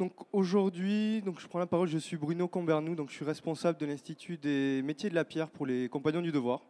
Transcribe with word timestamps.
Donc 0.00 0.14
aujourd'hui, 0.32 1.20
donc 1.20 1.40
je 1.40 1.46
prends 1.46 1.58
la 1.58 1.66
parole, 1.66 1.86
je 1.86 1.98
suis 1.98 2.16
Bruno 2.16 2.48
Combernou, 2.48 2.94
donc 2.94 3.10
je 3.10 3.14
suis 3.16 3.24
responsable 3.26 3.76
de 3.76 3.84
l'Institut 3.84 4.38
des 4.38 4.80
métiers 4.80 5.10
de 5.10 5.14
la 5.14 5.26
pierre 5.26 5.50
pour 5.50 5.66
les 5.66 5.90
compagnons 5.90 6.22
du 6.22 6.32
devoir. 6.32 6.62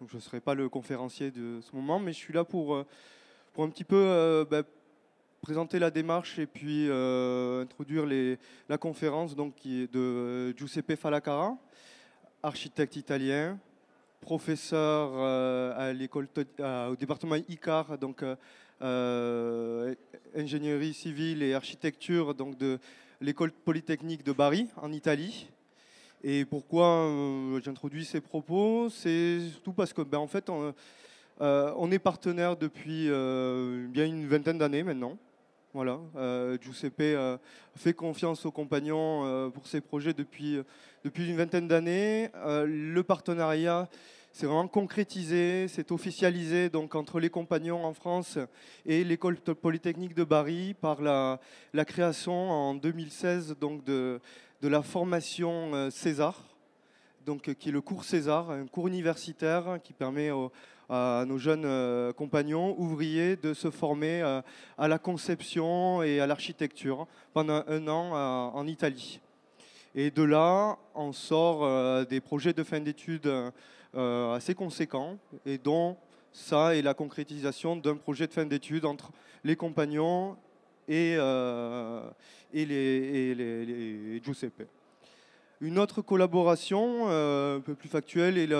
Donc 0.00 0.10
je 0.10 0.16
ne 0.16 0.20
serai 0.20 0.40
pas 0.40 0.52
le 0.52 0.68
conférencier 0.68 1.30
de 1.30 1.60
ce 1.60 1.76
moment, 1.76 2.00
mais 2.00 2.12
je 2.12 2.18
suis 2.18 2.34
là 2.34 2.42
pour, 2.42 2.74
euh, 2.74 2.84
pour 3.52 3.62
un 3.62 3.68
petit 3.68 3.84
peu 3.84 3.94
euh, 3.94 4.44
bah, 4.44 4.64
présenter 5.42 5.78
la 5.78 5.92
démarche 5.92 6.40
et 6.40 6.46
puis 6.46 6.88
euh, 6.88 7.62
introduire 7.62 8.04
la 8.68 8.78
conférence 8.78 9.36
donc, 9.36 9.54
de 9.64 10.52
Giuseppe 10.56 10.96
Falacara, 10.96 11.56
architecte 12.42 12.96
italien, 12.96 13.60
professeur 14.20 15.16
à 15.78 15.92
l'école, 15.92 16.26
au 16.90 16.96
département 16.96 17.36
ICAR, 17.36 17.96
ingénierie 18.80 20.94
civile 20.94 21.42
et 21.42 21.54
architecture 21.54 22.34
donc 22.34 22.58
de 22.58 22.78
l'école 23.20 23.52
polytechnique 23.52 24.24
de 24.24 24.32
Bari 24.32 24.68
en 24.76 24.92
Italie. 24.92 25.48
Et 26.22 26.44
pourquoi 26.44 26.86
euh, 26.86 27.60
j'introduis 27.62 28.04
ces 28.04 28.20
propos? 28.20 28.88
C'est 28.90 29.40
surtout 29.50 29.72
parce 29.72 29.92
que 29.92 30.02
ben, 30.02 30.18
en 30.18 30.26
fait 30.26 30.50
on, 30.50 30.74
euh, 31.40 31.90
est 31.90 31.98
partenaire 31.98 32.56
depuis 32.56 33.08
bien 33.88 34.06
une 34.06 34.26
vingtaine 34.26 34.58
d'années 34.58 34.82
maintenant. 34.82 35.16
Voilà, 35.74 36.00
Giuseppe 36.62 37.02
fait 37.76 37.92
confiance 37.92 38.46
aux 38.46 38.50
compagnons 38.50 39.50
pour 39.50 39.66
ses 39.66 39.82
projets 39.82 40.14
depuis, 40.14 40.58
depuis 41.04 41.28
une 41.28 41.36
vingtaine 41.36 41.68
d'années. 41.68 42.30
le 42.44 43.02
partenariat 43.02 43.86
c'est 44.36 44.44
vraiment 44.44 44.68
concrétisé, 44.68 45.66
c'est 45.66 45.90
officialisé 45.92 46.68
donc 46.68 46.94
entre 46.94 47.20
les 47.20 47.30
compagnons 47.30 47.86
en 47.86 47.94
France 47.94 48.38
et 48.84 49.02
l'école 49.02 49.36
polytechnique 49.36 50.14
de 50.14 50.24
Bari 50.24 50.74
par 50.74 51.00
la, 51.00 51.40
création 51.86 52.50
en 52.50 52.74
2016 52.74 53.56
donc 53.58 53.82
de, 53.84 54.20
de 54.60 54.68
la 54.68 54.82
formation 54.82 55.74
euh, 55.74 55.88
César, 55.88 56.38
donc, 57.24 57.54
qui 57.54 57.70
est 57.70 57.72
le 57.72 57.80
cours 57.80 58.04
César, 58.04 58.50
un 58.50 58.66
cours 58.66 58.88
universitaire 58.88 59.78
qui 59.82 59.94
permet 59.94 60.30
à 60.90 61.24
nos 61.26 61.38
jeunes 61.38 61.64
euh, 61.64 62.12
compagnons 62.12 62.78
ouvriers 62.78 63.36
de 63.36 63.54
se 63.54 63.70
former 63.70 64.20
euh, 64.20 64.42
à 64.76 64.86
la 64.86 64.98
conception 64.98 66.02
et 66.02 66.20
à 66.20 66.26
l'architecture 66.26 67.06
pendant 67.32 67.64
un 67.68 67.88
an 67.88 68.52
en 68.52 68.66
Italie. 68.66 69.18
Et 69.94 70.10
de 70.10 70.22
là, 70.22 70.76
on 70.94 71.14
sort 71.14 72.04
des 72.04 72.20
projets 72.20 72.52
de 72.52 72.62
fin 72.62 72.80
d'études 72.80 73.28
euh, 73.28 73.50
assez 73.96 74.54
conséquent 74.54 75.18
et 75.44 75.58
dont 75.58 75.96
ça 76.36 76.76
est 76.76 76.82
la 76.82 76.94
concrétisation 76.94 77.76
d'un 77.76 77.96
projet 77.96 78.26
de 78.26 78.32
fin 78.32 78.44
d'études 78.44 78.84
entre 78.84 79.10
les 79.42 79.56
compagnons 79.56 80.36
et, 80.86 81.14
euh, 81.18 82.02
et, 82.52 82.66
les, 82.66 83.34
les, 83.34 84.22
Giuseppe. 84.22 84.68
Une 85.60 85.78
autre 85.78 86.02
collaboration 86.02 87.06
euh, 87.08 87.56
un 87.56 87.60
peu 87.60 87.74
plus 87.74 87.88
factuelle 87.88 88.36
est, 88.36 88.50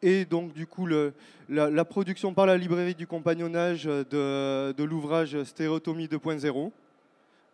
et 0.00 0.24
donc 0.24 0.54
du 0.54 0.66
coup 0.66 0.86
le, 0.86 1.12
la, 1.50 1.84
production 1.84 2.32
par 2.32 2.46
la 2.46 2.56
librairie 2.56 2.94
du 2.94 3.06
compagnonnage 3.06 3.84
de, 3.84 4.72
de 4.72 4.84
l'ouvrage 4.84 5.42
Stéréotomie 5.44 6.06
2.0, 6.06 6.70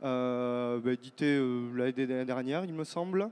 bah, 0.01 0.93
édité 0.93 1.43
l'année 1.75 2.25
dernière 2.25 2.65
il 2.65 2.73
me 2.73 2.85
semble 2.85 3.29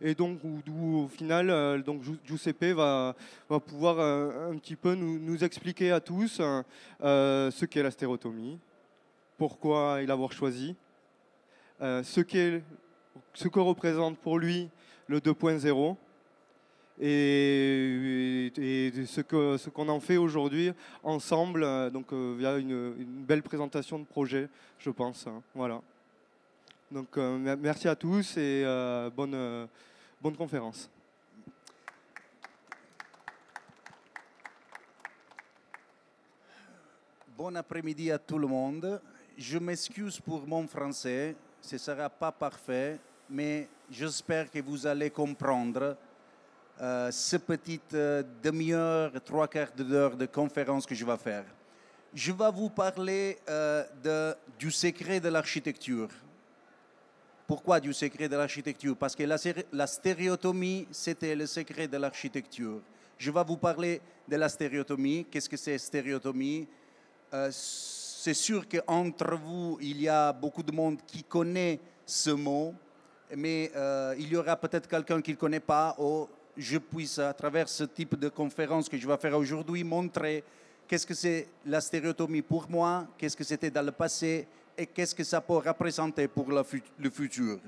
et 0.00 0.14
donc 0.14 0.40
au 0.44 1.08
final, 1.08 1.50
euh, 1.50 1.78
donc 1.78 2.02
Giuseppe 2.24 2.74
va, 2.74 3.14
va 3.48 3.60
pouvoir 3.60 3.98
euh, 3.98 4.50
un 4.50 4.56
petit 4.56 4.76
peu 4.76 4.94
nous, 4.94 5.44
expliquer 5.44 5.90
à 5.90 6.00
tous 6.00 6.40
euh, 6.40 7.50
ce 7.50 7.64
qu'est 7.64 7.82
la 7.82 7.90
stérotomie, 7.90 8.58
pourquoi 9.38 9.98
il 10.02 10.08
l'avoir 10.08 10.32
choisi, 10.32 10.74
ce, 11.80 12.60
ce 13.34 13.48
que 13.48 13.60
représente 13.60 14.18
pour 14.18 14.38
lui 14.38 14.68
le 15.08 15.20
2.0 15.20 15.96
et, 16.98 18.50
ce, 19.06 19.20
que, 19.20 19.58
ce 19.58 19.68
qu'on 19.68 19.88
en 19.88 20.00
fait 20.00 20.16
aujourd'hui 20.16 20.72
ensemble, 21.02 21.90
donc 21.90 22.12
via 22.12 22.56
une, 22.56 22.94
une, 22.98 23.24
belle 23.24 23.42
présentation 23.42 23.98
de 23.98 24.04
projet, 24.04 24.48
je 24.78 24.88
pense. 24.88 25.26
Hein, 25.26 25.42
voilà. 25.54 25.82
Donc 26.90 27.16
merci 27.16 27.88
à 27.88 27.96
tous 27.96 28.36
et 28.36 28.64
bonne, 29.14 29.66
bonne 30.20 30.36
conférence. 30.36 30.90
Bon 37.36 37.54
après-midi 37.54 38.10
à 38.10 38.18
tout 38.18 38.38
le 38.38 38.46
monde. 38.46 39.00
Je 39.36 39.58
m'excuse 39.58 40.18
pour 40.18 40.46
mon 40.46 40.66
français, 40.66 41.36
ce 41.60 41.74
ne 41.74 41.78
sera 41.78 42.08
pas 42.08 42.32
parfait, 42.32 42.98
mais 43.28 43.68
j'espère 43.90 44.50
que 44.50 44.60
vous 44.60 44.86
allez 44.86 45.10
comprendre 45.10 45.96
euh, 46.80 47.10
ce 47.10 47.36
petite 47.36 47.94
demi-heure, 47.94 49.12
trois 49.22 49.48
quarts 49.48 49.72
d'heure 49.76 50.16
de 50.16 50.26
conférence 50.26 50.86
que 50.86 50.94
je 50.94 51.04
vais 51.04 51.18
faire. 51.18 51.44
Je 52.14 52.32
vais 52.32 52.50
vous 52.50 52.70
parler 52.70 53.38
de, 53.46 54.34
du 54.58 54.70
secret 54.70 55.20
de 55.20 55.28
l'architecture. 55.28 56.08
Pourquoi 57.46 57.78
du 57.78 57.92
secret 57.92 58.28
de 58.28 58.36
l'architecture? 58.36 58.96
Parce 58.96 59.14
que 59.14 59.22
la, 59.22 59.86
stéréotomie, 59.86 60.88
c'était 60.90 61.36
le 61.36 61.46
secret 61.46 61.86
de 61.86 61.96
l'architecture. 61.96 62.80
Je 63.16 63.30
vais 63.30 63.44
vous 63.44 63.56
parler 63.56 64.00
de 64.26 64.34
la 64.34 64.48
stéréotomie. 64.48 65.26
Qu'est-ce 65.30 65.48
que 65.48 65.56
c'est 65.56 65.78
stéréotomie? 65.78 66.66
Euh, 67.32 67.50
C'est 67.52 68.34
sûr 68.34 68.66
qu'entre 68.68 69.36
vous, 69.36 69.78
il 69.80 70.00
y 70.00 70.08
a 70.08 70.32
beaucoup 70.32 70.64
de 70.64 70.72
monde 70.72 70.98
qui 71.06 71.22
connaît 71.22 71.78
ce 72.04 72.30
mot, 72.30 72.74
mais 73.36 73.70
euh, 73.76 74.16
il 74.18 74.28
y 74.28 74.36
aura 74.36 74.56
peut-être 74.56 74.88
quelqu'un 74.88 75.22
qui 75.22 75.30
ne 75.30 75.36
le 75.36 75.40
connaît 75.40 75.60
pas, 75.60 75.94
ou 75.98 76.26
je 76.56 76.78
puisse, 76.78 77.20
à 77.20 77.32
travers 77.32 77.68
ce 77.68 77.84
type 77.84 78.18
de 78.18 78.28
conférence 78.28 78.88
que 78.88 78.98
je 78.98 79.06
vais 79.06 79.16
faire 79.18 79.38
aujourd'hui, 79.38 79.84
montrer 79.84 80.42
qu'est-ce 80.88 81.06
que 81.06 81.14
c'est 81.14 81.46
la 81.64 81.80
stéréotomie 81.80 82.42
pour 82.42 82.68
moi, 82.68 83.06
qu'est-ce 83.16 83.36
que 83.36 83.44
c'était 83.44 83.70
dans 83.70 83.86
le 83.86 83.92
passé 83.92 84.48
et 84.76 84.86
qu'est-ce 84.86 85.14
que 85.14 85.24
ça 85.24 85.40
peut 85.40 85.54
représenter 85.54 86.28
pour 86.28 86.48
le 86.50 87.10
futur. 87.10 87.58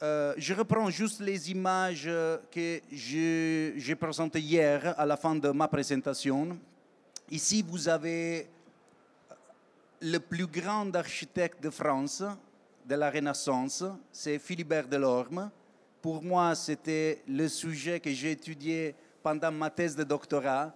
Euh, 0.00 0.34
je 0.36 0.54
reprends 0.54 0.88
juste 0.90 1.20
les 1.20 1.50
images 1.50 2.08
que 2.52 2.80
j'ai 2.92 3.96
présentées 3.98 4.40
hier 4.40 4.94
à 4.96 5.04
la 5.04 5.16
fin 5.16 5.34
de 5.34 5.50
ma 5.50 5.66
présentation. 5.66 6.56
Ici, 7.30 7.64
vous 7.66 7.88
avez 7.88 8.48
le 10.00 10.18
plus 10.18 10.46
grand 10.46 10.94
architecte 10.94 11.62
de 11.62 11.70
France 11.70 12.22
de 12.86 12.94
la 12.94 13.10
Renaissance, 13.10 13.84
c'est 14.12 14.38
Philibert 14.38 14.88
Delorme. 14.88 15.50
Pour 16.00 16.22
moi, 16.22 16.54
c'était 16.54 17.22
le 17.28 17.48
sujet 17.48 18.00
que 18.00 18.10
j'ai 18.10 18.30
étudié 18.30 18.94
pendant 19.22 19.52
ma 19.52 19.68
thèse 19.68 19.94
de 19.94 20.04
doctorat. 20.04 20.72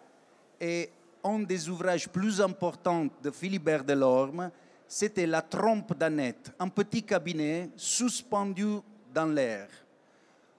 Et 0.60 0.90
un 1.24 1.38
des 1.38 1.68
ouvrages 1.68 2.08
plus 2.08 2.40
importants 2.40 3.06
de 3.22 3.30
Philibert 3.30 3.84
Delorme, 3.84 4.50
c'était 4.94 5.26
la 5.26 5.40
trompe 5.40 5.96
d'Annette, 5.96 6.52
un 6.58 6.68
petit 6.68 7.02
cabinet 7.02 7.70
suspendu 7.76 8.76
dans 9.14 9.24
l'air. 9.24 9.66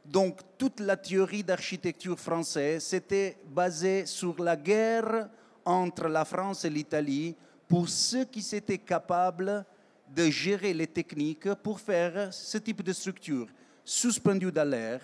Donc 0.03 0.39
toute 0.57 0.79
la 0.79 0.97
théorie 0.97 1.43
d'architecture 1.43 2.19
française 2.19 2.83
s'était 2.83 3.37
basée 3.45 4.07
sur 4.07 4.41
la 4.41 4.55
guerre 4.55 5.29
entre 5.63 6.07
la 6.07 6.25
France 6.25 6.65
et 6.65 6.71
l'Italie 6.71 7.35
pour 7.67 7.87
ceux 7.87 8.25
qui 8.25 8.43
étaient 8.55 8.79
capables 8.79 9.63
de 10.09 10.23
gérer 10.31 10.73
les 10.73 10.87
techniques 10.87 11.53
pour 11.61 11.79
faire 11.79 12.33
ce 12.33 12.57
type 12.57 12.81
de 12.81 12.91
structure, 12.91 13.45
suspendue 13.85 14.51
dans 14.51 14.67
l'air, 14.67 15.01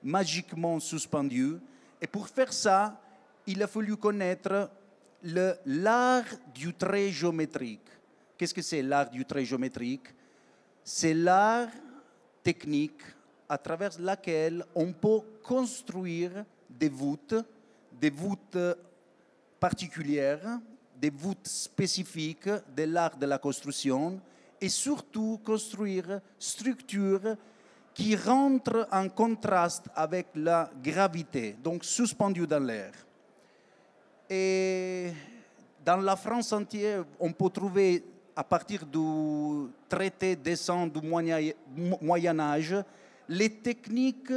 magiquement 0.00 0.78
suspendue. 0.78 1.56
Et 2.00 2.06
pour 2.06 2.28
faire 2.28 2.52
ça, 2.52 3.00
il 3.48 3.60
a 3.64 3.66
fallu 3.66 3.96
connaître 3.96 4.70
l'art 5.24 6.24
du 6.54 6.72
trait 6.72 7.10
géométrique. 7.10 7.80
Qu'est-ce 8.40 8.54
que 8.54 8.62
c'est 8.62 8.80
l'art 8.80 9.10
du 9.10 9.22
trait 9.26 9.44
géométrique 9.44 10.14
C'est 10.82 11.12
l'art 11.12 11.68
technique 12.42 13.02
à 13.46 13.58
travers 13.58 14.00
laquelle 14.00 14.64
on 14.74 14.94
peut 14.94 15.20
construire 15.42 16.46
des 16.66 16.88
voûtes, 16.88 17.34
des 18.00 18.08
voûtes 18.08 18.56
particulières, 19.60 20.58
des 20.98 21.10
voûtes 21.10 21.46
spécifiques 21.46 22.48
de 22.74 22.84
l'art 22.84 23.18
de 23.18 23.26
la 23.26 23.36
construction 23.36 24.18
et 24.58 24.70
surtout 24.70 25.38
construire 25.44 26.22
structures 26.38 27.36
qui 27.92 28.16
rentrent 28.16 28.88
en 28.90 29.10
contraste 29.10 29.84
avec 29.94 30.28
la 30.36 30.70
gravité, 30.82 31.56
donc 31.62 31.84
suspendues 31.84 32.46
dans 32.46 32.64
l'air. 32.64 32.94
Et 34.30 35.12
dans 35.84 35.98
la 35.98 36.16
France 36.16 36.54
entière, 36.54 37.04
on 37.18 37.32
peut 37.32 37.50
trouver 37.50 38.02
à 38.34 38.44
partir 38.44 38.86
du 38.86 39.70
traité 39.88 40.36
décent 40.36 40.86
du 40.86 41.00
Moyen 41.02 42.40
Âge, 42.40 42.76
les 43.28 43.50
techniques 43.50 44.32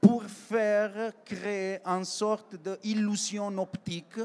pour 0.00 0.24
faire 0.24 1.12
créer 1.24 1.80
une 1.84 2.04
sorte 2.04 2.56
d'illusion 2.56 3.48
optique, 3.58 4.20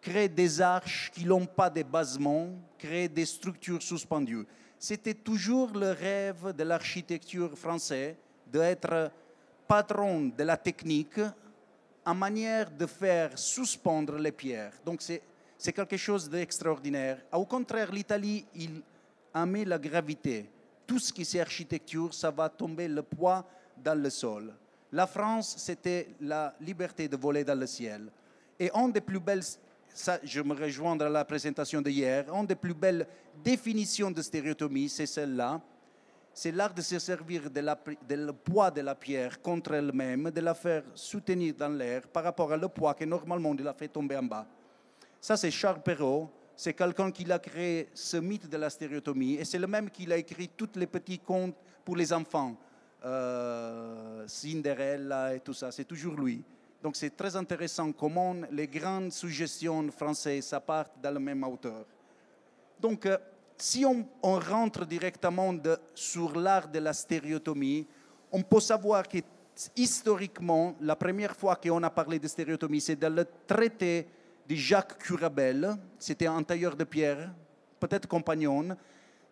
créer 0.00 0.28
des 0.28 0.60
arches 0.60 1.10
qui 1.14 1.24
n'ont 1.24 1.46
pas 1.46 1.70
de 1.70 1.82
basement, 1.82 2.48
créer 2.78 3.08
des 3.08 3.26
structures 3.26 3.82
suspendues. 3.82 4.46
c'était 4.78 5.14
toujours 5.14 5.70
le 5.74 5.92
rêve 5.92 6.52
de 6.56 6.64
l'architecture 6.64 7.56
française 7.56 8.16
d'être 8.46 9.12
patron 9.68 10.32
de 10.36 10.42
la 10.42 10.56
technique 10.56 11.20
en 12.04 12.14
manière 12.14 12.68
de 12.70 12.86
faire 12.86 13.38
suspendre 13.38 14.16
les 14.16 14.32
pierres. 14.32 14.72
Donc 14.84 15.00
c'est 15.00 15.22
quelque 15.70 15.96
chose 15.96 16.28
d'extraordinaire. 16.28 17.18
Au 17.32 17.44
contraire, 17.44 17.92
l'Italie, 17.92 18.44
il 18.56 18.82
aimait 19.32 19.64
la 19.64 19.78
gravité. 19.78 20.50
Tout 20.84 20.98
ce 20.98 21.12
qui 21.12 21.22
est 21.22 21.40
architecture, 21.40 22.12
ça 22.12 22.32
va 22.32 22.48
tomber 22.48 22.88
le 22.88 23.02
poids 23.02 23.46
dans 23.76 23.96
le 23.96 24.10
sol. 24.10 24.52
La 24.90 25.06
France, 25.06 25.54
c'était 25.58 26.08
la 26.20 26.52
liberté 26.60 27.06
de 27.06 27.16
voler 27.16 27.44
dans 27.44 27.58
le 27.58 27.66
ciel. 27.66 28.10
Et 28.58 28.70
une 28.74 28.90
des 28.90 29.00
plus 29.00 29.20
belles, 29.20 29.44
je 30.24 30.40
me 30.42 30.54
rejoins 30.54 30.96
dans 30.96 31.08
la 31.08 31.24
présentation 31.24 31.80
d'hier, 31.80 32.26
une 32.34 32.46
des 32.46 32.56
plus 32.56 32.74
belles 32.74 33.06
définitions 33.42 34.10
de 34.10 34.20
stéréotomie, 34.20 34.88
c'est 34.88 35.06
celle-là. 35.06 35.60
C'est 36.34 36.50
l'art 36.52 36.74
de 36.74 36.80
se 36.80 36.98
servir 36.98 37.50
de 37.50 37.60
la, 37.60 37.78
le 38.10 38.32
poids 38.32 38.70
de 38.70 38.80
la 38.80 38.94
pierre 38.94 39.40
contre 39.40 39.74
elle-même, 39.74 40.30
de 40.30 40.40
la 40.40 40.54
faire 40.54 40.82
soutenir 40.94 41.54
dans 41.54 41.68
l'air 41.68 42.08
par 42.08 42.24
rapport 42.24 42.52
à 42.52 42.58
poids 42.68 42.94
que 42.94 43.04
normalement 43.04 43.54
il 43.54 43.62
la 43.62 43.74
fait 43.74 43.88
tomber 43.88 44.16
en 44.16 44.22
bas. 44.22 44.46
Ça, 45.22 45.36
c'est 45.36 45.52
Charles 45.52 45.80
Perrault. 45.80 46.28
C'est 46.56 46.74
quelqu'un 46.74 47.12
qui 47.12 47.30
a 47.30 47.38
créé 47.38 47.88
ce 47.94 48.16
mythe 48.16 48.48
de 48.48 48.56
la 48.56 48.68
stéréotomie. 48.68 49.34
Et 49.34 49.44
c'est 49.44 49.58
le 49.60 49.68
même 49.68 49.88
qui 49.88 50.12
a 50.12 50.16
écrit 50.16 50.48
tous 50.48 50.70
les 50.74 50.88
petits 50.88 51.20
contes 51.20 51.54
pour 51.84 51.94
les 51.94 52.12
enfants. 52.12 52.56
Euh, 53.04 54.24
Cinderella 54.26 55.36
et 55.36 55.38
tout 55.38 55.54
ça. 55.54 55.70
C'est 55.70 55.84
toujours 55.84 56.14
lui. 56.14 56.42
Donc 56.82 56.96
c'est 56.96 57.16
très 57.16 57.36
intéressant 57.36 57.92
comment 57.92 58.34
les 58.50 58.66
grandes 58.66 59.12
suggestions 59.12 59.88
françaises 59.92 60.52
partent 60.66 61.00
dans 61.00 61.14
le 61.14 61.20
même 61.20 61.44
auteur. 61.44 61.86
Donc 62.80 63.06
euh, 63.06 63.16
si 63.56 63.84
on, 63.86 64.04
rentre 64.22 64.84
directement 64.84 65.54
sur 65.94 66.36
l'art 66.36 66.66
de 66.66 66.80
la 66.80 66.92
stéréotomie, 66.92 67.86
on 68.32 68.42
peut 68.42 68.58
savoir 68.58 69.06
que 69.06 69.18
historiquement, 69.76 70.74
la 70.80 70.96
première 70.96 71.36
fois 71.36 71.54
qu'on 71.54 71.82
a 71.84 71.90
parlé 71.90 72.18
de 72.18 72.26
stéréotomie, 72.26 72.80
c'est 72.80 72.96
dans 72.96 73.14
le 73.14 73.24
traité 73.46 74.08
de 74.48 74.54
Jacques 74.54 74.98
Curabel, 74.98 75.76
c'était 75.98 76.26
un 76.26 76.42
tailleur 76.42 76.76
de 76.76 76.84
pierre, 76.84 77.30
peut-être 77.78 78.06
compagnon, 78.06 78.76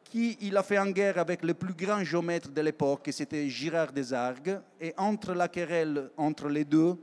qui 0.05 0.37
il 0.41 0.57
a 0.57 0.63
fait 0.63 0.79
en 0.79 0.91
guerre 0.91 1.19
avec 1.19 1.43
le 1.45 1.55
plus 1.55 1.75
grand 1.75 2.03
géomètre 2.03 2.51
de 2.51 2.61
l'époque, 2.61 3.09
c'était 3.13 3.49
Girard 3.49 3.93
des 3.93 4.13
Argues, 4.13 4.59
et 4.81 4.93
entre 4.97 5.35
la 5.35 5.49
querelle 5.49 6.11
entre 6.17 6.49
les 6.49 6.65
deux, 6.65 6.97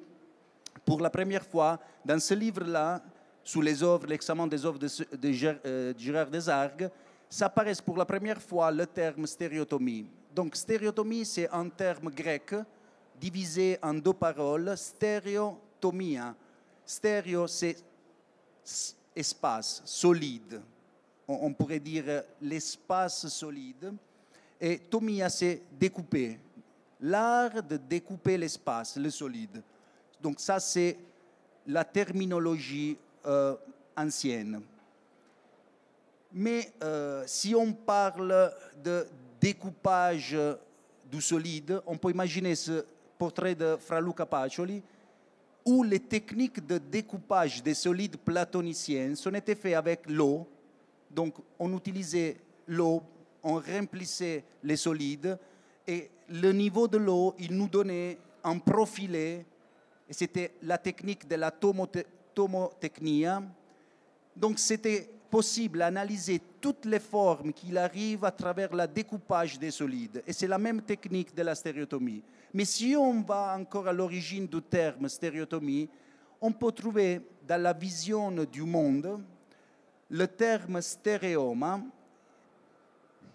pour 0.84 1.00
la 1.00 1.10
première 1.10 1.46
fois, 1.46 1.80
dans 2.04 2.20
ce 2.20 2.34
livre-là, 2.34 3.02
sous 3.44 3.62
les 3.62 3.82
œuvres, 3.82 4.08
l'examen 4.08 4.48
des 4.48 4.66
œuvres 4.66 4.80
de, 4.80 4.88
euh, 5.66 5.94
Girard 5.98 6.30
des 6.30 6.50
Argues, 6.50 6.90
s'apparaît 7.30 7.74
pour 7.86 7.98
la 7.98 8.06
première 8.06 8.42
fois 8.42 8.72
le 8.72 8.86
terme 8.86 9.26
stéréotomie. 9.26 10.10
Donc 10.34 10.56
stéréotomie, 10.56 11.26
c'est 11.26 11.50
un 11.50 11.70
terme 11.70 12.10
grec 12.10 12.54
divisé 13.20 13.78
en 13.82 13.94
deux 13.94 14.14
paroles, 14.14 14.78
stéréotomia. 14.78 16.36
Stéréo, 16.86 17.48
c'est 17.48 17.78
espace, 19.16 19.82
solide. 19.86 20.62
On, 21.28 21.54
pourrait 21.54 21.80
dire 21.80 22.24
l'espace 22.42 23.28
solide. 23.28 23.94
Et 24.60 24.80
tomia, 24.80 25.30
c'est 25.30 25.62
découper. 25.78 26.40
L'art 27.02 27.62
de 27.62 27.78
découper 27.78 28.38
l'espace, 28.38 28.96
le 28.96 29.10
solide. 29.10 29.62
Donc 30.22 30.40
ça, 30.40 30.60
c'est 30.60 30.98
la 31.68 31.84
terminologie 31.84 32.98
euh, 33.26 33.56
ancienne. 33.96 34.62
Mais 36.32 36.72
euh, 36.84 37.24
si 37.28 37.54
on 37.56 37.74
parle 37.74 38.54
de 38.84 39.06
découpage 39.40 40.38
du 41.12 41.22
solide, 41.22 41.82
on 41.86 41.98
peut 41.98 42.12
imaginer 42.12 42.56
ce 42.56 42.86
portrait 43.18 43.56
de 43.56 43.78
Fra 43.80 44.00
Luca 44.00 44.26
Pacioli, 44.26 44.82
où 45.68 45.84
les 45.84 46.00
techniques 46.00 46.66
de 46.66 46.80
découpage 46.80 47.62
des 47.62 47.76
solides 47.76 48.18
platoniciens 48.18 49.14
sont 49.16 49.34
été 49.34 49.54
faites 49.54 49.76
avec 49.76 50.10
l'eau. 50.10 50.48
Donc 51.12 51.36
on 51.60 51.78
utilisait 51.78 52.38
l'eau, 52.68 53.04
on 53.44 53.56
remplissait 53.60 54.44
les 54.64 54.78
solides, 54.78 55.38
et 55.86 56.10
le 56.30 56.52
niveau 56.52 56.88
de 56.88 56.98
l'eau, 56.98 57.36
il 57.38 57.56
nous 57.56 57.68
donnait 57.68 58.18
un 58.44 58.58
profilé 58.58 59.46
c'était 60.10 60.54
la 60.62 60.78
technique 60.78 61.28
de 61.28 61.36
la 61.36 61.52
tomotechnia. 61.52 63.44
Donc 64.36 64.60
c'était 64.60 65.10
possible 65.30 65.80
d'analyser 65.80 66.42
toutes 66.62 66.86
les 66.86 67.00
formes 67.00 67.54
qu'il 67.54 67.78
arrive 67.78 68.26
à 68.26 68.32
travers 68.32 68.74
le 68.74 68.88
découpage 68.88 69.60
des 69.60 69.72
solides. 69.72 70.24
Et 70.26 70.34
c'est 70.34 70.48
la 70.48 70.58
même 70.58 70.82
technique 70.82 71.36
de 71.36 71.44
la 71.44 71.56
stéréotomie. 71.56 72.24
Mais 72.54 72.66
si 72.66 72.96
on 72.96 73.22
va 73.22 73.56
encore 73.60 73.88
à 73.88 73.94
l'origine 73.94 74.48
du 74.48 74.62
terme 74.62 75.08
stéréotomie, 75.08 75.90
on 76.40 76.52
peut 76.52 76.72
trouver 76.72 77.22
dans 77.48 77.62
la 77.62 77.74
vision 77.74 78.32
du 78.32 78.64
monde 78.64 79.20
le 80.10 80.28
terme 80.28 80.82
stéréoma, 80.82 81.82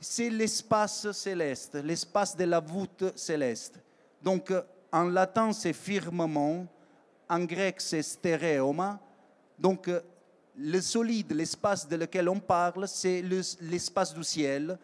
c'est 0.00 0.30
l'espace 0.30 1.12
céleste, 1.12 1.74
l'espace 1.76 2.36
de 2.36 2.44
la 2.44 2.60
voûte 2.60 3.12
céleste. 3.14 3.78
Donc 4.22 4.52
en 4.92 5.04
latin, 5.04 5.52
c'est 5.52 5.72
firmament. 5.72 6.66
En 7.28 7.44
grec, 7.44 7.80
c'est 7.80 8.02
stéréoma. 8.02 9.00
Donc, 9.58 9.90
le 10.56 10.80
solide, 10.80 11.32
l'espace 11.32 11.88
de 11.88 11.96
lequel 11.96 12.28
on 12.28 12.40
parle, 12.40 12.86
c'est 12.86 13.22
l'espace 13.22 14.14
du 14.14 14.22
ciel. 14.22 14.78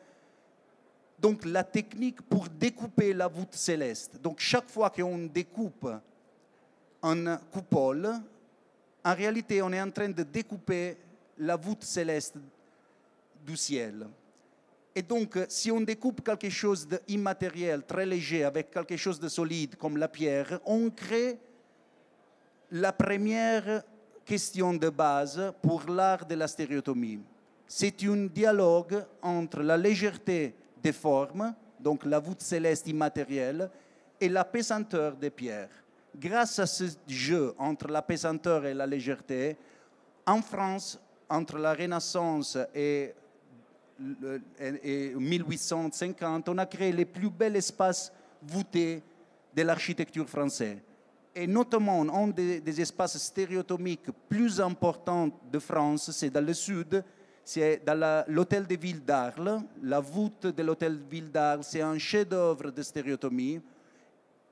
Donc, 1.19 1.44
la 1.44 1.65
technique 1.65 2.23
pour 2.23 2.49
découper 2.49 3.12
la 3.12 3.26
voûte 3.26 3.55
céleste. 3.55 4.20
Donc, 4.23 4.38
chaque 4.38 4.69
fois 4.69 4.91
qu'on 4.91 5.26
découpe 5.26 5.88
un 7.03 7.37
coupole, 7.37 8.09
en 9.05 9.15
réalité, 9.15 9.61
on 9.62 9.73
est 9.73 9.81
en 9.81 9.91
train 9.91 10.09
de 10.09 10.23
découper 10.23 10.97
la 11.38 11.56
voûte 11.56 11.85
céleste 11.85 12.37
du 13.44 13.56
ciel. 13.56 14.06
Et 14.94 15.03
donc, 15.03 15.38
si 15.49 15.71
on 15.71 15.81
découpe 15.81 16.23
quelque 16.25 16.50
chose 16.50 16.88
d'immatériel, 16.88 17.85
très 17.85 18.05
léger, 18.05 18.44
avec 18.44 18.71
quelque 18.71 18.97
chose 18.97 19.21
de 19.21 19.29
solide 19.29 19.76
comme 19.76 19.97
la 19.97 20.09
pierre, 20.09 20.61
on 20.64 20.91
crée 20.91 21.38
la 22.71 22.93
première 22.93 23.82
question 24.29 24.75
de 24.75 24.91
base 24.91 25.55
pour 25.63 25.89
l'art 25.89 26.27
de 26.27 26.35
la 26.35 26.47
stéréotomie. 26.47 27.21
C'est 27.67 28.05
un 28.05 28.27
dialogue 28.27 29.03
entre 29.23 29.63
la 29.63 29.79
légèreté 29.79 30.55
des 30.83 30.93
formes, 30.93 31.55
donc 31.81 32.05
la 32.05 32.19
voûte 32.19 32.43
céleste 32.43 32.87
immatérielle, 32.89 33.71
et 34.21 34.29
la 34.29 34.45
pesanteur 34.45 35.17
des 35.17 35.31
pierres. 35.31 35.71
Grâce 36.14 36.59
à 36.59 36.67
ce 36.67 36.85
jeu 37.07 37.55
entre 37.57 37.88
la 37.88 38.02
pesanteur 38.02 38.67
et 38.67 38.75
la 38.75 38.87
légèreté, 38.87 39.57
en 40.26 40.43
France, 40.43 41.00
entre 41.31 41.57
la 41.57 41.73
Renaissance 41.73 42.59
et 42.75 43.14
et 44.83 45.12
1850, 45.14 46.49
on 46.50 46.59
a 46.59 46.67
créé 46.67 46.93
les 46.93 47.05
plus 47.05 47.31
bels 47.31 47.57
espaces 47.57 48.12
voûtés 48.41 49.02
de 49.57 49.62
l'architecture 49.62 50.29
française. 50.29 50.79
Et 51.40 51.47
notamment, 51.47 52.02
un 52.02 52.26
des, 52.26 52.80
espaces 52.80 53.16
stéréotomiques 53.16 54.11
plus 54.28 54.61
importants 54.61 55.30
de 55.52 55.61
France, 55.61 56.11
c'est 56.11 56.30
dans 56.30 56.45
le 56.45 56.52
sud, 56.52 57.04
c'est 57.45 57.80
dans 57.87 58.25
l'hôtel 58.26 58.66
de 58.66 58.75
ville 58.75 59.04
d'Arles. 59.04 59.62
La 59.85 60.00
voûte 60.00 60.49
de 60.49 60.62
l'hôtel 60.64 60.99
de 60.99 61.09
ville 61.09 61.30
d'Arles, 61.30 61.62
c'est 61.62 61.80
un 61.80 61.97
chef-d'œuvre 61.97 62.73
de 62.73 62.83
stéréotomie. 62.83 63.61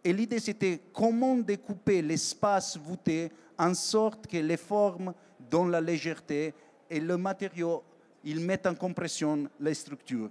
Et 0.05 0.13
l'idée, 0.13 0.39
c'était 0.39 0.81
comment 0.93 1.35
découper 1.35 2.03
l'espace 2.03 2.79
voûté 2.79 3.33
en 3.59 3.75
sorte 3.75 4.29
que 4.29 4.37
les 4.37 4.57
formes 4.57 5.13
donnent 5.51 5.73
la 5.73 5.81
légèreté 5.81 6.55
et 6.89 7.01
le 7.01 7.17
matériau 7.17 7.83
ils 8.23 8.39
mettent 8.41 8.67
en 8.67 8.77
compression 8.77 9.49
les 9.59 9.75
structures. 9.75 10.31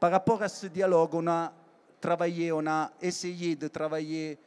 Par 0.00 0.10
rapport 0.10 0.42
à 0.42 0.48
ce 0.48 0.66
dialogue, 0.66 1.14
on 1.14 1.26
a 1.26 1.52
travaillé, 2.00 2.52
on 2.52 2.66
a 2.66 2.90
essayé 3.02 3.54
de 3.54 3.68
travailler 3.68 4.38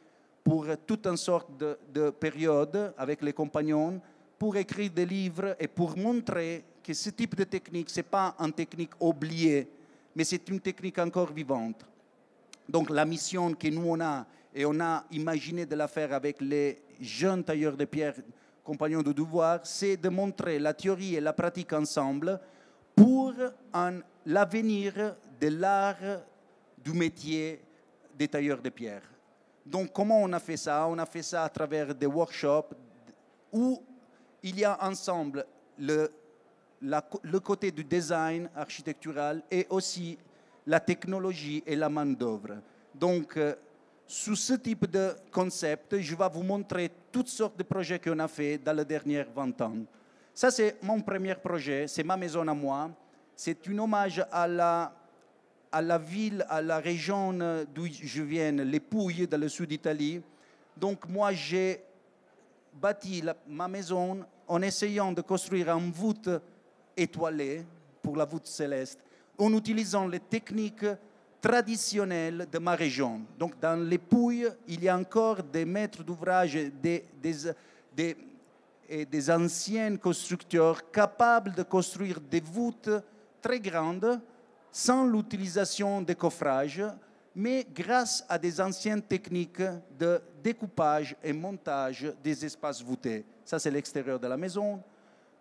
pour 0.48 0.66
toute 0.86 1.06
une 1.06 1.18
sorte 1.18 1.50
de, 1.92 2.08
période 2.10 2.94
avec 2.96 3.20
les 3.20 3.34
compagnons 3.34 4.00
pour 4.38 4.56
écrire 4.56 4.90
des 4.90 5.04
livres 5.04 5.54
et 5.60 5.68
pour 5.68 5.94
montrer 5.94 6.64
que 6.82 6.94
ce 6.94 7.10
type 7.10 7.36
de 7.36 7.44
technique, 7.44 7.90
ce 7.90 7.98
n'est 7.98 8.04
pas 8.04 8.34
une 8.38 8.52
technique 8.52 8.92
oubliée, 8.98 9.68
mais 10.16 10.24
c'est 10.24 10.48
une 10.48 10.60
technique 10.60 10.98
encore 11.00 11.30
vivante. 11.32 11.84
Donc 12.66 12.88
la 12.88 13.04
mission 13.04 13.52
que 13.52 13.68
nous 13.68 13.90
on 13.90 14.00
a, 14.00 14.26
et 14.54 14.64
on 14.64 14.80
a 14.80 15.04
imaginé 15.10 15.66
de 15.66 15.74
la 15.74 15.86
faire 15.86 16.14
avec 16.14 16.40
les 16.40 16.78
jeunes 16.98 17.44
tailleurs 17.44 17.76
de 17.76 17.84
pierre, 17.84 18.14
compagnons 18.64 19.02
de 19.02 19.12
devoir, 19.12 19.60
c'est 19.64 19.98
de 19.98 20.08
montrer 20.08 20.58
la 20.58 20.72
théorie 20.72 21.16
et 21.16 21.20
la 21.20 21.34
pratique 21.34 21.74
ensemble 21.74 22.40
pour 22.96 23.34
l'avenir 24.24 25.14
de 25.38 25.48
l'art 25.48 26.22
du 26.82 26.92
métier 26.94 27.60
des 28.16 28.28
tailleurs 28.28 28.62
de 28.62 28.70
pierre. 28.70 29.17
Donc 29.70 29.92
comment 29.92 30.22
on 30.22 30.32
a 30.32 30.38
fait 30.40 30.56
ça? 30.56 30.86
On 30.88 30.98
a 30.98 31.06
fait 31.06 31.22
ça 31.22 31.44
à 31.44 31.48
travers 31.48 31.94
des 31.94 32.06
workshops 32.06 32.74
où 33.52 33.82
il 34.42 34.58
y 34.58 34.64
a 34.64 34.78
ensemble 34.82 35.44
le, 35.78 36.10
le 36.80 37.40
côté 37.40 37.70
du 37.70 37.84
design 37.84 38.48
architectural 38.56 39.42
et 39.50 39.66
aussi 39.68 40.18
la 40.66 40.80
technologie 40.80 41.62
et 41.66 41.76
la 41.76 41.88
main-d'œuvre. 41.88 42.58
Donc, 42.94 43.36
euh, 43.36 43.54
sous 44.06 44.36
ce 44.36 44.54
type 44.54 44.90
de 44.90 45.14
concept, 45.30 45.98
je 46.00 46.14
vais 46.14 46.28
vous 46.32 46.42
montrer 46.42 46.90
toutes 47.12 47.28
sortes 47.28 47.58
de 47.58 47.62
projets 47.62 47.98
qu'on 47.98 48.18
a 48.18 48.28
fait 48.28 48.58
dans 48.58 48.72
les 48.72 48.84
dernières 48.84 49.28
20 49.34 49.60
ans. 49.60 49.76
Ça, 50.32 50.50
c'est 50.50 50.76
mon 50.82 51.00
premier 51.00 51.34
projet, 51.34 51.86
c'est 51.88 52.04
ma 52.04 52.16
maison 52.16 52.46
à 52.46 52.54
moi. 52.54 52.90
C'est 53.36 53.68
un 53.68 53.78
hommage 53.78 54.24
à 54.30 54.46
la, 54.48 54.92
à 55.70 55.82
la 55.82 55.98
ville, 55.98 56.46
à 56.48 56.62
la 56.62 56.78
région 56.78 57.32
d'où 57.74 57.86
je 57.86 58.22
viens, 58.22 58.52
les 58.52 58.80
Pouilles, 58.80 59.26
dans 59.26 59.40
le 59.40 59.48
sud 59.48 59.68
d'Italie. 59.68 60.22
Donc, 60.76 61.08
moi, 61.08 61.32
j'ai 61.32 61.82
bâti 62.72 63.22
ma 63.46 63.68
maison 63.68 64.24
en 64.46 64.62
essayant 64.62 65.12
de 65.12 65.20
construire 65.20 65.70
une 65.70 65.90
voûte 65.90 66.30
étoilée 66.96 67.64
pour 68.02 68.16
la 68.16 68.24
voûte 68.24 68.46
céleste, 68.46 69.00
en 69.36 69.52
utilisant 69.52 70.06
les 70.06 70.20
techniques 70.20 70.86
traditionnelles 71.40 72.46
de 72.50 72.58
ma 72.58 72.74
région. 72.74 73.20
Donc 73.38 73.60
dans 73.60 73.88
les 73.88 73.98
Pouilles, 73.98 74.48
il 74.66 74.82
y 74.82 74.88
a 74.88 74.96
encore 74.96 75.42
des 75.42 75.64
maîtres 75.64 76.02
d'ouvrage, 76.02 76.56
et 76.56 76.72
des 79.04 79.30
anciens 79.30 79.96
constructeurs 79.96 80.90
capables 80.90 81.54
de 81.54 81.62
construire 81.62 82.20
des 82.20 82.40
voûtes 82.40 82.90
très 83.42 83.60
grandes 83.60 84.20
sans 84.70 85.06
l'utilisation 85.06 86.02
de 86.02 86.12
coffrage, 86.12 86.82
mais 87.34 87.66
grâce 87.72 88.24
à 88.28 88.38
des 88.38 88.60
anciennes 88.60 89.02
techniques 89.02 89.62
de 89.98 90.20
découpage 90.42 91.14
et 91.22 91.32
montage 91.32 92.12
des 92.22 92.44
espaces 92.44 92.82
voûtés. 92.82 93.24
Ça, 93.44 93.58
c'est 93.58 93.70
l'extérieur 93.70 94.18
de 94.18 94.26
la 94.26 94.36
maison. 94.36 94.80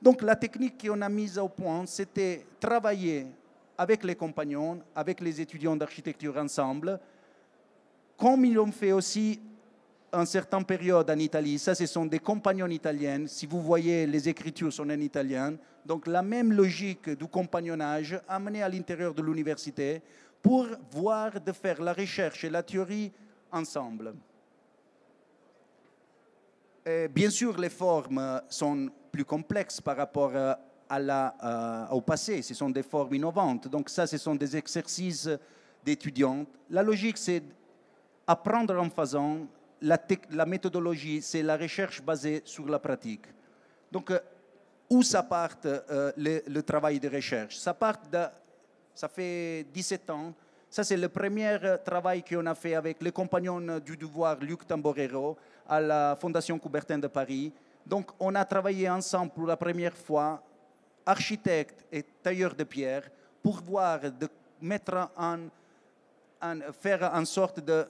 Donc 0.02 0.22
la 0.22 0.36
technique 0.36 0.86
qu'on 0.86 1.02
a 1.02 1.10
mise 1.10 1.38
au 1.38 1.50
point, 1.50 1.86
c'était 1.86 2.46
travailler 2.60 3.28
avec 3.78 4.04
les 4.04 4.16
compagnons, 4.16 4.80
avec 4.96 5.22
les 5.22 5.42
étudiants 5.42 5.76
d'architecture 5.76 6.38
ensemble, 6.38 7.00
comme 8.18 8.46
ils 8.46 8.54
l'ont 8.54 8.72
fait 8.72 8.92
aussi 8.92 9.40
en 10.12 10.26
certaines 10.26 10.66
périodes 10.66 11.10
en 11.10 11.20
Italie. 11.20 11.60
Ça, 11.60 11.76
ce 11.76 11.86
sont 11.86 12.06
des 12.06 12.20
compagnons 12.20 12.68
italiens. 12.68 13.26
Si 13.28 13.46
vous 13.46 13.62
voyez, 13.62 14.06
les 14.06 14.30
écritures 14.30 14.72
sont 14.72 14.90
en 14.90 15.00
italien. 15.00 15.56
Donc 15.86 16.08
la 16.08 16.22
même 16.22 16.52
logique 16.52 17.10
du 17.10 17.28
compagnonnage 17.28 18.20
amenée 18.28 18.64
à 18.64 18.70
l'intérieur 18.70 19.14
de 19.14 19.22
l'université 19.22 20.02
pour 20.42 20.68
voir 20.92 21.40
de 21.42 21.52
faire 21.52 21.82
la 21.82 21.94
recherche 21.94 22.44
et 22.44 22.50
la 22.50 22.64
théorie 22.64 23.12
ensemble. 23.52 24.14
bien 27.14 27.30
sûr, 27.30 27.58
les 27.58 27.70
formes 27.70 28.42
sont 28.48 28.90
plus 29.12 29.26
complexes 29.26 29.82
par 29.82 29.98
rapport 29.98 30.34
à 30.36 30.58
euh, 30.90 31.88
au 31.92 32.02
passé. 32.02 32.42
Ce 32.42 32.54
sont 32.54 32.70
des 32.70 32.84
formes 32.84 33.14
innovantes. 33.14 33.68
Donc 33.68 33.90
ça, 33.90 34.08
ce 34.08 34.18
sont 34.18 34.36
des 34.36 34.56
exercices 34.56 35.30
d'étudiants. 35.84 36.46
La 36.70 36.82
logique, 36.82 37.18
c'est 37.18 37.44
apprendre 38.26 38.78
en 38.78 38.90
faisant. 38.90 39.48
La, 39.82 40.46
méthodologie, 40.46 41.22
c'est 41.22 41.44
la 41.44 41.56
recherche 41.56 42.02
basée 42.02 42.42
sur 42.46 42.68
la 42.68 42.80
pratique. 42.80 43.26
Donc, 43.92 44.12
euh, 44.12 44.20
où 44.90 45.04
ça 45.04 45.22
part 45.24 45.58
euh, 45.66 46.12
le, 46.18 46.62
travail 46.62 47.00
de 47.00 47.10
recherche? 47.10 47.58
Ça, 47.58 47.74
part 47.74 47.98
de, 48.12 48.26
ça 48.96 49.08
fait 49.08 49.66
17 49.72 50.10
ans. 50.10 50.34
Ça, 50.70 50.84
c'est 50.84 50.98
le 50.98 51.10
premier 51.10 51.58
travail 51.86 52.24
qu'on 52.24 52.46
a 52.46 52.56
fait 52.56 52.76
avec 52.76 53.02
les 53.02 53.12
compagnons 53.12 53.80
du 53.80 53.96
devoir 53.96 54.38
Luc 54.40 54.66
Tamborero 54.68 55.38
à 55.68 55.80
la 55.80 56.18
Fondation 56.20 56.58
Coubertin 56.60 56.98
de 56.98 57.08
Paris. 57.08 57.54
Donc, 57.86 58.12
on 58.20 58.36
a 58.36 58.44
travaillé 58.44 58.90
ensemble 58.90 59.32
pour 59.32 59.48
la 59.48 59.56
première 59.56 59.96
fois 59.96 60.42
architecte 61.06 61.86
et 61.92 62.04
tailleur 62.22 62.54
de 62.54 62.66
pierre 62.66 63.10
pour 63.42 63.62
voir 63.62 64.00
de 64.02 64.28
mettre 64.62 65.10
en, 65.16 65.38
faire 66.74 67.10
en 67.14 67.24
sorte 67.24 67.62
de, 67.62 67.88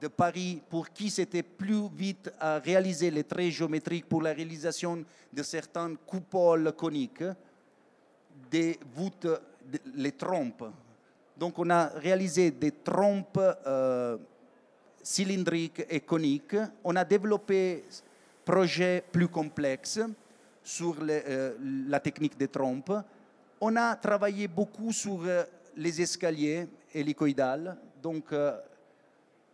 de 0.00 0.08
Paris 0.08 0.60
pour 0.68 0.90
qui 0.90 1.10
c'était 1.10 1.42
plus 1.42 1.88
vite 1.94 2.30
à 2.38 2.58
réaliser 2.58 3.10
les 3.10 3.24
traits 3.24 3.50
géométriques 3.50 4.08
pour 4.08 4.22
la 4.22 4.32
réalisation 4.32 5.04
de 5.32 5.42
certaines 5.42 5.96
coupoles 5.98 6.72
coniques, 6.72 7.24
des 8.50 8.78
voûtes, 8.94 9.28
les 9.94 10.12
trompes. 10.12 10.64
Donc 11.36 11.58
on 11.58 11.68
a 11.70 11.86
réalisé 11.88 12.50
des 12.50 12.72
trompes 12.72 13.40
euh, 13.66 14.16
cylindriques 15.02 15.84
et 15.88 16.00
coniques. 16.00 16.56
On 16.84 16.96
a 16.96 17.04
développé 17.04 17.84
projets 18.44 19.02
plus 19.12 19.28
complexes 19.28 20.00
sur 20.62 20.96
euh, 21.00 21.54
la 21.88 22.00
technique 22.00 22.36
des 22.38 22.48
trompes. 22.48 22.92
On 23.60 23.76
a 23.76 23.96
travaillé 23.96 24.48
beaucoup 24.48 24.92
sur 24.92 25.20
euh, 25.24 25.44
les 25.76 26.00
escaliers 26.00 26.66
hélicoïdales. 26.92 27.76
Donc, 28.02 28.32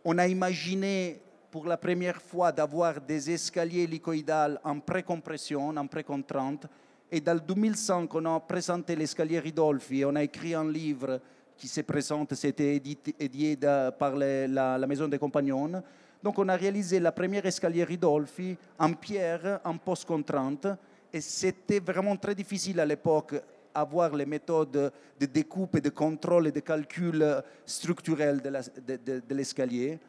on 0.03 0.17
a 0.17 0.27
imaginé 0.27 1.21
pour 1.49 1.65
la 1.65 1.77
première 1.77 2.21
fois 2.21 2.51
d'avoir 2.51 2.99
des 2.99 3.29
escaliers 3.29 3.83
hélicoïdales 3.83 4.59
en 4.63 4.79
précompression, 4.79 5.69
en 5.69 5.87
précontrante. 5.87 6.65
Et 7.11 7.21
dans 7.21 7.37
2005, 7.37 8.13
on 8.15 8.25
a 8.25 8.39
présenté 8.39 8.95
l'escalier 8.95 9.39
Ridolfi. 9.39 10.03
On 10.03 10.15
a 10.15 10.23
écrit 10.23 10.55
un 10.55 10.69
livre 10.69 11.21
qui 11.55 11.67
se 11.67 11.81
présente, 11.81 12.33
c'était 12.33 12.75
édité, 12.75 13.57
par 13.97 14.15
la, 14.15 14.47
la, 14.47 14.87
Maison 14.87 15.07
des 15.07 15.19
Compagnons. 15.19 15.83
Donc, 16.23 16.39
on 16.39 16.49
a 16.49 16.55
réalisé 16.55 16.99
la 16.99 17.11
première 17.11 17.45
escalier 17.45 17.83
Ridolfi 17.83 18.57
en 18.79 18.93
pierre, 18.93 19.59
en 19.63 19.77
post-contrainte. 19.77 20.67
Et 21.13 21.21
c'était 21.21 21.79
vraiment 21.79 22.17
très 22.17 22.33
difficile 22.33 22.79
à 22.79 22.85
l'époque 22.85 23.35
avoir 23.73 24.15
les 24.15 24.25
méthodes 24.25 24.91
de 25.19 25.25
découpe 25.25 25.75
et 25.75 25.81
de 25.81 25.89
contrôle 25.89 26.47
et 26.47 26.51
de 26.51 26.59
calcul 26.59 27.25
structurel 27.65 28.41
de 28.41 29.33
l'escalier. 29.33 29.99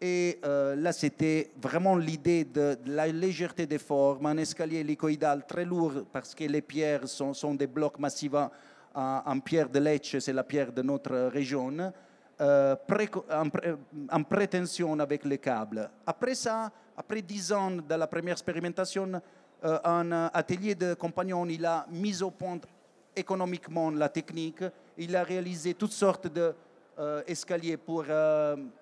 Et 0.00 0.38
euh, 0.44 0.76
là, 0.76 0.92
c'était 0.92 1.52
vraiment 1.60 1.96
l'idée 1.96 2.44
de, 2.44 2.76
la 2.86 3.06
légèreté 3.06 3.66
des 3.66 3.78
formes, 3.78 4.26
un 4.26 4.36
escalier 4.36 4.80
hélicoïdal 4.80 5.46
très 5.46 5.64
lourd 5.64 6.04
parce 6.12 6.34
que 6.34 6.44
les 6.44 6.60
pierres 6.60 7.08
sont, 7.08 7.54
des 7.54 7.66
blocs 7.66 7.98
massifs 7.98 8.34
en, 8.94 9.40
pierre 9.40 9.70
de 9.70 9.78
Lecce, 9.78 10.18
c'est 10.18 10.32
la 10.32 10.44
pierre 10.44 10.72
de 10.72 10.82
notre 10.82 11.28
région, 11.28 11.92
euh, 12.40 12.76
en, 13.30 13.48
en, 14.10 14.22
prétention 14.22 14.98
avec 14.98 15.24
les 15.24 15.38
câbles. 15.38 15.88
Après 16.06 16.34
ça, 16.34 16.70
après 16.94 17.22
dix 17.22 17.50
ans 17.52 17.70
de 17.70 17.94
la 17.94 18.06
première 18.06 18.32
expérimentation, 18.32 19.20
euh, 19.64 19.78
un 19.84 20.12
euh, 20.12 20.28
atelier 20.34 20.74
de 20.74 20.94
compagnons, 20.94 21.46
il 21.46 21.64
a 21.64 21.86
mis 21.90 22.22
au 22.22 22.30
point 22.30 22.58
économiquement 23.14 23.90
la 23.90 24.08
technique, 24.10 24.62
il 24.98 25.16
a 25.16 25.22
réalisé 25.22 25.72
toutes 25.72 25.92
sortes 25.92 26.28
d'escaliers 26.28 27.74
euh, 27.74 27.76
pour, 27.84 28.04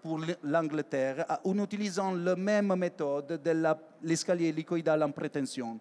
pour 0.03 0.21
l'Angleterre 0.43 1.25
en 1.45 1.59
utilisant 1.59 2.13
la 2.13 2.35
même 2.35 2.75
méthode 2.75 3.41
de 3.41 3.77
l'escalier 4.03 4.51
liquidal 4.51 5.03
en 5.05 5.13
prétention. 5.13 5.79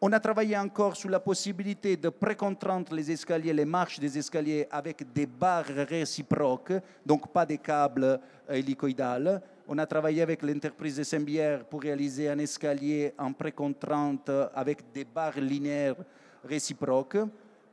On 0.00 0.12
a 0.12 0.20
travaillé 0.20 0.56
encore 0.56 0.96
sur 0.96 1.10
la 1.10 1.18
possibilité 1.18 1.96
de 1.96 2.08
précontrendre 2.08 2.94
les 2.94 3.10
escaliers, 3.10 3.52
les 3.52 3.64
marches 3.64 3.98
des 3.98 4.16
escaliers 4.16 4.66
avec 4.70 5.12
des 5.12 5.26
barres 5.26 5.64
réciproques, 5.88 6.72
donc 7.04 7.32
pas 7.32 7.44
des 7.44 7.58
câbles 7.58 8.20
hélicoïdales. 8.48 9.42
On 9.70 9.76
a 9.76 9.84
travaillé 9.84 10.22
avec 10.22 10.42
l'entreprise 10.42 10.96
de 10.96 11.02
Saint-Bière 11.02 11.62
pour 11.66 11.82
réaliser 11.82 12.26
un 12.30 12.38
escalier 12.38 13.12
en 13.18 13.34
précontrante 13.34 14.30
avec 14.54 14.90
des 14.94 15.04
barres 15.04 15.38
linéaires 15.38 15.94
réciproques. 16.42 17.18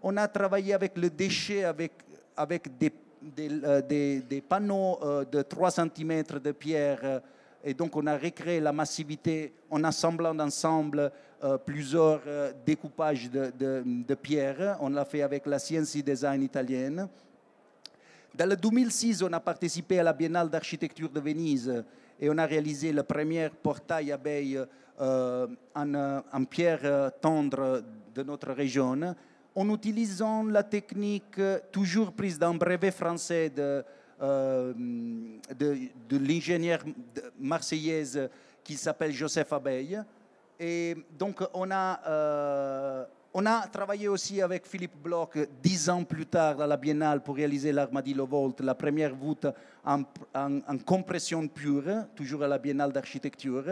On 0.04 0.18
a 0.18 0.28
travaillé 0.28 0.74
avec 0.74 0.98
le 0.98 1.10
déchet, 1.10 1.64
avec, 1.64 1.94
avec 2.36 2.78
des, 2.78 2.92
des, 3.22 3.50
euh, 3.64 4.42
panneaux 4.46 5.00
euh, 5.04 5.24
de 5.24 5.42
3 5.42 5.72
cm 5.72 6.24
de 6.44 6.52
pierre. 6.52 7.22
Et 7.64 7.74
donc, 7.74 7.96
on 7.96 8.06
a 8.08 8.18
recréé 8.18 8.60
la 8.60 8.74
massivité 8.74 9.54
en 9.72 9.82
assemblant 9.86 10.38
ensemble 10.38 11.10
euh, 11.46 11.58
plusieurs 11.58 12.20
découpages 12.66 13.32
de, 13.32 13.54
de, 13.58 13.84
de 13.86 14.16
pierre. 14.16 14.78
On 14.82 14.90
l'a 14.90 15.06
fait 15.06 15.22
avec 15.22 15.46
la 15.46 15.60
Sciences 15.60 15.96
Design 15.96 16.44
italienne. 16.44 17.08
Dans 18.38 18.50
le 18.50 18.58
2006, 18.58 19.24
on 19.24 19.32
a 19.32 19.40
participé 19.40 20.00
à 20.00 20.04
la 20.04 20.12
Biennale 20.12 20.50
d'architecture 20.50 21.10
de 21.10 21.22
Venise 21.22 21.86
et 22.20 22.30
on 22.30 22.38
a 22.38 22.46
réalisé 22.46 22.92
le 22.92 23.04
premier 23.04 23.50
portail 23.50 24.12
abeille 24.12 24.60
euh, 25.00 25.48
en, 25.74 26.44
pierre 26.44 27.12
tendre 27.22 27.82
de 28.14 28.24
notre 28.24 28.52
région 28.52 29.16
en 29.56 29.70
utilisant 29.74 30.44
la 30.44 30.64
technique 30.64 31.40
toujours 31.72 32.12
prise 32.12 32.38
d'un 32.38 32.54
brevet 32.54 32.92
français 32.92 33.50
de, 33.50 33.82
euh, 34.22 34.74
l'ingénieur 36.12 36.80
marseillaise 37.40 38.30
qui 38.66 38.76
s'appelle 38.76 39.14
Joseph 39.14 39.54
Abeille. 39.54 40.02
Et 40.60 40.98
donc, 41.18 41.42
on 41.54 41.72
a 41.72 42.02
euh, 42.06 43.06
on 43.38 43.46
a 43.48 43.68
travaillé 43.68 44.08
aussi 44.08 44.42
avec 44.42 44.66
Philippe 44.66 44.96
Bloch 44.96 45.38
dix 45.62 45.90
ans 45.90 46.06
plus 46.06 46.26
tard 46.26 46.62
à 46.62 46.66
la 46.68 46.78
Biennale 46.78 47.22
pour 47.22 47.36
réaliser 47.36 47.74
l'Armadillo 47.74 48.26
Volt, 48.26 48.62
la 48.62 48.76
première 48.76 49.14
voûte 49.14 49.46
en, 49.84 50.04
compression 50.86 51.46
pure, 51.50 52.06
toujours 52.16 52.44
à 52.44 52.48
la 52.48 52.58
Biennale 52.58 52.94
d'architecture 52.94 53.66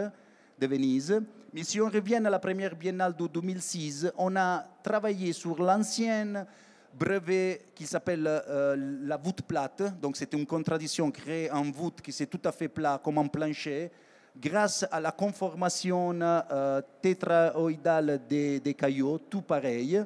de 0.58 0.66
Venise. 0.66 1.18
Mais 1.54 1.64
si 1.64 1.80
on 1.80 1.88
revient 1.88 2.16
à 2.26 2.28
la 2.28 2.38
première 2.38 2.76
Biennale 2.76 3.16
de 3.16 3.26
2006, 3.26 4.12
on 4.18 4.36
a 4.36 4.66
travaillé 4.82 5.32
sur 5.32 5.62
l'ancienne 5.62 6.44
brevet 6.92 7.62
qui 7.74 7.86
s'appelle 7.86 8.26
euh, 8.26 8.76
la 9.06 9.16
voûte 9.16 9.40
plate. 9.40 9.98
Donc 9.98 10.18
c'est 10.18 10.34
une 10.34 10.44
contradiction, 10.44 11.10
créer 11.10 11.48
un 11.48 11.70
voûte 11.72 12.02
qui 12.02 12.12
c'est 12.12 12.26
tout 12.26 12.42
à 12.44 12.52
fait 12.52 12.68
plat 12.68 13.00
comme 13.02 13.16
un 13.16 13.28
plancher, 13.28 13.90
grâce 14.36 14.86
à 14.90 15.00
la 15.00 15.12
conformation 15.12 16.18
euh, 16.20 16.82
tétraoïdale 17.00 18.20
des, 18.28 18.60
des, 18.60 18.74
cailloux, 18.74 19.18
tout 19.18 19.42
pareil. 19.42 20.04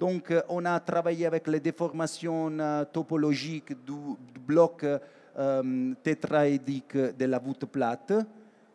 Donc 0.00 0.30
euh, 0.30 0.40
on 0.48 0.64
a 0.64 0.80
travaillé 0.80 1.26
avec 1.26 1.46
les 1.46 1.60
déformations 1.60 2.58
euh, 2.58 2.84
topologiques 2.86 3.74
du, 3.84 4.16
bloc 4.46 4.82
euh, 4.82 5.94
tétraédique 6.02 6.96
de 6.96 7.24
la 7.26 7.38
voûte 7.38 7.66
plate 7.66 8.14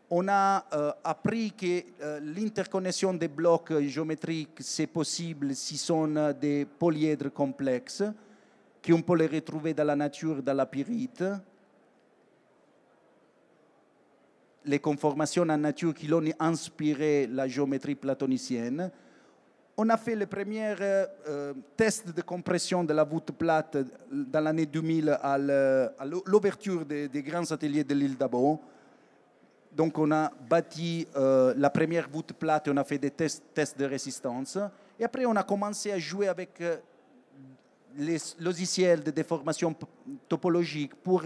on 0.08 0.28
a 0.28 0.64
appris 1.04 1.52
que 1.52 1.82
l'interconnexion 2.22 3.16
des 3.16 3.28
blocs 3.28 3.74
géométriques, 3.82 4.60
c'est 4.60 4.86
possible 4.86 5.56
si 5.56 5.78
sont 5.78 6.32
des 6.40 6.64
polyèdres 6.64 7.34
complexes, 7.34 8.04
qu'on 8.86 9.02
peut 9.02 9.18
les 9.18 9.26
retrouver 9.26 9.74
dans 9.74 9.84
la 9.84 9.96
nature, 9.96 10.44
dans 10.44 10.54
la 10.54 10.68
pyrite. 10.68 11.24
Les 14.66 14.80
conformations 14.80 15.44
en 15.44 15.58
nature 15.58 15.94
qui 15.94 16.08
l'ont 16.08 16.24
inspiré 16.40 17.28
la 17.28 17.48
géométrie 17.48 17.96
platonicienne. 17.96 18.92
On 19.78 19.90
a 19.90 19.98
fait 19.98 20.16
le 20.16 20.26
premier 20.26 20.74
euh, 20.80 21.54
test 21.76 22.16
de 22.16 22.22
compression 22.22 22.84
de 22.84 22.94
la 22.94 23.04
voûte 23.04 23.32
plate 23.32 23.78
dans 24.10 24.40
l'année 24.40 24.66
2000 24.66 25.18
à 25.22 25.38
l'ouverture 26.26 26.86
des, 26.86 27.10
grands 27.22 27.52
ateliers 27.52 27.84
de 27.84 27.94
l'île 27.94 28.18
d'Abo 28.18 28.62
donc 29.76 29.98
on 29.98 30.10
a 30.12 30.32
bâti 30.50 31.06
euh, 31.16 31.54
la 31.58 31.70
première 31.70 32.10
voûte 32.10 32.34
plate, 32.34 32.70
on 32.70 32.78
a 32.78 32.84
fait 32.84 32.98
des 32.98 33.12
tests, 33.12 33.44
tests, 33.54 33.78
de 33.78 33.86
résistance. 33.86 34.58
Et 34.98 35.04
après, 35.04 35.26
on 35.26 35.36
a 35.36 35.44
commencé 35.44 35.92
à 35.92 36.00
jouer 36.00 36.30
avec 36.30 36.62
euh, 36.62 36.78
les 37.98 38.18
logiciels 38.40 39.04
de 39.04 39.12
déformation 39.12 39.76
topologique 40.30 40.96
pour 40.96 41.24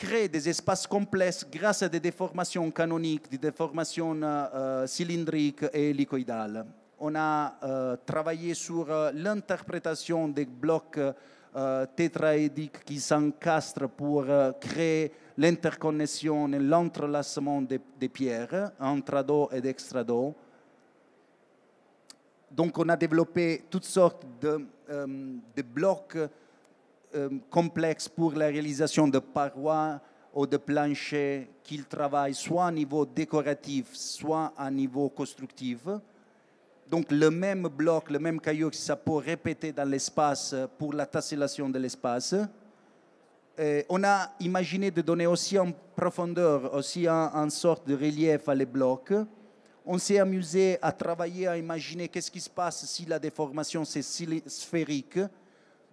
créer 0.00 0.28
des 0.28 0.48
espaces 0.48 0.86
complexes 0.86 1.46
grâce 1.52 1.82
à 1.82 1.88
des 1.90 2.00
déformations 2.00 2.70
canoniques, 2.70 3.30
des 3.30 3.36
déformations 3.36 4.18
euh, 4.22 4.86
cylindriques 4.86 5.66
et 5.74 5.90
hélicoïdales. 5.90 6.64
On 6.98 7.14
a 7.14 7.54
euh, 7.62 7.96
travaillé 8.06 8.54
sur 8.54 8.90
euh, 8.90 9.10
l'interprétation 9.12 10.28
des 10.28 10.46
blocs 10.46 10.98
euh, 10.98 11.86
tétraédiques 11.94 12.82
qui 12.82 12.98
s'encastrent 12.98 13.90
pour 13.90 14.24
créer 14.58 15.12
l'interconnexion 15.36 16.50
et 16.50 16.58
l'entrelacement 16.58 17.60
des, 17.60 17.80
des, 17.98 18.08
pierres, 18.08 18.72
intrado 18.80 19.50
et 19.52 19.66
extrado. 19.66 20.34
Donc 22.50 22.78
on 22.78 22.88
a 22.88 22.96
développé 22.96 23.64
toutes 23.70 23.84
sortes 23.84 24.26
de, 24.40 24.66
euh, 24.88 25.06
de 25.56 25.62
blocs 25.62 26.16
euh, 27.14 27.28
complexes 27.50 28.08
pour 28.08 28.32
la 28.32 28.46
réalisation 28.46 29.08
de 29.08 29.18
parois 29.18 30.00
ou 30.32 30.46
de 30.46 30.56
planchers 30.56 31.48
qui 31.62 31.78
travaillent 31.82 32.34
soit 32.34 32.66
à 32.66 32.70
niveau 32.70 33.04
décoratif, 33.04 33.86
soit 33.94 34.52
à 34.56 34.70
niveau 34.70 35.08
constructif. 35.08 35.80
Donc 36.88 37.10
le 37.10 37.30
même 37.30 37.68
bloc, 37.68 38.10
le 38.10 38.18
même 38.18 38.40
caillou, 38.40 38.70
ça 38.72 38.96
peut 38.96 39.16
répéter 39.16 39.72
dans 39.72 39.88
l'espace 39.88 40.54
pour 40.78 40.92
la 40.92 41.06
tessellation 41.06 41.68
de 41.68 41.78
l'espace. 41.78 42.34
Euh, 43.58 43.82
on 43.88 44.02
a 44.04 44.30
imaginé 44.40 44.90
de 44.90 45.02
donner 45.02 45.26
aussi 45.26 45.58
en 45.58 45.72
profondeur, 45.96 46.72
aussi 46.74 47.08
en 47.08 47.50
sorte 47.50 47.86
de 47.86 47.94
relief 47.94 48.48
à 48.48 48.54
les 48.54 48.66
blocs. 48.66 49.12
On 49.84 49.98
s'est 49.98 50.18
amusé 50.18 50.78
à 50.80 50.92
travailler, 50.92 51.46
à 51.48 51.56
imaginer 51.56 52.08
qu'est-ce 52.08 52.30
qui 52.30 52.40
se 52.40 52.50
passe 52.50 52.84
si 52.86 53.04
la 53.06 53.18
déformation 53.18 53.84
c'est 53.84 54.02
sphérique. 54.02 55.18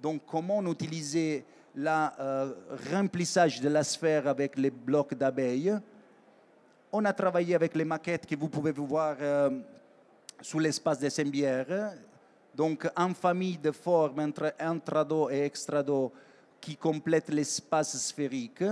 Donc 0.01 0.21
comment 0.27 0.57
on 0.57 0.71
utilisait 0.71 1.43
le 1.75 2.07
euh, 2.19 2.53
remplissage 2.91 3.59
de 3.59 3.69
la 3.69 3.83
sphère 3.83 4.27
avec 4.27 4.57
les 4.57 4.69
blocs 4.69 5.15
d'abeilles? 5.15 5.77
On 6.91 7.03
a 7.05 7.13
travaillé 7.13 7.55
avec 7.55 7.75
les 7.75 7.83
maquettes 7.83 8.25
que 8.25 8.35
vous 8.35 8.47
pouvez 8.47 8.71
voir 8.71 9.17
euh, 9.19 9.49
sous 10.41 10.59
l'espace 10.59 10.99
des 10.99 11.09
Sembières. 11.09 11.93
Donc 12.55 12.87
en 12.95 13.13
famille 13.13 13.57
de 13.57 13.71
formes 13.71 14.19
entre 14.19 14.53
intrado 14.59 15.29
et 15.29 15.41
extrado 15.45 16.11
qui 16.61 16.75
complète 16.75 17.29
l'espace 17.29 17.97
sphérique 17.97 18.63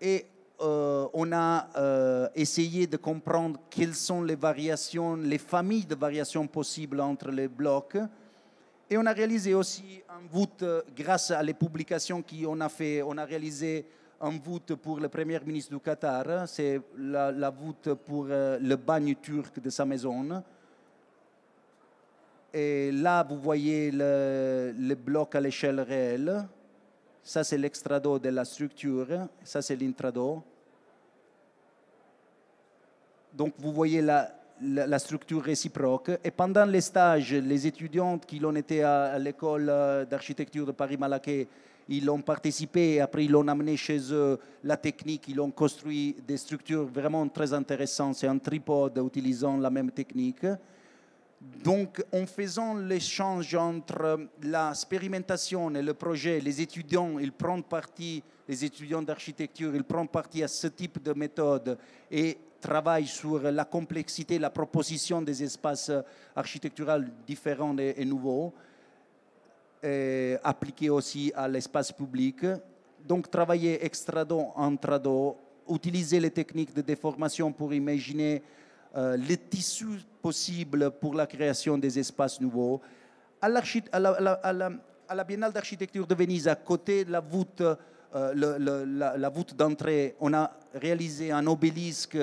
et 0.00 0.26
euh, 0.62 1.06
on 1.14 1.32
a 1.32 2.30
essayé 2.34 2.86
de 2.86 2.98
comprendre 2.98 3.60
quelles 3.70 3.94
sont 3.94 4.22
les 4.22 4.36
variations, 4.36 5.16
les 5.16 5.38
familles 5.38 5.86
de 5.86 5.94
variations 5.94 6.46
possibles 6.46 7.00
entre 7.00 7.30
les 7.30 7.48
blocs. 7.48 7.96
Et 8.92 8.98
on 8.98 9.06
a 9.06 9.12
réalisé 9.12 9.54
aussi 9.54 10.02
un 10.08 10.26
voûte 10.28 10.64
grâce 10.96 11.30
à 11.30 11.40
les 11.44 11.54
publications 11.54 12.24
qu'on 12.24 12.60
a 12.60 12.68
fait. 12.68 13.02
On 13.02 13.16
a 13.18 13.24
réalisé 13.24 13.86
un 14.20 14.36
voûte 14.36 14.74
pour 14.74 14.98
le 14.98 15.08
premier 15.08 15.38
ministre 15.46 15.72
du 15.72 15.78
Qatar. 15.78 16.48
C'est 16.48 16.80
la, 16.98 17.30
la, 17.30 17.50
voûte 17.50 17.94
pour 17.94 18.26
euh, 18.28 18.58
le 18.60 18.74
bagne 18.74 19.14
turc 19.14 19.60
de 19.60 19.70
sa 19.70 19.84
maison. 19.84 20.42
Et 22.52 22.90
là, 22.90 23.22
vous 23.22 23.38
voyez 23.38 23.92
le, 23.92 24.74
le 24.76 24.94
bloc 24.96 25.36
à 25.36 25.40
l'échelle 25.40 25.80
réelle. 25.80 26.48
Ça, 27.22 27.44
c'est 27.44 27.58
l'extrado 27.58 28.18
de 28.18 28.28
la 28.30 28.44
structure. 28.44 29.06
Ça, 29.44 29.62
c'est 29.62 29.76
l'intrado. 29.76 30.42
Donc, 33.32 33.54
vous 33.56 33.70
voyez 33.70 34.02
la, 34.02 34.32
la, 34.62 34.86
la, 34.86 34.98
structure 34.98 35.42
réciproque. 35.42 36.10
Et 36.22 36.30
pendant 36.30 36.64
les 36.64 36.80
stages, 36.80 37.34
les 37.34 37.66
étudiantes 37.66 38.26
qui 38.26 38.38
l'ont 38.38 38.54
été 38.54 38.82
à, 38.82 39.18
l'école 39.18 39.66
d'architecture 40.10 40.66
de 40.66 40.72
Paris-Malaquais, 40.72 41.48
ils 41.88 42.08
ont 42.08 42.22
participé 42.22 43.00
après 43.00 43.24
ils 43.24 43.34
ont 43.34 43.48
amené 43.48 43.76
chez 43.76 43.98
eux 44.12 44.38
la 44.62 44.76
technique, 44.76 45.26
ils 45.28 45.40
ont 45.40 45.50
construit 45.50 46.14
des 46.26 46.36
structures 46.36 46.84
vraiment 46.84 47.26
très 47.28 47.52
intéressantes. 47.52 48.14
C'est 48.14 48.28
un 48.28 48.38
tripode 48.38 49.00
utilisant 49.04 49.56
la 49.58 49.70
même 49.70 49.90
technique. 49.90 50.46
Donc, 51.64 52.04
en 52.12 52.26
faisant 52.26 52.74
l'échange 52.74 53.54
entre 53.54 54.28
l'expérimentation 54.42 55.74
et 55.74 55.82
le 55.82 55.94
projet, 55.94 56.38
les 56.38 56.60
étudiants, 56.60 57.18
ils 57.18 57.32
prennent 57.32 57.62
partie, 57.62 58.22
les 58.46 58.64
étudiants 58.64 59.02
d'architecture, 59.02 59.74
ils 59.74 59.84
prennent 59.84 60.08
partie 60.08 60.42
à 60.42 60.48
ce 60.48 60.66
type 60.66 61.02
de 61.02 61.14
méthode 61.14 61.78
et 62.10 62.36
travaillent 62.60 63.06
sur 63.06 63.40
la 63.40 63.64
complexité, 63.64 64.38
la 64.38 64.50
proposition 64.50 65.22
des 65.22 65.42
espaces 65.42 65.90
architecturaux 66.36 67.00
différents 67.26 67.76
et, 67.78 68.04
nouveaux, 68.04 68.52
et 69.82 70.36
appliqués 70.44 70.90
aussi 70.90 71.32
à 71.34 71.48
l'espace 71.48 71.90
public. 71.92 72.44
Donc, 73.04 73.30
travailler 73.30 73.84
extrado, 73.84 74.48
intrado, 74.56 75.36
utiliser 75.68 76.20
les 76.20 76.30
techniques 76.30 76.74
de 76.74 76.82
déformation 76.82 77.52
pour 77.52 77.72
imaginer 77.72 78.42
euh, 78.96 79.16
les 79.16 79.36
tissus 79.36 80.04
possibles 80.20 80.90
pour 80.90 81.14
la 81.14 81.26
création 81.26 81.78
des 81.78 81.98
espaces 81.98 82.40
nouveaux. 82.40 82.80
À, 83.40 83.48
la, 83.48 85.24
Biennale 85.24 85.52
d'architecture 85.52 86.06
de 86.06 86.14
Venise, 86.14 86.48
à 86.48 86.56
côté 86.56 87.04
de 87.04 87.12
la 87.12 87.20
voûte, 87.20 87.62
euh, 87.62 89.14
la, 89.16 89.28
voûte 89.28 89.54
d'entrée, 89.54 90.16
on 90.20 90.34
a 90.34 90.50
réalisé 90.74 91.30
un 91.30 91.46
obélisque 91.46 92.18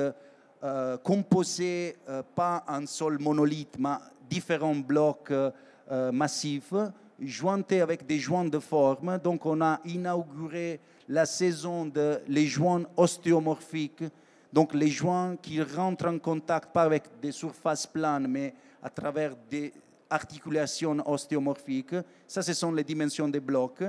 euh, 0.64 0.98
composé 0.98 1.96
euh, 2.10 2.24
pas 2.36 2.64
un 2.68 2.86
seul 2.86 3.20
monolithe, 3.20 3.78
mais 3.80 3.98
différents 4.30 4.76
blocs 4.76 5.32
euh, 5.32 6.12
massifs, 6.12 6.74
jointés 7.20 7.82
avec 7.82 8.06
des 8.06 8.20
joints 8.20 8.46
de 8.46 8.60
forme. 8.60 9.20
Donc 9.24 9.46
on 9.46 9.62
a 9.62 9.80
inauguré 9.86 10.80
la 11.08 11.26
saison 11.26 11.86
des 11.86 12.18
de 12.28 12.46
joints 12.46 12.84
ostéomorphiques 12.98 14.04
donc 14.52 14.74
les 14.74 14.88
joints 14.88 15.36
qui 15.38 15.62
rentrent 15.62 16.08
en 16.08 16.20
contact 16.20 16.72
pas 16.74 16.84
avec 16.84 17.04
des 17.22 17.32
surfaces 17.32 17.86
planes, 17.86 18.28
mais 18.28 18.54
à 18.82 18.90
travers 18.90 19.36
des 19.50 19.74
articulations 20.10 20.98
ostéomorphiques. 21.08 21.96
Ça, 22.28 22.42
ce 22.42 22.54
sont 22.54 22.72
les 22.72 22.84
dimensions 22.84 23.28
des 23.28 23.40
blocs. 23.40 23.84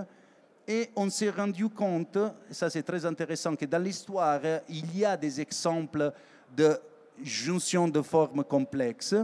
Et 0.66 0.90
on 0.96 1.09
s'est 1.09 1.31
rendu 1.31 1.68
compte, 1.68 2.18
ça 2.50 2.68
c'est 2.68 2.83
très 2.83 3.07
intéressant, 3.07 3.57
que 3.57 3.64
dans 3.64 3.83
l'histoire, 3.83 4.40
il 4.68 4.98
y 4.98 5.04
a 5.04 5.16
des 5.16 5.40
exemples 5.40 6.12
de 6.57 6.79
jonction 7.23 7.89
de 7.89 8.03
formes 8.03 8.45
complexes. 8.45 9.15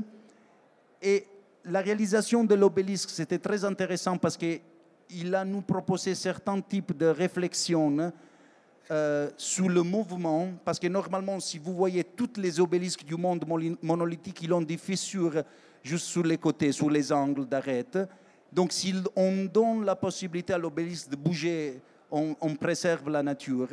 Et 1.02 1.26
la 1.64 1.80
réalisation 1.80 2.44
de 2.44 2.54
l'obélisque, 2.54 3.10
c'était 3.10 3.38
très 3.38 3.64
intéressant 3.64 4.16
parce 4.18 4.36
qu'il 4.36 5.34
a 5.34 5.44
nous 5.44 5.62
proposé 5.62 6.14
certains 6.14 6.60
types 6.60 6.96
de 6.96 7.06
réflexions 7.06 8.12
euh, 8.90 9.30
sous 9.38 9.68
le 9.68 9.82
mouvement, 9.82 10.50
parce 10.64 10.78
que 10.78 10.86
normalement, 10.88 11.40
si 11.40 11.58
vous 11.58 11.74
voyez 11.74 12.04
toutes 12.04 12.36
les 12.36 12.60
obélisques 12.60 13.04
du 13.04 13.16
monde 13.16 13.44
monolithique, 13.82 14.42
ils 14.42 14.52
ont 14.52 14.60
des 14.60 14.76
fissures 14.76 15.42
juste 15.82 16.06
sur 16.06 16.22
les 16.22 16.36
côtés, 16.36 16.70
sur 16.72 16.90
les 16.90 17.10
angles 17.10 17.46
d'arête. 17.46 17.98
Donc, 18.52 18.72
si 18.72 18.94
on 19.16 19.46
donne 19.46 19.84
la 19.84 19.96
possibilité 19.96 20.52
à 20.52 20.58
l'obélisque 20.58 21.08
de 21.08 21.16
bouger, 21.16 21.80
on, 22.10 22.36
on, 22.40 22.54
préserve 22.54 23.08
la 23.08 23.22
nature. 23.22 23.68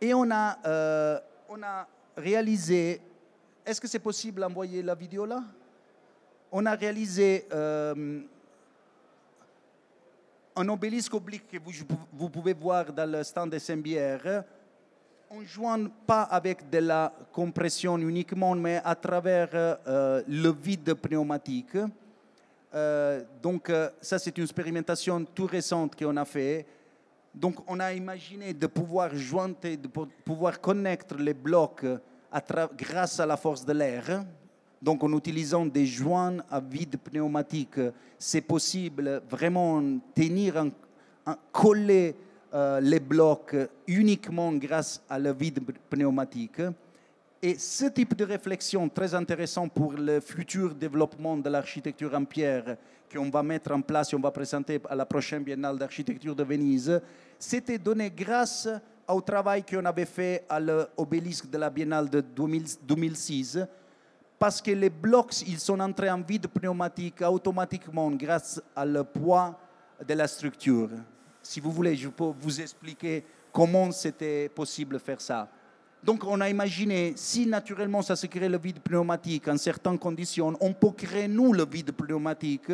Et 0.00 0.14
on 0.14 0.30
a, 0.30 0.58
euh, 0.66 1.20
on 1.52 1.62
a 1.62 1.86
réalisé, 2.16 3.00
est-ce 3.66 3.78
que 3.78 3.86
c'est 3.86 3.98
possible 3.98 4.40
d'envoyer 4.40 4.82
la 4.82 4.94
vidéo 4.94 5.26
là? 5.26 5.42
On 6.50 6.64
a 6.64 6.74
réalisé 6.74 7.46
euh, 7.52 8.20
un 10.56 10.68
obélisque 10.68 11.12
oblique 11.12 11.48
que 11.48 11.58
vous, 12.12 12.30
pouvez 12.30 12.54
voir 12.54 12.90
dans 12.92 13.10
le 13.10 13.22
stand 13.22 13.52
SMBR, 13.52 14.44
on 15.30 15.40
ne 15.40 15.44
joint 15.44 15.90
pas 16.06 16.22
avec 16.22 16.70
de 16.70 16.78
la 16.78 17.12
compression 17.32 17.98
uniquement, 17.98 18.54
mais 18.54 18.80
à 18.82 18.94
travers 18.94 19.48
euh, 19.52 20.22
le 20.28 20.52
vide 20.52 20.94
pneumatique. 20.94 21.76
Euh, 22.74 23.22
donc 23.42 23.70
ça, 24.00 24.18
c'est 24.18 24.36
une 24.38 24.44
expérimentation 24.44 25.22
tout 25.24 25.46
récente 25.46 25.96
qu'on 25.96 26.16
a 26.16 26.24
fait. 26.24 26.66
Donc 27.34 27.56
on 27.66 27.80
a 27.80 27.92
imaginé 27.92 28.52
de 28.52 28.66
pouvoir 28.66 29.14
joindre, 29.14 29.56
de 29.62 29.88
pouvoir 30.24 30.60
connecter 30.60 31.16
les 31.18 31.34
blocs 31.34 31.86
à 32.30 32.42
grâce 32.76 33.20
à 33.20 33.26
la 33.26 33.36
force 33.36 33.64
de 33.64 33.72
l'air. 33.72 34.24
Donc 34.80 35.02
en 35.04 35.16
utilisant 35.16 35.64
des 35.64 35.86
joints 35.86 36.38
à 36.50 36.60
vide 36.60 36.96
pneumatique, 36.98 37.80
c'est 38.18 38.40
possible 38.40 39.22
vraiment 39.30 39.82
tenir, 40.14 40.56
en, 41.24 41.34
coller 41.52 42.14
euh, 42.52 42.80
les 42.80 43.00
blocs 43.00 43.56
uniquement 43.86 44.52
grâce 44.52 45.02
à 45.08 45.18
la 45.18 45.32
vide 45.32 45.60
pneumatique. 45.88 46.60
Et 47.44 47.58
ce 47.58 47.86
type 47.86 48.14
de 48.14 48.24
réflexion 48.24 48.88
très 48.88 49.16
intéressant 49.16 49.66
pour 49.66 49.94
le 49.94 50.20
futur 50.20 50.76
développement 50.76 51.36
de 51.36 51.50
l'architecture 51.50 52.14
en 52.14 52.24
pierre 52.24 52.76
qu'on 53.12 53.30
va 53.30 53.42
mettre 53.42 53.72
en 53.72 53.82
place 53.82 54.12
et 54.12 54.16
on 54.16 54.20
va 54.20 54.30
présenter 54.30 54.80
à 54.88 54.94
la 54.94 55.04
prochaine 55.04 55.42
Biennale 55.42 55.76
d'architecture 55.76 56.36
de 56.36 56.44
Venise, 56.44 57.02
c'était 57.40 57.78
donné 57.78 58.12
grâce 58.12 58.68
au 59.08 59.20
travail 59.20 59.64
qu'on 59.64 59.84
avait 59.84 60.04
fait 60.04 60.44
à 60.48 60.60
l'obélisque 60.60 61.50
de 61.50 61.58
la 61.58 61.68
Biennale 61.68 62.08
de 62.08 62.20
2006, 62.20 63.58
parce 64.38 64.62
que 64.62 64.70
les 64.70 64.88
blocs, 64.88 65.42
ils 65.48 65.58
sont 65.58 65.80
entrés 65.80 66.10
en 66.10 66.22
vide 66.22 66.46
pneumatique 66.46 67.22
automatiquement 67.22 68.08
grâce 68.12 68.62
au 68.76 69.02
poids 69.02 69.58
de 70.06 70.14
la 70.14 70.28
structure. 70.28 70.90
Si 71.42 71.58
vous 71.58 71.72
voulez, 71.72 71.96
je 71.96 72.08
peux 72.08 72.32
vous 72.40 72.60
expliquer 72.60 73.24
comment 73.52 73.90
c'était 73.90 74.48
possible 74.48 74.94
de 74.94 75.00
faire 75.00 75.20
ça. 75.20 75.48
Donc 76.02 76.24
on 76.24 76.40
a 76.40 76.48
imaginé, 76.48 77.12
si 77.16 77.46
naturellement 77.46 78.02
ça 78.02 78.16
se 78.16 78.26
crée 78.26 78.48
le 78.48 78.58
vide 78.58 78.80
pneumatique 78.80 79.46
en 79.46 79.56
certaines 79.56 79.98
conditions, 79.98 80.56
on 80.60 80.72
peut 80.72 80.90
créer 80.90 81.28
nous 81.28 81.52
le 81.52 81.64
vide 81.64 81.92
pneumatique 81.92 82.72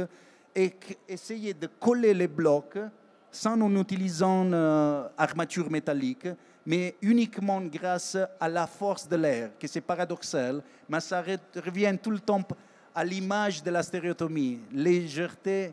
et 0.54 0.74
essayer 1.06 1.52
de 1.52 1.68
coller 1.78 2.14
les 2.14 2.28
blocs 2.28 2.78
sans 3.30 3.60
en 3.60 3.76
utilisant 3.76 4.50
euh, 4.50 5.06
armature 5.18 5.70
métallique, 5.70 6.28
mais 6.64 6.96
uniquement 7.02 7.60
grâce 7.60 8.16
à 8.40 8.48
la 8.48 8.66
force 8.66 9.06
de 9.06 9.16
l'air, 9.16 9.50
que 9.58 9.66
c'est 9.66 9.82
paradoxal, 9.82 10.62
mais 10.88 11.00
ça 11.00 11.22
revient 11.22 11.96
tout 12.02 12.10
le 12.10 12.20
temps 12.20 12.42
à 12.94 13.04
l'image 13.04 13.62
de 13.62 13.70
la 13.70 13.82
stéréotomie, 13.82 14.60
légèreté 14.72 15.72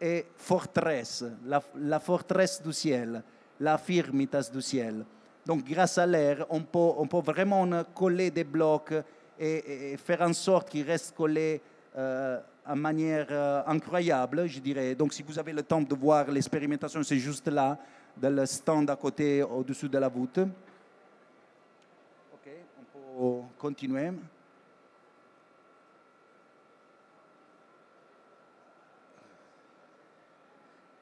et 0.00 0.26
forteresse, 0.36 1.24
la, 1.46 2.00
forteresse 2.00 2.60
du 2.62 2.72
ciel, 2.72 3.22
la 3.60 3.78
firmitas 3.78 4.50
du 4.52 4.60
ciel. 4.60 5.04
Donc 5.46 5.64
grâce 5.64 5.96
à 5.96 6.06
l'air, 6.06 6.44
on 6.50 6.60
peut, 6.60 7.20
vraiment 7.24 7.84
coller 7.94 8.32
des 8.32 8.42
blocs 8.42 8.92
et, 9.38 9.96
faire 9.96 10.22
en 10.22 10.32
sorte 10.32 10.68
qu'ils 10.68 10.84
restent 10.84 11.14
collés 11.14 11.60
euh, 11.96 12.40
manière 12.74 13.28
euh, 13.30 13.62
incroyable, 13.66 14.48
je 14.48 14.58
dirais. 14.58 14.96
Donc 14.96 15.12
si 15.12 15.22
vous 15.22 15.38
avez 15.38 15.52
le 15.52 15.62
temps 15.62 15.80
de 15.80 15.94
voir 15.94 16.28
l'expérimentation, 16.32 17.00
c'est 17.04 17.18
juste 17.18 17.46
là, 17.46 17.78
dans 18.16 18.34
le 18.34 18.44
stand 18.44 18.90
à 18.90 18.96
côté, 18.96 19.44
au-dessus 19.44 19.88
de 19.88 19.98
la 19.98 20.08
voûte. 20.08 20.38
Ok, 20.38 22.50
on 22.80 22.82
peut 22.82 23.42
continuer. 23.56 24.10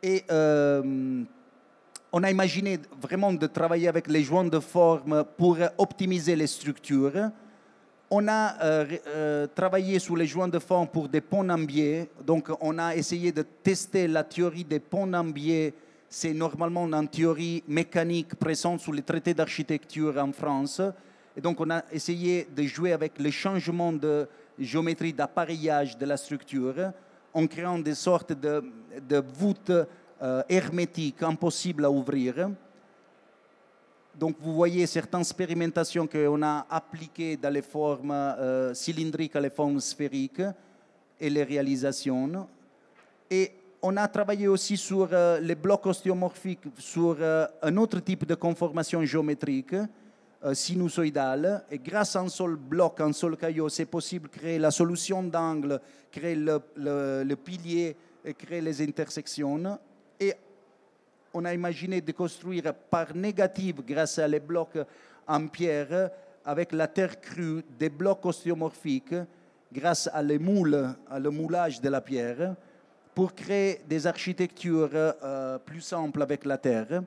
Et 0.02 0.22
euh, 0.30 1.24
on 2.16 2.22
a 2.22 2.30
imaginé 2.30 2.78
vraiment 3.02 3.32
de 3.32 3.46
travailler 3.48 3.88
avec 3.88 4.06
les 4.06 4.22
joints 4.22 4.44
de 4.44 4.60
forme 4.60 5.24
pour 5.36 5.58
optimiser 5.76 6.36
les 6.36 6.46
structures. 6.46 7.30
On 8.08 8.28
a 8.28 8.62
euh, 8.62 8.86
euh, 9.08 9.46
travaillé 9.52 9.98
sur 9.98 10.16
les 10.16 10.26
joints 10.26 10.46
de 10.46 10.60
forme 10.60 10.86
pour 10.86 11.08
des 11.08 11.20
ponts 11.20 11.48
en 11.48 11.58
biais. 11.58 12.08
Donc, 12.24 12.50
on 12.60 12.78
a 12.78 12.94
essayé 12.94 13.32
de 13.32 13.42
tester 13.42 14.06
la 14.06 14.22
théorie 14.22 14.62
des 14.62 14.78
ponts 14.78 15.12
en 15.12 15.24
biais. 15.24 15.74
C'est 16.08 16.32
normalement 16.32 16.86
une 16.86 17.08
théorie 17.08 17.64
mécanique 17.66 18.36
présente 18.36 18.78
sur 18.78 18.92
les 18.92 19.02
traités 19.02 19.34
d'architecture 19.34 20.16
en 20.16 20.30
France. 20.30 20.80
Et 21.36 21.40
donc, 21.40 21.60
on 21.60 21.70
a 21.70 21.82
essayé 21.90 22.46
de 22.54 22.62
jouer 22.62 22.92
avec 22.92 23.18
le 23.18 23.32
changement 23.32 23.92
de 23.92 24.28
géométrie 24.56 25.12
d'appareillage 25.12 25.98
de 25.98 26.06
la 26.06 26.16
structure 26.16 26.92
en 27.32 27.48
créant 27.48 27.80
des 27.80 27.96
sortes 27.96 28.32
de 28.34 29.24
voûtes 29.36 29.72
euh, 30.22 30.42
hermétiques, 30.48 31.22
impossibles 31.24 31.84
à 31.84 31.90
ouvrir. 31.90 32.48
Donc 34.14 34.36
vous 34.40 34.54
voyez 34.54 34.86
certaines 34.86 35.22
expérimentations 35.22 36.06
qu'on 36.06 36.40
a 36.40 36.66
appliquées 36.70 37.36
dans 37.36 37.52
les 37.52 37.62
formes 37.62 38.12
euh, 38.12 38.72
cylindriques 38.74 39.34
les 39.34 39.50
formes 39.50 39.80
sphériques 39.80 40.42
et 41.18 41.28
les 41.28 41.42
réalisations. 41.42 42.46
Et 43.28 43.50
on 43.82 43.96
a 43.96 44.06
travaillé 44.06 44.46
aussi 44.46 44.76
sur 44.76 45.08
euh, 45.10 45.40
les 45.40 45.56
blocs 45.56 45.84
ostéomorphiques, 45.86 46.68
sur 46.78 47.16
un 47.60 47.76
autre 47.76 47.98
type 47.98 48.24
de 48.24 48.36
conformation 48.36 49.04
géométrique, 49.04 49.74
sinusoïdale. 50.52 51.64
Et 51.72 51.78
grâce 51.78 52.14
à 52.14 52.20
un 52.20 52.28
seul 52.28 52.54
bloc, 52.54 53.00
un 53.00 53.12
seul 53.12 53.36
caillou, 53.36 53.68
c'est 53.68 53.86
possible 53.86 54.28
de 54.28 54.36
créer 54.36 54.60
la 54.60 54.70
solution 54.70 55.24
d'angle, 55.24 55.80
créer 56.12 56.36
le, 56.36 56.60
le, 56.76 57.34
pilier 57.34 57.96
et 58.24 58.34
créer 58.34 58.60
les 58.60 58.80
intersections. 58.80 59.78
Et 60.20 60.34
on 61.32 61.44
a 61.44 61.52
imaginé 61.52 62.00
de 62.00 62.12
construire 62.12 62.72
par 62.90 63.14
négative, 63.14 63.82
grâce 63.86 64.18
à 64.18 64.28
les 64.28 64.40
blocs 64.40 64.78
en 65.26 65.46
pierre, 65.48 66.10
avec 66.44 66.72
la 66.72 66.86
terre 66.86 67.20
crue, 67.20 67.64
des 67.78 67.88
blocs 67.88 68.24
ostéomorphiques, 68.24 69.14
grâce 69.72 70.08
à 70.12 70.22
les 70.22 70.38
moules, 70.38 70.94
le 71.18 71.30
moulage 71.30 71.80
de 71.80 71.88
la 71.88 72.00
pierre, 72.00 72.54
pour 73.14 73.34
créer 73.34 73.80
des 73.88 74.06
architectures 74.06 74.90
euh, 74.92 75.58
plus 75.58 75.80
simples 75.80 76.22
avec 76.22 76.44
la 76.44 76.58
terre. 76.58 77.02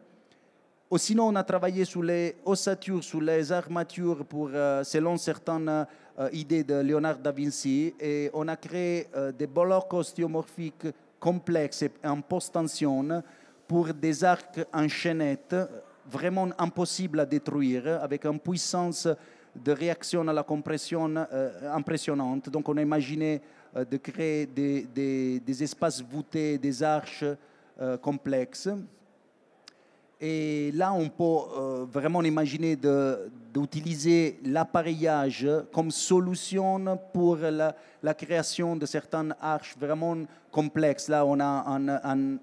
Ou 0.90 0.98
sinon, 0.98 1.28
on 1.28 1.36
a 1.36 1.44
travaillé 1.44 1.84
sur 1.84 2.02
les 2.02 2.36
ossatures, 2.46 3.04
sur 3.04 3.22
les 3.22 3.52
armatures, 3.52 4.26
pour, 4.26 4.50
euh, 4.54 4.84
selon 4.84 5.18
certaines 5.18 5.86
euh, 6.18 6.30
idées 6.32 6.64
de 6.64 6.76
Léonard 6.76 7.18
da 7.18 7.32
Vinci, 7.32 7.94
et 8.00 8.30
on 8.34 8.48
a 8.48 8.56
créé 8.56 9.08
des 9.38 9.48
blocs 9.48 9.94
ostéomorphiques 9.94 10.88
complexes 11.20 11.84
et 11.84 11.92
en 12.04 12.22
post-tension 12.22 13.24
pour 13.68 13.94
des 13.94 14.24
arcs 14.24 14.60
en 14.74 14.88
chaînette 14.88 15.56
vraiment 16.10 16.50
impossibles 16.58 17.20
à 17.20 17.26
détruire, 17.26 18.02
avec 18.02 18.26
une 18.26 18.40
puissance 18.40 19.08
de 19.56 19.72
réaction 19.72 20.28
à 20.28 20.34
la 20.34 20.44
compression 20.44 21.14
euh, 21.16 21.74
impressionnante. 21.74 22.50
Donc 22.50 22.70
on 22.70 22.78
a 22.78 22.82
imaginé 22.82 23.42
euh, 23.76 23.84
de 23.84 23.98
créer 23.98 24.46
des, 24.46 24.84
des, 25.40 25.64
espaces 25.64 26.02
voûtés, 26.02 26.58
des 26.58 26.84
arches 26.84 27.26
euh, 27.82 27.98
complexes. 27.98 28.70
Et 30.20 30.72
là, 30.74 30.94
on 30.94 31.10
peut 31.10 31.86
vraiment 31.92 32.24
imaginer 32.24 32.76
d'utiliser 33.54 34.40
l'appareillage 34.46 35.48
comme 35.72 35.92
solution 35.92 37.00
pour 37.14 37.38
la, 37.38 38.14
création 38.16 38.76
de 38.76 38.86
certaines 38.88 39.36
arches 39.40 39.76
vraiment 39.80 40.18
complexes. 40.52 41.08
Là, 41.08 41.24
on 41.24 41.40
a 41.40 41.80
un, 42.04 42.38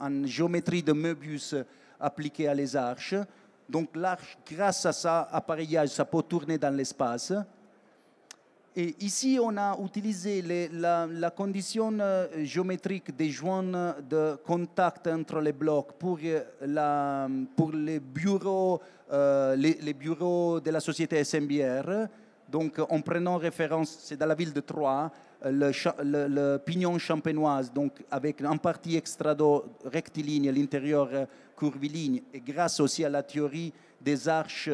une 0.00 0.26
géométrie 0.26 0.82
de 0.82 0.92
Möbius 0.92 1.54
appliquée 2.00 2.48
à 2.48 2.54
les 2.54 2.74
arches. 2.74 3.14
Donc 3.68 3.90
l'arche, 3.94 4.36
grâce 4.50 4.84
à 4.86 4.92
ça 4.92 5.28
appareillage, 5.30 5.90
ça 5.90 6.04
peut 6.04 6.22
tourner 6.22 6.58
dans 6.58 6.74
l'espace. 6.74 7.32
Et 8.78 8.94
ici, 9.00 9.38
on 9.42 9.56
a 9.56 9.74
utilisé 9.82 10.42
la, 10.70 11.30
condition 11.34 11.98
euh, 11.98 12.26
géométrique 12.44 13.16
des 13.16 13.30
joints 13.30 13.62
de 13.62 14.36
contact 14.44 15.06
entre 15.06 15.40
les 15.40 15.54
blocs 15.54 15.92
pour, 15.98 16.18
euh, 16.22 16.42
euh, 19.12 19.56
les, 19.56 19.94
bureaux 19.94 20.60
de 20.60 20.70
la 20.70 20.80
société 20.80 21.24
SMBR. 21.24 22.06
Donc, 22.50 22.78
en 22.90 23.00
prenant 23.00 23.38
référence, 23.38 23.96
c'est 23.98 24.18
dans 24.18 24.26
la 24.26 24.34
ville 24.34 24.52
de 24.52 24.60
Troyes, 24.60 25.10
le, 25.42 25.72
le, 26.28 26.58
pignon 26.58 26.98
champenoise, 26.98 27.72
donc 27.72 28.04
avec 28.10 28.42
en 28.42 28.58
partie 28.58 28.96
extrado 28.96 29.64
rectiligne, 29.86 30.50
l'intérieur 30.50 31.08
curviligne, 31.56 32.20
et 32.34 32.40
grâce 32.40 32.78
aussi 32.80 33.06
à 33.06 33.08
la 33.08 33.22
théorie 33.22 33.72
des 34.02 34.28
arches 34.28 34.68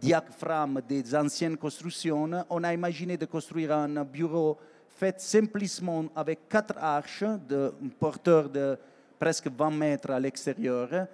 diaphragme 0.00 0.80
des 0.88 1.14
anciennes 1.14 1.56
constructions, 1.56 2.30
on 2.50 2.64
a 2.64 2.72
imaginé 2.72 3.16
de 3.16 3.26
construire 3.26 3.72
un 3.72 4.04
bureau 4.04 4.58
fait 5.02 5.20
simplement 5.20 6.04
avec 6.14 6.48
quatre 6.48 6.74
arches 6.78 7.24
de 7.48 7.72
porteur 7.98 8.48
de 8.48 8.78
presque 9.18 9.48
20 9.48 9.70
mètres 9.70 10.10
à 10.10 10.20
l'extérieur, 10.20 11.06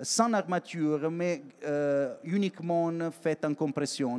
sans 0.00 0.32
armature, 0.32 1.10
mais 1.10 1.42
euh, 1.64 2.14
uniquement 2.24 2.90
fait 3.10 3.44
en 3.44 3.54
compression. 3.54 4.18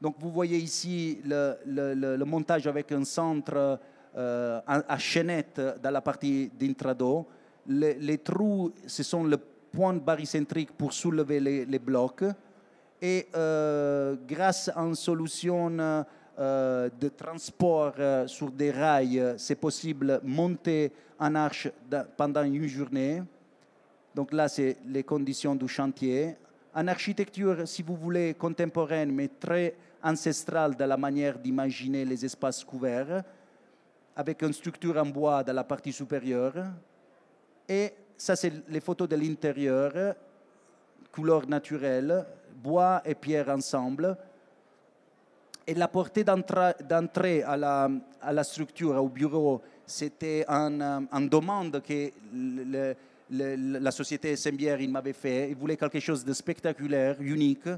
Donc 0.00 0.14
vous 0.18 0.30
voyez 0.30 0.58
ici 0.58 1.20
le, 1.24 2.24
montage 2.24 2.66
avec 2.66 2.92
un 2.92 3.04
centre 3.04 3.78
euh, 4.16 4.60
à, 4.66 4.98
chaînette 4.98 5.60
dans 5.82 5.90
la 5.90 6.00
partie 6.00 6.48
d'intrado, 6.58 7.26
Les, 7.66 7.94
les 7.94 8.18
trous, 8.18 8.72
ce 8.86 9.02
sont 9.02 9.24
le 9.24 9.36
point 9.36 9.94
barycentrique 9.94 10.72
pour 10.72 10.92
soulever 10.92 11.40
les, 11.40 11.64
les 11.66 11.78
blocs. 11.78 12.24
Et 13.00 13.28
euh, 13.34 14.16
grâce 14.26 14.70
à 14.74 14.80
une 14.80 14.94
solution 14.94 15.76
euh, 16.38 16.90
de 17.00 17.08
transport 17.08 17.94
euh, 17.98 18.26
sur 18.26 18.50
des 18.50 18.70
rails, 18.70 19.34
c'est 19.36 19.54
possible 19.54 20.20
monter 20.24 20.92
en 21.18 21.34
arche 21.34 21.68
da- 21.88 22.04
pendant 22.04 22.42
une 22.42 22.66
journée. 22.66 23.22
Donc 24.14 24.32
là, 24.32 24.48
c'est 24.48 24.78
les 24.86 25.04
conditions 25.04 25.54
du 25.54 25.68
chantier. 25.68 26.36
En 26.74 26.88
architecture, 26.88 27.66
si 27.66 27.82
vous 27.82 27.96
voulez, 27.96 28.34
contemporaine, 28.34 29.12
mais 29.12 29.28
très 29.28 29.74
ancestrale 30.02 30.74
dans 30.76 30.86
la 30.86 30.96
manière 30.96 31.38
d'imaginer 31.38 32.04
les 32.04 32.24
espaces 32.24 32.64
couverts, 32.64 33.22
avec 34.16 34.42
une 34.42 34.52
structure 34.52 34.96
en 34.96 35.06
bois 35.06 35.44
dans 35.44 35.52
la 35.52 35.64
partie 35.64 35.92
supérieure. 35.92 36.54
Et 37.68 37.92
ça, 38.16 38.34
c'est 38.34 38.52
les 38.68 38.80
photos 38.80 39.08
de 39.08 39.14
l'intérieur, 39.16 40.16
couleur 41.12 41.46
naturelle, 41.48 42.24
bois 42.62 43.02
et 43.04 43.14
pierre 43.14 43.48
ensemble. 43.48 44.16
Et 45.66 45.74
la 45.74 45.88
portée 45.88 46.24
d'entrée 46.24 47.42
à 47.42 47.56
la, 47.56 48.44
structure, 48.44 49.02
au 49.02 49.08
bureau, 49.08 49.60
c'était 49.86 50.44
en, 50.48 50.80
euh, 50.80 51.28
demande 51.28 51.82
que 51.82 52.10
la 53.30 53.90
société 53.90 54.34
Sembière 54.36 54.78
m'avait 54.88 55.12
fait. 55.12 55.50
Il 55.50 55.56
voulait 55.56 55.76
quelque 55.76 56.00
chose 56.00 56.24
de 56.24 56.32
spectaculaire, 56.32 57.16
unique. 57.20 57.68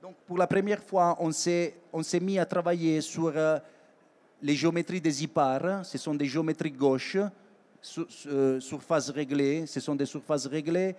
Donc, 0.00 0.14
pour 0.26 0.38
la 0.38 0.46
première 0.46 0.82
fois, 0.82 1.16
on 1.20 1.32
s'est 1.32 1.74
mis 2.20 2.38
à 2.38 2.46
travailler 2.46 3.02
sur 3.02 3.32
euh, 3.36 3.58
les 4.40 4.54
géométries 4.54 5.00
des 5.00 5.24
ipars. 5.24 5.84
Ce 5.84 5.98
sont 5.98 6.14
des 6.14 6.26
géométries 6.26 6.70
gauches, 6.70 7.18
euh, 8.26 8.58
surface 8.58 9.10
réglée. 9.10 9.66
Ce 9.66 9.80
sont 9.80 9.94
des 9.94 10.06
surfaces 10.06 10.46
réglées 10.46 10.94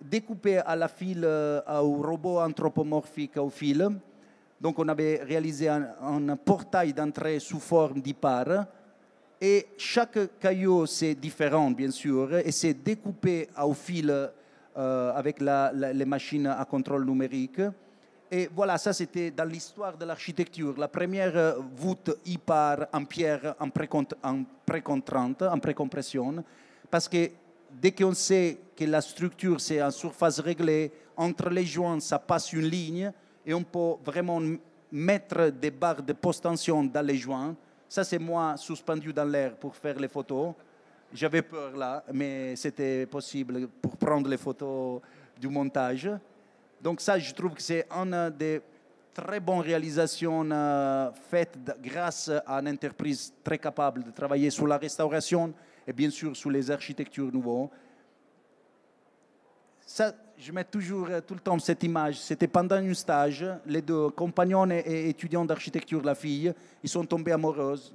découpées 0.00 0.58
à 0.58 0.76
la 0.76 0.88
file, 0.88 1.24
euh, 1.24 1.60
au 1.80 2.02
robot 2.02 2.40
anthropomorphique 2.40 3.36
au 3.36 3.50
fil. 3.50 3.88
Donc, 4.60 4.78
on 4.78 4.88
avait 4.88 5.22
réalisé 5.22 5.68
un, 5.68 6.36
portail 6.36 6.92
d'entrée 6.92 7.38
sous 7.40 7.60
forme 7.60 8.00
d'ipar. 8.00 8.66
Et 9.40 9.66
chaque 9.76 10.38
caillou, 10.40 10.86
c'est 10.86 11.14
différent, 11.14 11.70
bien 11.70 11.90
sûr, 11.90 12.36
et 12.38 12.50
c'est 12.52 12.72
découpé 12.72 13.48
au 13.62 13.74
fil 13.74 14.10
euh, 14.78 15.12
avec 15.14 15.40
la- 15.40 15.72
les 15.72 16.04
machines 16.06 16.46
à 16.46 16.64
contrôle 16.64 17.04
numérique. 17.04 17.60
Et 18.30 18.48
voilà, 18.52 18.76
ça 18.76 18.92
c'était 18.92 19.30
dans 19.30 19.44
l'histoire 19.44 19.96
de 19.96 20.04
l'architecture, 20.04 20.74
la 20.78 20.88
première 20.88 21.36
euh, 21.36 21.54
voûte 21.76 22.10
hyper 22.26 22.86
en 22.92 23.04
pierre 23.04 23.54
en 23.60 23.68
précontrante, 23.70 25.42
en 25.42 25.58
précompression, 25.60 26.42
parce 26.90 27.08
que 27.08 27.30
dès 27.70 27.92
qu'on 27.92 28.14
sait 28.14 28.58
que 28.76 28.84
la 28.84 29.00
structure 29.00 29.60
c'est 29.60 29.82
en 29.82 29.90
surface 29.90 30.40
réglée, 30.40 30.92
entre 31.16 31.48
les 31.50 31.64
joints 31.64 32.00
ça 32.00 32.18
passe 32.18 32.52
une 32.52 32.66
ligne 32.66 33.12
et 33.44 33.54
on 33.54 33.62
peut 33.62 33.94
vraiment 34.04 34.40
mettre 34.90 35.50
des 35.50 35.70
barres 35.70 36.02
de 36.02 36.12
post-tension 36.12 36.84
dans 36.84 37.06
les 37.06 37.16
joints. 37.16 37.54
Ça 37.88 38.04
c'est 38.04 38.18
moi 38.18 38.56
suspendu 38.56 39.12
dans 39.12 39.24
l'air 39.24 39.56
pour 39.56 39.74
faire 39.76 39.98
les 39.98 40.08
photos. 40.08 40.54
J'avais 41.12 41.42
peur 41.42 41.76
là, 41.76 42.04
mais 42.12 42.56
c'était 42.56 43.06
possible 43.06 43.68
pour 43.80 43.96
prendre 43.96 44.28
les 44.28 44.36
photos 44.36 45.00
du 45.38 45.48
montage. 45.48 46.10
Donc 46.80 47.00
ça, 47.00 47.18
je 47.18 47.32
trouve 47.32 47.54
que 47.54 47.62
c'est 47.62 47.86
une 47.90 48.30
des 48.36 48.60
très 49.14 49.40
bonnes 49.40 49.60
réalisations 49.60 50.46
euh, 50.50 51.10
faites 51.30 51.58
grâce 51.82 52.30
à 52.46 52.58
une 52.60 52.68
entreprise 52.68 53.32
très 53.42 53.58
capable 53.58 54.04
de 54.04 54.10
travailler 54.10 54.50
sur 54.50 54.66
la 54.66 54.76
restauration 54.76 55.54
et 55.86 55.92
bien 55.92 56.10
sûr 56.10 56.36
sur 56.36 56.50
les 56.50 56.70
architectures 56.70 57.32
nouveaux. 57.32 57.70
Ça, 59.86 60.12
je 60.36 60.52
mets 60.52 60.64
toujours 60.64 61.06
euh, 61.08 61.20
tout 61.20 61.34
le 61.34 61.40
temps 61.40 61.58
cette 61.58 61.82
image. 61.84 62.20
C'était 62.20 62.48
pendant 62.48 62.76
un 62.76 62.94
stage, 62.94 63.46
les 63.66 63.82
deux 63.82 64.10
compagnons 64.10 64.68
et, 64.70 65.08
étudiants 65.08 65.44
d'architecture, 65.44 66.02
la 66.02 66.14
fille, 66.14 66.52
ils 66.82 66.88
sont 66.88 67.04
tombés 67.04 67.32
amoureuses. 67.32 67.94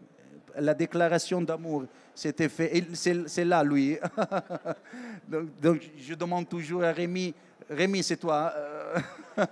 La 0.57 0.73
déclaration 0.73 1.41
d'amour, 1.41 1.85
c'était 2.15 2.49
fait. 2.49 2.77
Et 2.77 2.85
c'est 2.93 3.45
là, 3.45 3.63
lui. 3.63 3.97
donc, 5.61 5.81
je 5.97 6.13
demande 6.13 6.47
toujours 6.47 6.83
à 6.83 6.91
Rémi, 6.91 7.33
Rémi, 7.69 8.03
c'est 8.03 8.17
toi. 8.17 8.53
euh, 8.55 8.99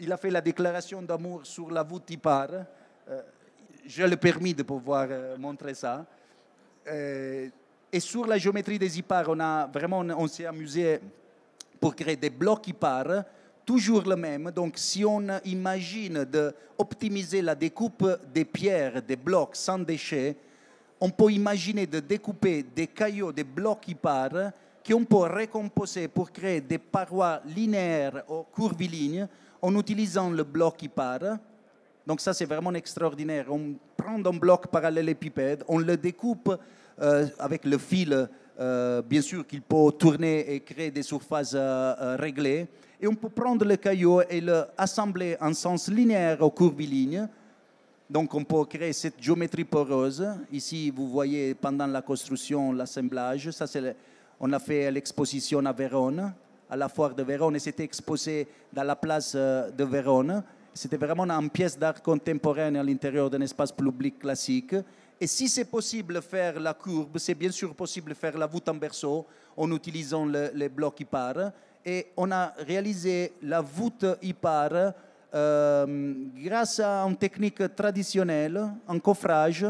il 0.00 0.12
a 0.12 0.16
fait 0.16 0.30
la 0.30 0.40
déclaration 0.40 1.00
d'amour 1.02 1.40
sur 1.44 1.70
la 1.70 1.82
voûte 1.82 2.10
Ipar. 2.10 2.48
Euh, 3.08 3.22
J'ai 3.86 4.08
le 4.08 4.16
permis 4.16 4.54
de 4.54 4.64
pouvoir 4.64 5.08
montrer 5.38 5.74
ça. 5.74 6.04
Euh, 6.86 7.48
et 7.92 8.00
sur 8.00 8.26
la 8.26 8.38
géométrie 8.38 8.78
des 8.78 8.98
Ipar, 8.98 9.26
on 9.28 9.40
a 9.40 9.66
vraiment, 9.66 10.00
on 10.00 10.26
s'est 10.26 10.46
amusé 10.46 10.98
pour 11.80 11.94
créer 11.94 12.16
des 12.16 12.30
blocs 12.30 12.66
Ipar, 12.68 13.24
toujours 13.64 14.02
le 14.02 14.16
même. 14.16 14.50
Donc, 14.50 14.74
si 14.76 15.04
on 15.04 15.22
imagine 15.44 16.24
d'optimiser 16.24 17.40
la 17.40 17.54
découpe 17.54 18.06
des 18.32 18.44
pierres, 18.44 19.00
des 19.02 19.16
blocs 19.16 19.56
sans 19.56 19.78
déchets, 19.78 20.36
on 21.00 21.10
peut 21.10 21.30
imaginer 21.30 21.86
de 21.86 22.00
découper 22.00 22.62
des 22.62 22.86
cailloux, 22.86 23.32
des 23.32 23.44
blocs 23.44 23.88
Ipar, 23.88 24.52
qu'on 24.86 25.04
peut 25.04 25.16
récomposer 25.16 26.08
pour 26.08 26.30
créer 26.30 26.60
des 26.60 26.78
parois 26.78 27.40
linéaires 27.46 28.22
ou 28.28 28.44
curvilignes 28.54 29.26
en 29.62 29.74
utilisant 29.78 30.30
le 30.30 30.44
bloc 30.44 30.82
Ipar. 30.82 31.38
Donc 32.06 32.20
ça, 32.20 32.34
c'est 32.34 32.44
vraiment 32.44 32.74
extraordinaire. 32.74 33.46
On 33.50 33.74
prend 33.96 34.16
un 34.16 34.36
bloc 34.36 34.66
parallélépipède, 34.66 35.64
on 35.68 35.78
le 35.78 35.96
découpe 35.96 36.54
euh, 37.00 37.26
avec 37.38 37.64
le 37.64 37.78
fil, 37.78 38.28
euh, 38.60 39.02
bien 39.02 39.22
sûr 39.22 39.46
qu'il 39.46 39.62
peut 39.62 39.90
tourner 39.98 40.54
et 40.54 40.60
créer 40.60 40.90
des 40.90 41.02
surfaces 41.02 41.54
euh, 41.54 42.16
réglées. 42.18 42.68
Et 43.00 43.08
on 43.08 43.14
peut 43.14 43.30
prendre 43.30 43.64
le 43.64 43.76
caillou 43.76 44.20
et 44.28 44.40
l'assembler 44.40 45.36
en 45.40 45.52
sens 45.54 45.88
linéaire 45.88 46.42
ou 46.42 46.50
curviligne. 46.50 47.26
Donc 48.08 48.34
on 48.34 48.44
peut 48.44 48.64
créer 48.66 48.92
cette 48.92 49.20
géométrie 49.20 49.64
poreuse. 49.64 50.26
Ici, 50.52 50.90
vous 50.90 51.08
voyez 51.08 51.54
pendant 51.54 51.86
la 51.86 52.02
construction, 52.02 52.72
l'assemblage. 52.72 53.50
Ça, 53.50 53.66
c'est 53.66 53.96
on 54.38 54.52
a 54.52 54.58
fait 54.58 54.90
l'exposition 54.90 55.64
à 55.64 55.72
Vérone, 55.72 56.32
à 56.68 56.76
la 56.76 56.88
foire 56.88 57.14
de 57.14 57.22
Vérone, 57.22 57.56
et 57.56 57.60
c'était 57.60 57.84
exposé 57.84 58.46
dans 58.72 58.82
la 58.82 58.96
place 58.96 59.34
de 59.34 59.84
Vérone. 59.84 60.42
C'était 60.76 60.96
vraiment 60.96 61.24
une 61.30 61.50
pièce 61.50 61.78
d'art 61.78 62.02
contemporaine 62.02 62.76
à 62.76 62.82
l'intérieur 62.82 63.30
d'un 63.30 63.40
espace 63.42 63.70
public 63.70 64.18
classique. 64.18 64.74
Et 65.20 65.26
si 65.28 65.48
c'est 65.48 65.64
possible 65.66 66.14
de 66.14 66.20
faire 66.20 66.58
la 66.58 66.74
courbe, 66.74 67.16
c'est 67.18 67.34
bien 67.34 67.52
sûr 67.52 67.72
possible 67.74 68.10
de 68.10 68.14
faire 68.14 68.36
la 68.36 68.46
voûte 68.46 68.68
en 68.68 68.74
berceau 68.74 69.24
en 69.56 69.70
utilisant 69.70 70.26
le- 70.26 70.50
les 70.52 70.68
blocs 70.68 70.98
Ipar. 71.00 71.52
Et 71.86 72.08
on 72.16 72.30
a 72.32 72.52
réalisé 72.66 73.32
la 73.42 73.60
voûte 73.60 74.04
Ipar 74.22 74.92
euh, 75.32 76.14
grâce 76.42 76.80
à 76.80 77.02
une 77.04 77.16
technique 77.16 77.74
traditionnelle, 77.76 78.60
un 78.88 78.98
coffrage 78.98 79.64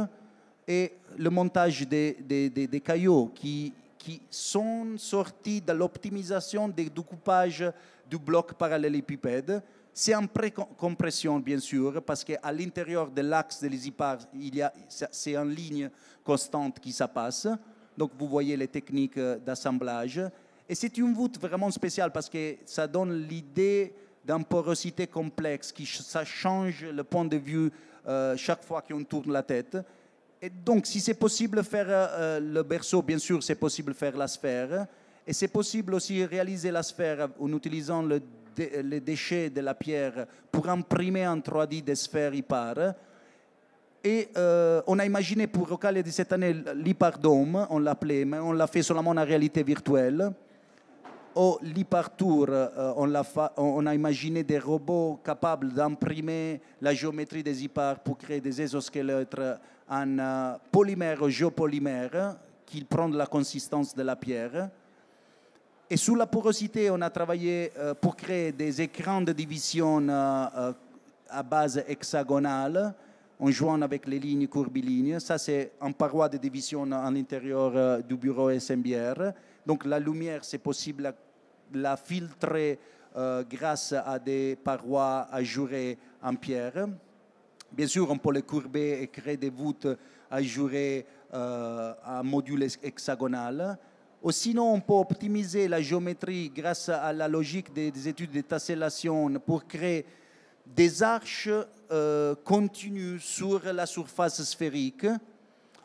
et 0.67 0.93
le 1.19 1.29
montage 1.31 1.87
des- 1.87 2.17
des 2.51 2.81
cailloux 2.81 3.31
qui, 3.35 3.73
qui 3.99 4.23
sont 4.31 4.97
sortis 4.97 5.61
de 5.61 5.73
l'optimisation 5.73 6.67
des 6.69 6.88
découpages 6.88 7.71
du 8.09 8.17
bloc 8.19 8.55
parallélépipède. 8.55 9.62
C'est 9.96 10.14
en 10.16 10.26
pré-compression, 10.26 11.38
bien 11.38 11.61
sûr, 11.61 12.02
parce 12.02 12.24
qu'à 12.24 12.50
l'intérieur 12.50 13.09
de 13.09 13.22
l'axe 13.22 13.62
de 13.62 13.68
l'isipar, 13.68 14.18
c'est 14.88 15.37
en 15.37 15.44
ligne 15.44 15.88
constante 16.24 16.80
qui 16.80 16.90
ça 16.90 17.07
passe. 17.07 17.46
Donc, 17.96 18.11
vous 18.18 18.26
voyez 18.26 18.57
les 18.57 18.66
techniques 18.66 19.16
euh, 19.18 19.38
d'assemblage. 19.38 20.20
Et 20.68 20.74
c'est 20.74 20.98
une 20.98 21.14
voûte 21.14 21.38
vraiment 21.38 21.70
spéciale 21.70 22.11
parce 22.11 22.28
que 22.28 22.57
ça 22.66 22.88
donne 22.88 23.22
l'idée 23.28 23.94
d'une 24.26 24.44
porosité 24.44 25.07
complexe, 25.07 25.70
qui 25.70 25.87
ça 25.87 26.24
change 26.24 26.85
le 26.85 27.04
point 27.04 27.26
de 27.26 27.37
vue 27.37 27.70
euh, 28.09 28.37
chaque 28.37 28.64
fois 28.64 28.83
qu'on 28.83 29.04
tourne 29.04 29.33
la 29.33 29.44
tête. 29.44 29.78
Et 30.42 30.50
donc, 30.50 30.87
si 30.87 30.98
c'est 30.98 31.14
possible 31.14 31.62
faire 31.62 31.87
euh, 31.88 32.40
le 32.40 32.64
berceau, 32.64 33.00
bien 33.00 33.18
sûr, 33.18 33.40
c'est 33.44 33.54
possible 33.54 33.94
faire 33.94 34.16
la 34.16 34.26
sphère. 34.26 34.88
Et 35.24 35.33
c'est 35.33 35.46
possible 35.46 35.94
aussi 35.94 36.24
réaliser 36.24 36.72
la 36.72 36.83
sphère 36.83 37.28
en 37.38 37.52
utilisant 37.52 38.02
le 38.02 38.20
les 38.59 39.01
déchets 39.01 39.51
de 39.51 39.61
la 39.61 39.75
pierre 39.75 40.27
pour 40.51 40.69
imprimer 40.69 41.27
en 41.27 41.38
3D 41.38 41.83
des 41.83 41.95
sphères 41.95 42.35
Ipar. 42.35 42.95
Et 44.07 44.29
euh, 44.37 44.83
on 44.87 44.99
a 44.99 45.07
imaginé 45.07 45.47
pour 45.47 45.67
Rocale 45.67 46.03
de 46.03 46.11
cette 46.11 46.31
année 46.33 46.55
l'Hypardome, 46.75 47.67
on 47.71 47.79
l'appelait, 47.79 48.27
mais 48.27 48.38
on 48.38 48.53
l'a 48.53 48.67
fait 48.67 48.83
seulement 48.83 49.12
en 49.12 49.25
réalité 49.25 49.62
virtuelle. 49.62 50.31
Au 51.35 51.59
l'Hypartour, 51.62 52.47
euh, 52.51 52.93
on, 53.57 53.87
a 53.87 53.95
imaginé 53.95 54.45
des 54.45 54.59
robots 54.59 55.21
capables 55.25 55.73
d'imprimer 55.73 56.61
la 56.81 56.93
géométrie 56.93 57.43
des 57.43 57.64
Hypars 57.64 58.01
pour 58.01 58.19
créer 58.19 58.40
des 58.40 58.61
exosquelettes 58.61 59.37
en 59.88 60.19
euh, 60.19 60.53
polymère 60.71 61.23
ou 61.23 61.29
géopolymère 61.31 62.37
qui 62.67 62.85
prennent 62.85 63.17
la 63.17 63.27
consistance 63.27 63.95
de 63.95 64.03
la 64.03 64.17
pierre. 64.17 64.69
Et 65.94 65.96
sous 65.96 66.16
la 66.16 66.26
porosité, 66.26 66.90
on 66.90 67.00
a 67.02 67.09
travaillé 67.09 67.70
euh, 67.78 67.94
pour 67.94 68.16
créer 68.16 68.50
des 68.50 68.83
écrans 68.83 69.20
de 69.20 69.33
division 69.33 70.09
euh, 70.09 70.46
euh, 70.57 70.72
à 71.30 71.40
base 71.44 71.85
hexagonale, 71.87 72.92
en 73.38 73.48
jouant 73.52 73.80
avec 73.80 74.09
les 74.09 74.18
lignes 74.18 74.48
curvilignes. 74.48 75.20
Ça, 75.20 75.38
c'est 75.38 75.70
en 75.80 75.92
paroi 75.92 76.28
de 76.28 76.37
division 76.37 76.83
à 76.90 77.09
l'intérieur 77.12 78.02
du 78.02 78.16
bureau 78.16 78.50
SMBR. 78.50 79.35
Donc 79.64 79.85
la 79.85 80.00
lumière, 80.00 80.44
c'est 80.44 80.59
possible 80.59 81.14
de 81.72 81.80
la 81.80 81.96
filtrer 81.96 82.80
grâce 83.48 83.92
à 83.92 84.18
des 84.18 84.57
parois 84.57 85.28
ajourées 85.30 85.96
en 86.20 86.35
pierre. 86.35 86.88
Bien 87.70 87.87
sûr, 87.87 88.11
on 88.11 88.18
peut 88.18 88.33
les 88.33 88.42
courber 88.42 89.00
et 89.00 89.07
créer 89.07 89.37
des 89.37 89.50
voûtes 89.50 89.87
ajourées 90.28 91.07
euh, 91.33 91.92
à 92.04 92.22
module 92.22 92.66
hexagonal. 92.83 93.76
Ou 94.25 94.33
sinon, 94.33 94.73
on 94.73 94.81
peut 94.81 94.95
optimiser 94.95 95.69
la 95.69 95.83
géométrie 95.83 96.49
grâce 96.49 96.89
à 96.89 97.13
la 97.13 97.29
logique 97.29 97.71
des, 97.75 98.09
études 98.09 98.31
de 98.31 98.41
tessellation 98.41 99.31
pour 99.39 99.67
créer 99.67 100.07
des 100.65 101.03
arches 101.03 101.51
euh, 101.93 102.35
continues 102.43 103.21
sur 103.21 103.61
la 103.71 103.85
surface 103.85 104.43
sphérique. 104.43 105.07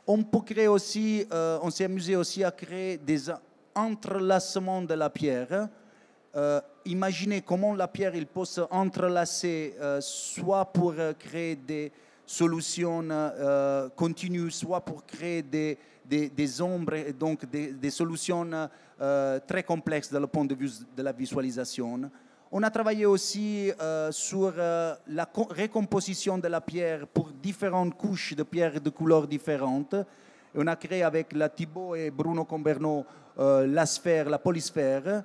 On 0.08 0.24
peut 0.24 0.40
créer 0.40 0.70
aussi, 0.70 1.26
euh, 1.34 1.60
on 1.62 1.70
s'est 1.70 1.84
amusé 1.84 2.16
aussi 2.16 2.42
à 2.42 2.52
créer 2.52 2.96
des 2.98 3.24
entrelacements 3.76 4.84
de 4.84 4.94
la 4.94 5.10
pierre. 5.10 5.68
Euh, 6.34 6.62
imaginez 6.86 7.42
comment 7.42 7.76
la 7.76 7.90
pierre 7.90 8.16
il 8.16 8.26
peut 8.26 8.46
se 8.46 8.62
entrelacer, 8.72 9.76
soit 10.00 10.64
pour 10.64 10.94
créer 11.20 11.58
des 11.58 11.92
solutions 12.30 13.08
continues, 13.96 14.52
soit 14.52 14.82
pour 14.82 15.06
créer 15.06 15.42
des, 15.42 15.78
des, 16.06 16.62
ombres 16.62 16.94
et 16.94 17.14
donc 17.14 17.46
des, 17.50 17.90
solutions 17.90 18.50
très 19.48 19.64
complexes 19.64 20.12
dans 20.12 20.20
le 20.20 20.28
point 20.28 20.46
de 20.46 20.56
vue 20.56 20.72
de 20.96 21.02
la 21.02 21.12
visualisation. 21.12 22.10
On 22.52 22.64
a 22.64 22.72
travaillé 22.72 23.06
aussi 23.06 23.72
euh, 23.80 24.12
sur 24.12 24.52
euh, 24.58 24.96
la 25.10 25.30
récomposition 25.52 26.40
de 26.40 26.48
la 26.48 26.62
pierre 26.62 27.06
pour 27.06 27.30
différentes 27.30 27.96
couches 27.96 28.34
de 28.36 28.42
pierres 28.42 28.82
de 28.82 28.90
couleurs 28.90 29.28
différentes. 29.28 29.96
on 30.56 30.66
a 30.66 30.76
créé 30.76 31.04
avec 31.04 31.32
la 31.34 31.48
Thibault 31.48 31.94
et 31.94 32.10
Bruno 32.10 32.46
Comberno 32.46 33.06
euh, 33.38 33.68
la 33.68 33.86
sphère, 33.86 34.28
la 34.30 34.40
polysphère. 34.40 35.24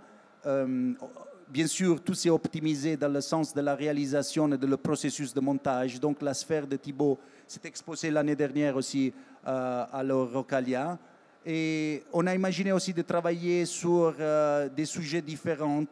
Bien 1.48 1.66
sûr, 1.66 2.00
tout 2.00 2.14
s'est 2.14 2.30
optimisé 2.30 2.96
dans 2.96 3.08
le 3.08 3.20
sens 3.20 3.54
de 3.54 3.60
la 3.60 3.74
réalisation 3.74 4.52
et 4.52 4.58
de 4.58 4.66
le 4.66 4.76
processus 4.76 5.32
de 5.32 5.40
montage. 5.40 6.00
Donc 6.00 6.22
la 6.22 6.34
sphère 6.34 6.66
de 6.66 6.76
Thibault 6.76 7.18
s'est 7.46 7.60
exposée 7.64 8.10
l'année 8.10 8.36
dernière 8.36 8.76
aussi 8.76 9.12
à 9.44 10.02
l'Eurocalia. 10.02 10.98
Et 11.46 12.02
on 12.12 12.26
a 12.26 12.34
imaginé 12.34 12.72
aussi 12.72 12.94
de 12.94 13.02
travailler 13.02 13.66
sur 13.66 14.14
euh, 14.18 14.68
des 14.70 14.86
sujets 14.86 15.20
différents. 15.20 15.84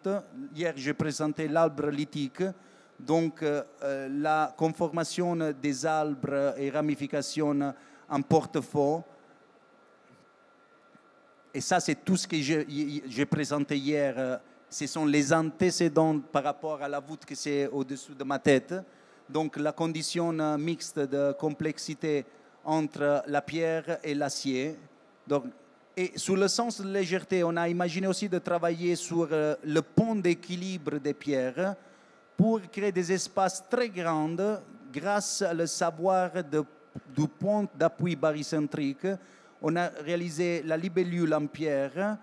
Hier, 0.55 0.73
j'ai 0.77 0.95
présenté 0.95 1.47
l'arbre 1.47 1.89
lithique, 1.91 2.43
donc 2.99 3.43
euh, 3.43 3.63
euh, 3.83 4.09
la 4.11 4.55
conformation 4.57 5.53
des 5.61 5.85
arbres 5.85 6.55
et 6.57 6.71
ramifications 6.71 7.75
en 8.09 8.23
portefeuille. 8.23 9.03
Et 11.53 11.61
ça, 11.61 11.81
c'est 11.81 12.03
tout 12.03 12.17
ce 12.17 12.27
que 12.27 12.39
j'ai 12.41 13.27
présenté 13.27 13.77
hier. 13.77 14.41
Ce 14.73 14.87
sont 14.87 15.05
les 15.05 15.35
antécédents 15.35 16.19
par 16.19 16.45
rapport 16.45 16.81
à 16.81 16.89
la 16.89 16.99
voûte 16.99 17.27
qui 17.27 17.37
c'est 17.37 17.67
au-dessus 17.67 18.15
de 18.15 18.25
ma 18.25 18.39
tête. 18.39 18.75
Donc 19.29 19.59
la 19.59 19.73
condition 19.73 20.33
mixte 20.57 20.99
de 20.99 21.33
complexité 21.33 22.25
entre 22.65 23.23
la 23.27 23.43
pierre 23.43 23.99
et 24.03 24.15
l'acier 24.15 24.79
et 25.95 26.13
sous 26.17 26.37
le 26.37 26.49
sens 26.49 26.81
de 26.81 26.91
légèreté, 26.91 27.45
on 27.45 27.55
a 27.55 27.69
imaginé 27.69 28.07
aussi 28.07 28.31
de 28.31 28.39
travailler 28.39 28.97
sur 28.97 29.29
euh, 29.31 29.55
le 29.63 29.83
pont 29.83 30.15
d'équilibre 30.15 30.99
des 30.99 31.13
pierres 31.13 31.77
pour 32.35 32.63
créer 32.71 32.93
des 32.93 33.13
espaces 33.13 33.63
très 33.69 33.91
grands 33.91 34.59
grâce 34.91 35.43
au 35.43 35.67
savoir 35.67 36.31
du 37.15 37.29
pont 37.29 37.69
d'appui 37.75 38.17
barycentrique. 38.17 39.07
On 39.61 39.77
a 39.77 39.89
réalisé 40.03 40.63
la 40.65 40.79
libellule 40.79 41.35
en 41.35 41.47
pierre. 41.47 42.17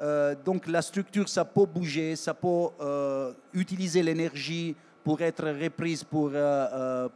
Euh, 0.00 0.34
donc 0.44 0.66
la 0.66 0.82
structure, 0.82 1.28
ça 1.28 1.44
peut 1.44 1.66
bouger, 1.66 2.16
ça 2.16 2.34
peut 2.34 2.68
euh, 2.80 3.32
utiliser 3.52 4.02
l'énergie 4.02 4.74
pour 5.02 5.20
être 5.20 5.46
reprise 5.46 6.02
pour, 6.02 6.32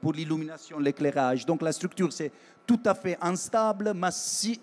pour 0.00 0.12
l'illumination, 0.12 0.78
l'éclairage. 0.78 1.46
Donc 1.46 1.62
la 1.62 1.72
structure, 1.72 2.12
c'est 2.12 2.30
tout 2.66 2.80
à 2.84 2.94
fait 2.94 3.16
instable, 3.22 3.92
mais 3.94 4.10
si 4.10 4.60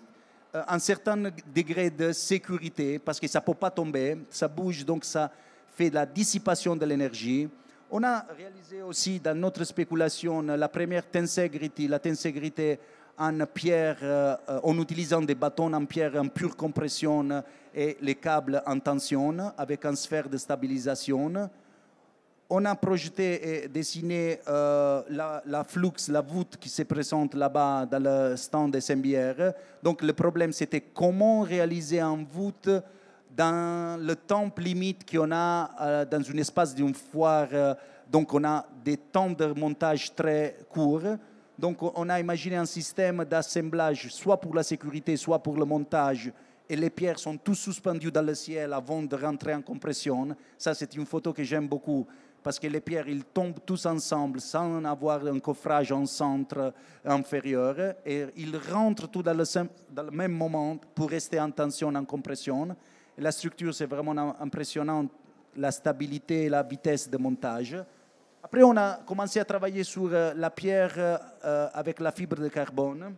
euh, 0.56 0.62
un 0.68 0.78
certain 0.78 1.30
degré 1.54 1.90
de 1.90 2.12
sécurité 2.12 2.98
parce 2.98 3.20
que 3.20 3.26
ça 3.26 3.40
ne 3.40 3.44
peut 3.44 3.54
pas 3.54 3.70
tomber, 3.70 4.16
ça 4.30 4.48
bouge, 4.48 4.84
donc 4.86 5.04
ça 5.04 5.30
fait 5.74 5.90
la 5.90 6.06
dissipation 6.06 6.76
de 6.76 6.86
l'énergie. 6.86 7.48
On 7.90 8.02
a 8.02 8.24
réalisé 8.36 8.80
aussi 8.82 9.20
dans 9.20 9.36
notre 9.38 9.64
spéculation 9.64 10.40
la 10.42 10.68
première 10.68 11.10
tensegrity, 11.10 11.88
la 11.88 11.98
en 13.18 13.46
pierre, 13.46 13.98
euh, 14.02 14.36
en 14.62 14.78
utilisant 14.78 15.22
des 15.22 15.34
bâtons 15.34 15.72
en 15.72 15.84
pierre 15.84 16.16
en 16.16 16.28
pure 16.28 16.56
compression 16.56 17.42
et 17.74 17.96
les 18.00 18.14
câbles 18.14 18.62
en 18.66 18.78
tension 18.78 19.36
avec 19.56 19.84
un 19.84 19.94
sphère 19.94 20.28
de 20.28 20.36
stabilisation 20.36 21.48
on 22.48 22.64
a 22.64 22.74
projeté 22.74 23.64
et 23.64 23.68
dessiné 23.68 24.38
euh, 24.48 25.02
la, 25.10 25.64
flux, 25.64 25.90
la 26.08 26.20
voûte 26.20 26.56
qui 26.58 26.68
se 26.68 26.82
présente 26.82 27.34
là-bas 27.34 27.86
dans 27.86 28.02
le 28.02 28.36
stand 28.36 28.70
des 28.70 28.80
SMBR. 28.80 29.52
Donc 29.82 30.02
le 30.02 30.12
problème, 30.12 30.52
c'était 30.52 30.80
comment 30.80 31.40
réaliser 31.40 32.00
une 32.00 32.24
voûte 32.24 32.70
dans 33.36 34.00
le 34.00 34.14
temps 34.14 34.50
limite 34.58 35.10
qu'on 35.10 35.32
a 35.32 35.70
euh, 35.80 36.04
dans 36.04 36.22
un 36.30 36.36
espace 36.36 36.74
d'une 36.74 36.94
foire. 36.94 37.48
Donc 38.10 38.32
on 38.32 38.44
a 38.44 38.64
des 38.84 38.96
temps 38.96 39.30
de 39.30 39.46
montage 39.46 40.14
très 40.14 40.56
courts. 40.70 41.16
Donc 41.58 41.78
on 41.82 42.08
a 42.08 42.20
imaginé 42.20 42.56
un 42.56 42.66
système 42.66 43.24
d'assemblage, 43.24 44.08
soit 44.08 44.38
pour 44.38 44.54
la 44.54 44.62
sécurité, 44.62 45.16
soit 45.16 45.38
pour 45.38 45.56
le 45.56 45.64
montage. 45.64 46.32
Et 46.68 46.76
les 46.76 46.90
pierres 46.90 47.18
sont 47.18 47.36
tous 47.36 47.54
suspendues 47.54 48.10
dans 48.10 48.22
le 48.22 48.34
ciel 48.34 48.72
avant 48.72 49.02
de 49.02 49.16
rentrer 49.16 49.54
en 49.54 49.62
compression. 49.62 50.36
Ça, 50.58 50.74
c'est 50.74 50.94
une 50.96 51.06
photo 51.06 51.32
que 51.32 51.44
j'aime 51.44 51.68
beaucoup 51.68 52.06
parce 52.46 52.60
que 52.60 52.68
les 52.68 52.80
pierres, 52.80 53.08
ils 53.08 53.24
tombent 53.24 53.58
tous 53.66 53.86
ensemble 53.86 54.40
sans 54.40 54.84
avoir 54.84 55.26
un 55.26 55.40
coffrage 55.40 55.90
en 55.90 56.06
centre 56.06 56.72
inférieur 57.04 57.96
et 58.04 58.26
ils 58.36 58.56
rentrent 58.56 59.08
tous 59.08 59.22
dans 59.22 59.34
le, 59.34 60.10
même 60.12 60.32
moment 60.32 60.76
pour 60.94 61.10
rester 61.10 61.40
en 61.40 61.50
tension, 61.50 61.88
en 61.88 62.04
compression. 62.04 62.68
La 63.18 63.32
structure, 63.32 63.74
c'est 63.74 63.86
vraiment 63.86 64.40
impressionnant, 64.40 65.06
la 65.56 65.72
stabilité 65.72 66.44
et 66.44 66.48
la 66.48 66.62
vitesse 66.62 67.10
de 67.10 67.16
montage. 67.16 67.76
Après, 68.46 68.62
on 68.62 68.76
a 68.76 69.00
commencé 69.04 69.40
à 69.40 69.44
travailler 69.44 69.82
sur 69.82 70.08
euh, 70.12 70.32
la 70.36 70.50
pierre 70.50 70.94
euh, 70.96 71.66
avec 71.74 71.98
la 71.98 72.12
fibre 72.12 72.36
de 72.36 72.46
carbone. 72.46 73.16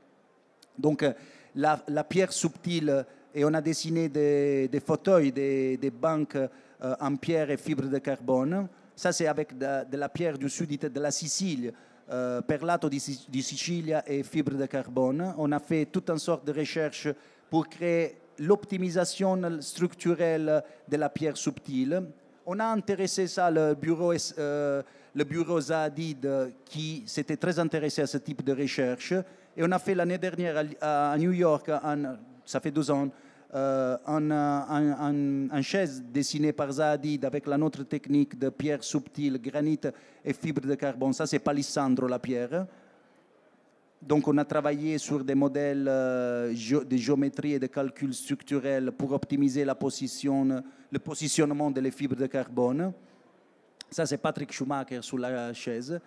Donc, 0.78 1.02
euh, 1.02 1.12
la, 1.54 1.76
pierre 2.04 2.32
subtile, 2.32 3.04
et 3.34 3.44
on 3.44 3.52
a 3.52 3.60
dessiné 3.60 4.08
des, 4.08 4.82
fauteuils, 4.82 5.30
des, 5.30 5.76
des 5.76 5.90
banques 5.90 6.38
en 6.80 7.16
pierre 7.16 7.50
et 7.50 7.58
fibre 7.58 7.88
de 7.88 7.98
carbone. 7.98 8.68
Ça, 8.96 9.12
c'est 9.12 9.26
avec 9.26 9.58
de, 9.58 9.98
la 9.98 10.08
pierre 10.08 10.38
du 10.38 10.48
sud 10.48 10.70
de 10.80 11.00
la 11.00 11.10
Sicile, 11.10 11.74
perlato 12.46 12.88
di, 12.88 12.98
di 13.28 13.42
Sicilia 13.42 14.02
et 14.06 14.22
fibre 14.22 14.54
de 14.56 14.64
carbone. 14.64 15.34
On 15.36 15.52
a 15.52 15.58
fait 15.58 15.84
toute 15.92 16.08
une 16.08 16.18
sorte 16.18 16.46
de 16.46 16.58
recherche 16.58 17.08
pour 17.50 17.68
créer 17.68 18.16
l'optimisation 18.38 19.60
structurelle 19.60 20.62
de 20.88 20.96
la 20.96 21.10
pierre 21.10 21.36
subtile. 21.36 22.02
On 22.46 22.58
a 22.60 22.66
intéressé 22.66 23.26
ça 23.26 23.50
le 23.50 23.74
bureau, 23.74 24.14
le 25.18 25.24
bureau 25.24 25.60
Zadid 25.60 26.52
qui 26.64 27.02
s'était 27.04 27.36
très 27.36 27.58
intéressé 27.58 28.02
à 28.02 28.06
ce 28.06 28.18
type 28.18 28.44
de 28.44 28.52
recherche. 28.52 29.12
Et 29.56 29.64
on 29.64 29.72
a 29.72 29.78
fait 29.80 29.96
l'année 29.96 30.16
dernière 30.16 30.64
à, 30.80 31.16
New 31.18 31.32
York, 31.32 31.68
ça 32.44 32.60
fait 32.60 32.70
deux 32.70 32.88
ans, 32.88 33.08
euh, 33.52 33.96
un, 34.06 35.62
chaise 35.62 36.04
dessinée 36.12 36.52
par 36.52 36.70
Zadid 36.70 37.24
avec 37.24 37.48
la 37.48 37.58
notre 37.58 37.82
technique 37.82 38.38
de 38.38 38.48
pierre 38.48 38.84
subtile, 38.84 39.40
granit 39.42 39.80
et 40.24 40.32
fibre 40.32 40.60
de 40.60 40.76
carbone. 40.76 41.12
Ça, 41.12 41.26
c'est 41.26 41.40
palissandro, 41.40 42.06
la 42.06 42.20
pierre. 42.20 42.66
Donc, 44.00 44.28
on 44.28 44.38
a 44.38 44.44
travaillé 44.44 44.98
sur 44.98 45.24
des 45.24 45.34
modèles 45.34 45.88
euh, 45.88 46.52
de 46.52 46.96
géométrie 46.96 47.54
et 47.54 47.58
de 47.58 47.66
calcul 47.66 48.14
structurel 48.14 48.92
pour 48.92 49.10
optimiser 49.10 49.64
la 49.64 49.74
position, 49.74 50.62
le 50.92 50.98
positionnement 51.00 51.72
des 51.72 51.90
fibres 51.90 52.14
de 52.14 52.26
carbone. 52.26 52.92
Ça, 53.90 54.06
c'est 54.06 54.18
Patrick 54.18 54.52
Schumacher 54.52 55.00
sur 55.02 55.18
la 55.18 55.52
chaise. 55.54 56.00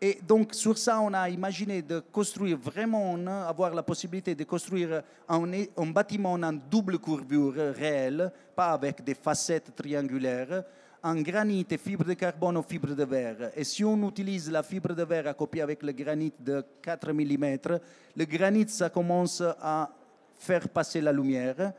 Et 0.00 0.20
donc, 0.26 0.54
sur 0.54 0.78
ça, 0.78 1.00
on 1.00 1.12
a 1.12 1.28
imaginé 1.28 1.82
de 1.82 1.98
construire 1.98 2.56
vraiment, 2.56 3.16
avoir 3.46 3.74
la 3.74 3.82
possibilité 3.82 4.34
de 4.34 4.44
construire 4.44 5.02
un, 5.28 5.52
un 5.76 5.86
bâtiment 5.86 6.34
en 6.34 6.52
double 6.52 6.98
courbure 6.98 7.54
réelle, 7.74 8.30
pas 8.54 8.72
avec 8.72 9.02
des 9.02 9.14
facettes 9.14 9.74
triangulaires, 9.74 10.62
en 11.02 11.16
granit 11.16 11.66
et 11.68 11.78
fibre 11.78 12.04
de 12.04 12.14
carbone 12.14 12.56
ou 12.58 12.62
fibre 12.62 12.94
de 12.94 13.04
verre. 13.04 13.50
Et 13.56 13.64
si 13.64 13.84
on 13.84 14.08
utilise 14.08 14.50
la 14.50 14.62
fibre 14.62 14.94
de 14.94 15.02
verre 15.02 15.26
à 15.26 15.34
copier 15.34 15.62
avec 15.62 15.82
le 15.82 15.92
granit 15.92 16.32
de 16.38 16.64
4 16.80 17.12
mm, 17.12 17.78
le 18.16 18.24
granit, 18.24 18.68
ça 18.68 18.90
commence 18.90 19.42
à 19.60 19.90
faire 20.38 20.68
passer 20.68 21.00
la 21.00 21.12
lumière. 21.12 21.72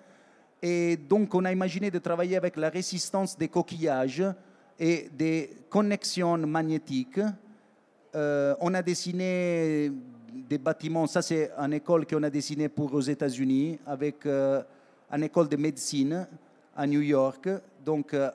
Et 0.62 0.98
donc, 0.98 1.34
on 1.34 1.46
a 1.46 1.52
imaginé 1.54 1.90
de 1.90 2.00
travailler 2.00 2.36
avec 2.36 2.58
la 2.58 2.70
résistance 2.70 3.38
des 3.38 3.48
coquillages 3.48 4.24
et 4.80 5.10
des 5.12 5.50
connexions 5.70 6.38
magnétiques 6.38 7.20
euh, 8.16 8.56
on 8.60 8.74
a 8.74 8.82
dessiné 8.82 9.92
des 10.34 10.58
bâtiments, 10.58 11.06
ça 11.06 11.22
c'est 11.22 11.52
une 11.58 11.74
école 11.74 12.08
qu'on 12.08 12.24
a 12.24 12.30
dessiné 12.30 12.68
pour 12.68 12.92
aux 12.94 13.02
États-Unis, 13.02 13.80
avec 13.86 14.26
euh, 14.26 14.64
une 15.12 15.24
école 15.24 15.48
de 15.48 15.58
médecine. 15.58 16.28
à 16.76 16.88
New 16.88 17.02
York. 17.02 17.50
Donc, 17.84 18.14
euh, 18.14 18.32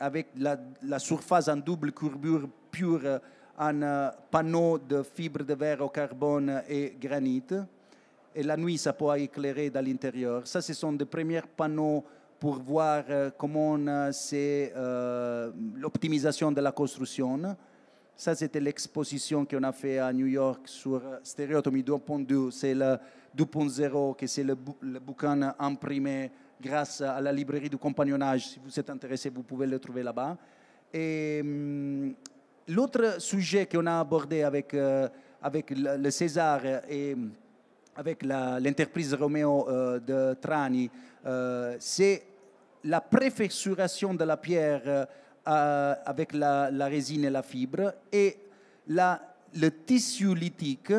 avec 0.00 0.28
la, 0.36 0.98
surface 0.98 1.48
en 1.48 1.56
double 1.56 1.92
courbure 1.92 2.48
pure 2.72 3.20
en 3.56 4.10
panneau 4.30 4.78
de 4.78 5.02
fibres 5.04 5.44
de 5.44 5.54
verre 5.54 5.82
au 5.82 5.90
carbone 5.90 6.62
et 6.68 6.96
granit. 7.00 7.44
Et 8.34 8.42
la 8.42 8.56
nuit, 8.56 8.78
ça 8.78 8.92
peut 8.92 9.16
éclairer 9.16 9.70
dans 9.70 9.84
l'intérieur. 9.84 10.44
Ça, 10.46 10.60
ce 10.60 10.74
sont 10.74 10.92
des 10.92 11.04
premiers 11.04 11.42
panneaux 11.56 12.04
pour 12.40 12.54
voir 12.58 13.04
euh, 13.10 13.30
comment 13.36 13.76
c'est 14.12 14.72
euh, 14.74 15.50
l'optimisation 15.76 16.50
de 16.50 16.60
la 16.62 16.72
construction. 16.72 17.38
Ça, 18.16 18.34
c'était 18.34 18.60
l'exposition 18.60 19.44
qu'on 19.44 19.62
a 19.62 19.72
fait 19.72 19.98
à 19.98 20.10
New 20.10 20.26
York 20.26 20.62
sur 20.66 20.96
euh, 20.96 21.18
Stéréotomie 21.22 21.82
2.2. 21.82 22.50
C'est 22.50 22.74
le 22.74 22.96
2.0, 23.36 24.16
que 24.16 24.26
c'est 24.26 24.42
le, 24.42 24.54
bou- 24.54 24.76
le 24.80 24.98
bouquin 25.00 25.54
imprimé 25.58 26.30
grâce 26.60 27.02
à 27.02 27.20
la 27.20 27.30
librairie 27.30 27.68
du 27.68 27.76
compagnonnage. 27.76 28.48
Si 28.48 28.58
vous 28.64 28.80
êtes 28.80 28.88
intéressé, 28.88 29.28
vous 29.28 29.42
pouvez 29.42 29.66
le 29.66 29.78
trouver 29.78 30.02
là-bas. 30.02 30.36
Et 30.94 31.40
hum, 31.42 32.14
l'autre 32.68 33.20
sujet 33.20 33.66
qu'on 33.66 33.84
a 33.86 34.00
abordé 34.00 34.42
avec, 34.42 34.74
avec 35.42 35.70
le, 35.70 35.96
le 35.98 36.10
César 36.10 36.62
et 36.88 37.12
hum, 37.12 37.30
avec 37.96 38.22
l'entreprise 38.22 39.12
Romeo 39.12 39.66
de 40.00 40.34
Trani, 40.40 40.88
c'est 41.78 42.22
la 42.84 43.00
préfecturation 43.00 44.14
de 44.14 44.24
la 44.24 44.36
pierre 44.36 44.82
euh, 44.86 45.06
à- 45.44 45.92
avec 46.04 46.32
la, 46.32 46.70
résine 46.86 47.24
et 47.24 47.30
la 47.30 47.42
fibre 47.42 47.94
et 48.12 48.36
le 49.54 49.68
tissu 49.84 50.34
lithique, 50.34 50.92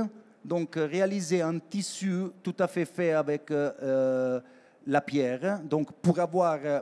donc 0.44 0.78
euh, 0.78 0.86
réaliser 0.86 1.42
un 1.42 1.60
tissu 1.60 2.28
tout 2.44 2.56
à 2.60 2.68
fait 2.68 2.86
fait 2.86 3.12
avec 3.14 3.50
euh, 3.52 3.72
euh, 3.82 4.42
la 4.88 5.02
pierre, 5.02 5.60
donc 5.64 5.92
pour 5.94 6.20
avoir 6.20 6.60
euh, 6.64 6.82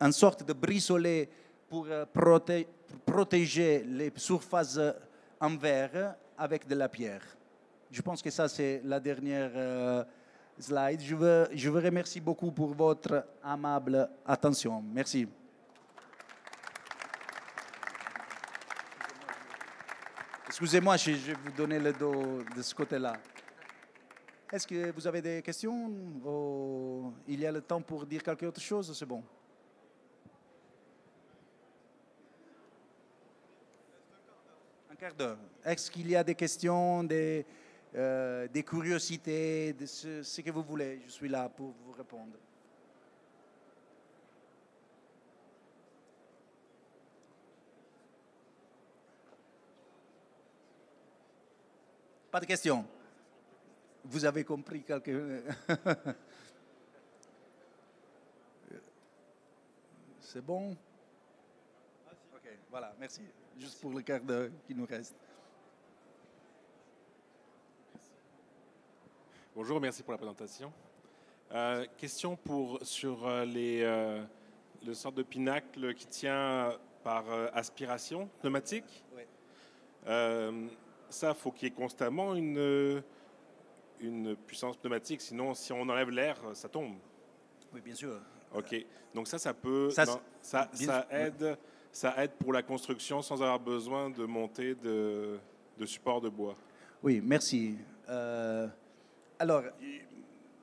une 0.00 0.12
sorte 0.12 0.46
de 0.46 0.52
brisolet 0.52 1.28
pour 1.68 1.86
euh, 1.90 2.04
proté- 2.14 2.66
protéger 3.04 3.84
les 3.86 4.12
surfaces 4.16 4.76
euh, 4.78 4.92
en 5.40 5.56
verre 5.56 6.14
avec 6.36 6.66
de 6.66 6.74
la 6.74 6.88
pierre. 6.88 7.22
Je 7.90 8.00
pense 8.02 8.22
que 8.22 8.30
ça, 8.30 8.48
c'est 8.48 8.80
la 8.84 9.00
dernière 9.00 9.50
euh, 9.54 10.04
slide. 10.58 11.00
Je 11.00 11.68
vous 11.68 11.80
remercie 11.80 12.20
beaucoup 12.20 12.50
pour 12.50 12.74
votre 12.74 13.26
amable 13.42 14.08
attention. 14.26 14.82
Merci. 14.92 15.28
Excusez-moi, 20.46 20.96
je, 20.96 21.12
je 21.12 21.26
vais 21.32 21.38
vous 21.44 21.52
donner 21.52 21.78
le 21.78 21.92
dos 21.92 22.42
de 22.56 22.62
ce 22.62 22.74
côté-là. 22.74 23.12
Est-ce 24.50 24.66
que 24.66 24.90
vous 24.92 25.06
avez 25.06 25.20
des 25.20 25.42
questions? 25.42 25.90
Ou 26.24 27.12
Il 27.28 27.38
y 27.40 27.46
a 27.46 27.52
le 27.52 27.60
temps 27.60 27.82
pour 27.82 28.06
dire 28.06 28.22
quelque 28.22 28.46
autre 28.46 28.60
chose 28.60 28.96
C'est 28.98 29.06
bon. 29.06 29.22
Un 34.90 34.96
quart 34.96 35.14
d'heure. 35.14 35.38
Est-ce 35.64 35.90
qu'il 35.90 36.10
y 36.10 36.16
a 36.16 36.24
des 36.24 36.34
questions, 36.34 37.04
des, 37.04 37.44
euh, 37.94 38.46
des 38.48 38.62
curiosités, 38.62 39.72
de 39.72 39.86
ce, 39.86 40.40
que 40.40 40.50
vous 40.50 40.62
voulez 40.62 41.00
Je 41.06 41.10
suis 41.10 41.28
là 41.28 41.48
pour 41.48 41.74
vous 41.84 41.92
répondre. 41.92 42.36
Pas 52.30 52.40
de 52.40 52.46
questions 52.46 52.84
Vous 54.04 54.24
avez 54.24 54.44
compris 54.44 54.82
quelque... 54.82 55.42
C'est 60.20 60.44
bon? 60.44 60.76
Ok, 62.34 62.48
voilà, 62.70 62.94
merci. 63.00 63.22
Juste 63.58 63.80
pour 63.80 63.94
le 63.94 64.02
quart 64.02 64.20
d'heure 64.20 64.50
qui 64.66 64.74
nous 64.74 64.84
reste. 64.84 65.16
Bonjour, 69.58 69.80
merci 69.80 70.04
pour 70.04 70.12
la 70.12 70.18
présentation. 70.18 70.72
Euh, 71.50 71.84
question 71.96 72.36
pour, 72.36 72.78
sur 72.82 73.26
euh, 73.26 73.44
les, 73.44 73.82
euh, 73.82 74.22
le 74.86 74.94
sorte 74.94 75.16
de 75.16 75.24
pinacle 75.24 75.94
qui 75.94 76.06
tient 76.06 76.78
par 77.02 77.28
euh, 77.28 77.48
aspiration 77.52 78.28
pneumatique. 78.40 79.02
Oui. 79.16 79.22
Ça, 81.10 81.34
faut 81.34 81.50
qu'il 81.50 81.64
y 81.64 81.72
ait 81.72 81.74
constamment 81.74 82.36
une, 82.36 83.02
une 83.98 84.36
puissance 84.36 84.76
pneumatique, 84.76 85.20
sinon 85.20 85.54
si 85.54 85.72
on 85.72 85.80
enlève 85.88 86.10
l'air, 86.10 86.36
ça 86.52 86.68
tombe. 86.68 86.94
Oui, 87.74 87.80
bien 87.80 87.96
sûr. 87.96 88.12
Ok, 88.54 88.76
donc 89.12 89.26
ça, 89.26 89.38
ça 89.38 89.52
peut, 89.52 89.90
Ça, 89.90 90.04
non, 90.04 90.20
ça, 90.40 90.70
bien 90.72 90.86
ça 90.86 91.06
sûr. 91.10 91.18
aide, 91.18 91.58
ça 91.90 92.22
aide 92.22 92.30
pour 92.38 92.52
la 92.52 92.62
construction 92.62 93.22
sans 93.22 93.42
avoir 93.42 93.58
besoin 93.58 94.08
de 94.08 94.24
monter 94.24 94.76
de, 94.76 95.36
de 95.76 95.84
support 95.84 96.20
de 96.20 96.28
bois. 96.28 96.54
Oui, 97.02 97.20
merci. 97.20 97.76
Euh, 99.40 99.44
alors, 99.44 99.62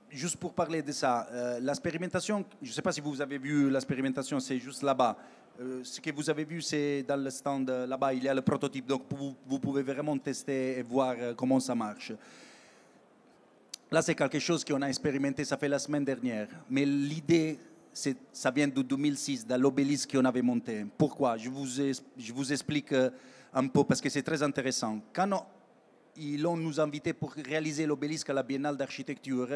juste 0.10 0.38
pour 0.38 0.54
parler 0.54 0.82
de 0.82 0.92
ça, 0.92 1.28
euh, 1.32 1.60
l'expérimentation, 1.60 2.46
je 2.62 2.70
ne 2.70 2.74
sais 2.74 2.82
pas 2.82 2.92
si 2.92 3.02
vous 3.02 3.22
avez 3.22 3.38
vu 3.38 3.70
l'expérimentation, 3.70 4.40
c'est 4.40 4.60
juste 4.60 4.84
là-bas. 4.84 5.18
Euh, 5.60 5.82
ce 5.84 6.02
que 6.02 6.12
vous 6.12 6.30
avez 6.30 6.44
vu, 6.44 6.62
c'est 6.62 7.04
dans 7.04 7.16
le 7.16 7.30
stand 7.30 7.70
euh, 7.70 7.88
là-bas, 7.88 8.14
il 8.14 8.24
y 8.24 8.30
a 8.30 8.34
le 8.34 8.42
prototype, 8.42 8.86
donc 8.86 9.04
vous, 9.10 9.60
pouvez 9.60 9.84
vraiment 9.84 10.18
tester 10.18 10.80
et 10.80 10.82
voir 10.82 11.16
euh, 11.18 11.34
comment 11.34 11.60
ça 11.60 11.74
marche. 11.74 12.12
Là, 13.90 14.02
c'est 14.02 14.16
quelque 14.16 14.40
chose 14.40 14.66
qu'on 14.66 14.82
a 14.82 14.88
expérimenté, 14.88 15.46
ça 15.46 15.56
fait 15.56 15.70
la 15.70 15.80
semaine 15.80 16.04
dernière. 16.04 16.48
Mais 16.70 16.86
l'idée, 16.86 17.58
ça 18.34 18.52
vient 18.52 18.68
de 18.68 18.82
2006, 18.82 19.48
de 19.48 19.56
l'obélisque 19.56 20.12
qu'on 20.12 20.26
avait 20.26 20.42
monté. 20.42 20.86
Pourquoi? 20.98 21.38
Je 21.38 21.50
vous, 21.50 21.66
je 21.66 22.34
vous 22.34 22.52
explique 22.52 22.92
euh, 22.92 23.10
un 23.54 23.68
peu, 23.68 23.86
parce 23.86 24.02
que 24.02 24.10
c'est 24.10 24.24
très 24.24 24.44
intéressant. 24.44 25.00
Quand 25.14 25.48
ils 26.18 26.46
ont 26.46 26.58
nous 26.58 26.80
invité 26.80 27.14
pour 27.14 27.32
réaliser 27.34 27.86
l'obélisque 27.86 28.30
à 28.30 28.34
la 28.34 28.44
Biennale 28.44 28.78
d'architecture, 28.78 29.48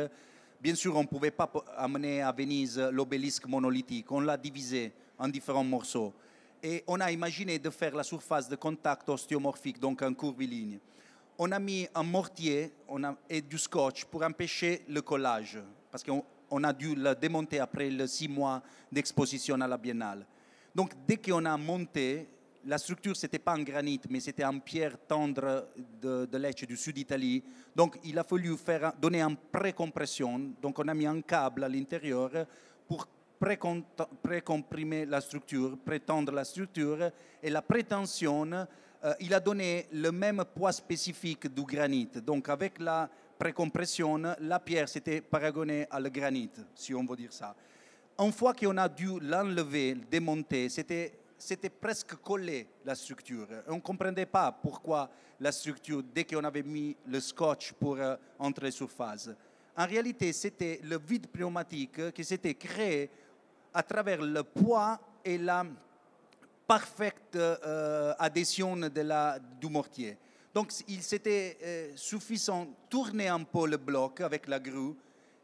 bien 0.62 0.76
sûr, 0.76 0.96
on 0.96 1.04
ne 1.04 1.08
pouvait 1.08 1.32
pas 1.32 1.52
amener 1.78 2.22
à 2.22 2.32
Venise 2.32 2.80
l'obélisque 2.92 3.48
monolithique. 3.48 4.12
On 4.12 4.20
l'a 4.20 4.38
divisé 4.38 4.92
en 5.18 5.28
différents 5.28 5.64
morceaux. 5.64 6.14
Et 6.62 6.84
on 6.88 7.00
a 7.00 7.12
imaginé 7.12 7.58
de 7.60 7.70
faire 7.70 7.96
la 7.96 8.04
surface 8.04 8.50
de 8.50 8.56
contact 8.56 9.08
ostéomorphique, 9.08 9.80
donc 9.80 10.02
en 10.02 10.14
curviligne 10.14 10.80
on 11.42 11.54
a 11.54 11.60
mis 11.60 11.88
un 11.96 12.04
mortier 12.04 12.74
et 13.30 13.42
du 13.42 13.58
scotch 13.58 14.04
pour 14.04 14.22
empêcher 14.24 14.84
le 14.90 15.02
collage, 15.02 15.58
parce 15.90 16.04
qu'on 16.04 16.24
on 16.52 16.64
a 16.66 16.74
dû 16.74 16.94
le 16.96 17.16
démonter 17.16 17.60
après 17.60 17.90
six 18.08 18.28
mois 18.28 18.62
d'exposition 18.92 19.60
à 19.62 19.68
la 19.68 19.78
Biennale. 19.78 20.26
Donc, 20.76 20.92
dès 21.08 21.16
qu'on 21.16 21.46
a 21.46 21.56
monté, 21.56 22.28
la 22.70 22.78
structure, 22.78 23.16
ce 23.16 23.26
n'était 23.26 23.40
pas 23.40 23.56
en 23.56 23.64
granit, 23.64 24.00
mais 24.12 24.20
c'était 24.20 24.46
en 24.46 24.60
pierre 24.60 24.96
tendre 25.08 25.70
de, 26.00 26.28
de 26.28 26.38
Lecce, 26.38 26.68
du 26.68 26.78
sud 26.78 26.94
d'Italie. 26.94 27.44
Donc, 27.76 27.98
il 28.04 28.18
a 28.20 28.24
fallu 28.24 28.56
faire, 28.58 28.94
donner 29.02 29.24
une 29.24 29.36
précompression. 29.36 30.40
Donc, 30.62 30.78
on 30.78 30.88
a 30.88 30.94
mis 30.94 31.08
un 31.08 31.20
câble 31.22 31.64
à 31.64 31.68
l'intérieur 31.68 32.30
pour 32.88 33.08
précomprimer 34.22 35.08
la 35.08 35.20
structure, 35.20 35.80
prétendre 35.84 36.32
la 36.32 36.46
structure. 36.46 37.12
Et 37.42 37.50
la 37.50 37.64
prétention, 37.64 38.52
euh, 38.52 39.14
il 39.20 39.34
a 39.34 39.40
donné 39.40 39.88
le 39.92 40.12
même 40.12 40.44
poids 40.54 40.72
spécifique 40.72 41.52
du 41.52 41.64
granit. 41.64 42.10
Donc, 42.24 42.50
avec 42.50 42.78
la 42.78 43.10
précompression, 43.40 44.22
la 44.42 44.60
pierre 44.60 44.90
s'était 44.90 45.22
paragonnée 45.22 45.88
à 45.90 46.00
le 46.00 46.10
granit, 46.10 46.52
si 46.76 46.94
on 46.94 47.04
veut 47.04 47.16
dire 47.16 47.34
ça. 47.34 47.56
Une 48.20 48.32
fois 48.32 48.54
qu'on 48.54 48.78
a 48.78 48.88
dû 48.88 49.20
l'enlever, 49.22 49.96
le 49.96 50.02
démonter, 50.02 50.70
c'était, 50.70 51.14
c'était 51.40 51.70
presque 51.70 52.16
collé, 52.18 52.68
la 52.86 52.94
structure. 52.94 53.48
On 53.68 53.76
ne 53.76 53.82
comprenait 53.82 54.26
pas 54.26 54.52
pourquoi 54.52 55.10
la 55.40 55.52
structure, 55.52 56.04
dès 56.04 56.26
qu'on 56.26 56.44
avait 56.44 56.64
mis 56.64 56.96
le 57.08 57.20
scotch 57.20 57.72
pour 57.74 57.96
euh, 57.98 58.16
entre 58.38 58.64
les 58.64 58.72
surfaces. 58.72 59.30
En 59.76 59.88
réalité, 59.88 60.34
c'était 60.34 60.82
le 60.84 61.00
vide 61.00 61.28
pneumatique 61.28 62.12
qui 62.12 62.24
s'était 62.26 62.56
créé 62.56 63.10
à 63.74 63.82
travers 63.82 64.22
le 64.22 64.44
poids 64.44 65.00
et 65.24 65.38
la 65.38 65.66
parfaite 66.68 67.36
euh, 67.36 68.14
adhésion 68.20 68.76
du 68.76 69.70
mortier. 69.70 70.18
Donc, 70.54 70.74
il 70.90 71.02
s'était 71.02 71.58
euh, 71.64 71.92
suffisant 71.96 72.68
tourner 72.90 73.30
un 73.30 73.44
peu 73.44 73.66
le 73.66 73.78
bloc 73.78 74.20
avec 74.20 74.48
la 74.48 74.60
grue, 74.60 74.94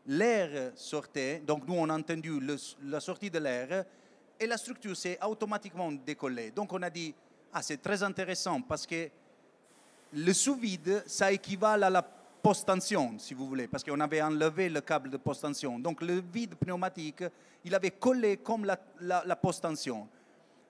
l'air 0.08 0.74
sortait, 0.76 1.42
donc 1.46 1.68
nous 1.68 1.76
on 1.76 1.90
a 1.90 1.98
entendu 1.98 2.40
la 2.84 3.00
sortie 3.00 3.30
de 3.30 3.40
l'air, 3.40 3.86
et 4.40 4.48
la 4.48 4.58
structure 4.58 4.96
s'est 4.96 5.18
automatiquement 5.26 5.92
décollée. 5.92 6.52
Donc 6.52 6.74
on 6.74 6.82
a 6.82 6.90
dit, 6.90 7.14
ah 7.54 7.62
c'est 7.62 7.82
très 7.82 8.02
intéressant 8.04 8.62
parce 8.62 8.86
que 8.86 9.10
le 10.14 10.34
sous-vide, 10.34 11.04
ça 11.08 11.32
équivaut 11.32 11.66
à 11.66 11.78
la 11.78 12.02
post-tension, 12.02 13.16
si 13.18 13.34
vous 13.34 13.48
voulez, 13.48 13.68
parce 13.68 13.84
qu'on 13.84 14.00
avait 14.00 14.22
enlevé 14.22 14.70
le 14.70 14.82
câble 14.82 15.10
de 15.10 15.18
post-tension. 15.18 15.80
Donc 15.80 16.02
le 16.02 16.22
vide 16.22 16.56
pneumatique, 16.56 17.24
il 17.64 17.74
avait 17.74 17.92
collé 17.92 18.38
comme 18.38 18.66
la, 18.66 18.78
la, 19.02 19.24
la 19.26 19.36
post-tension. 19.36 20.08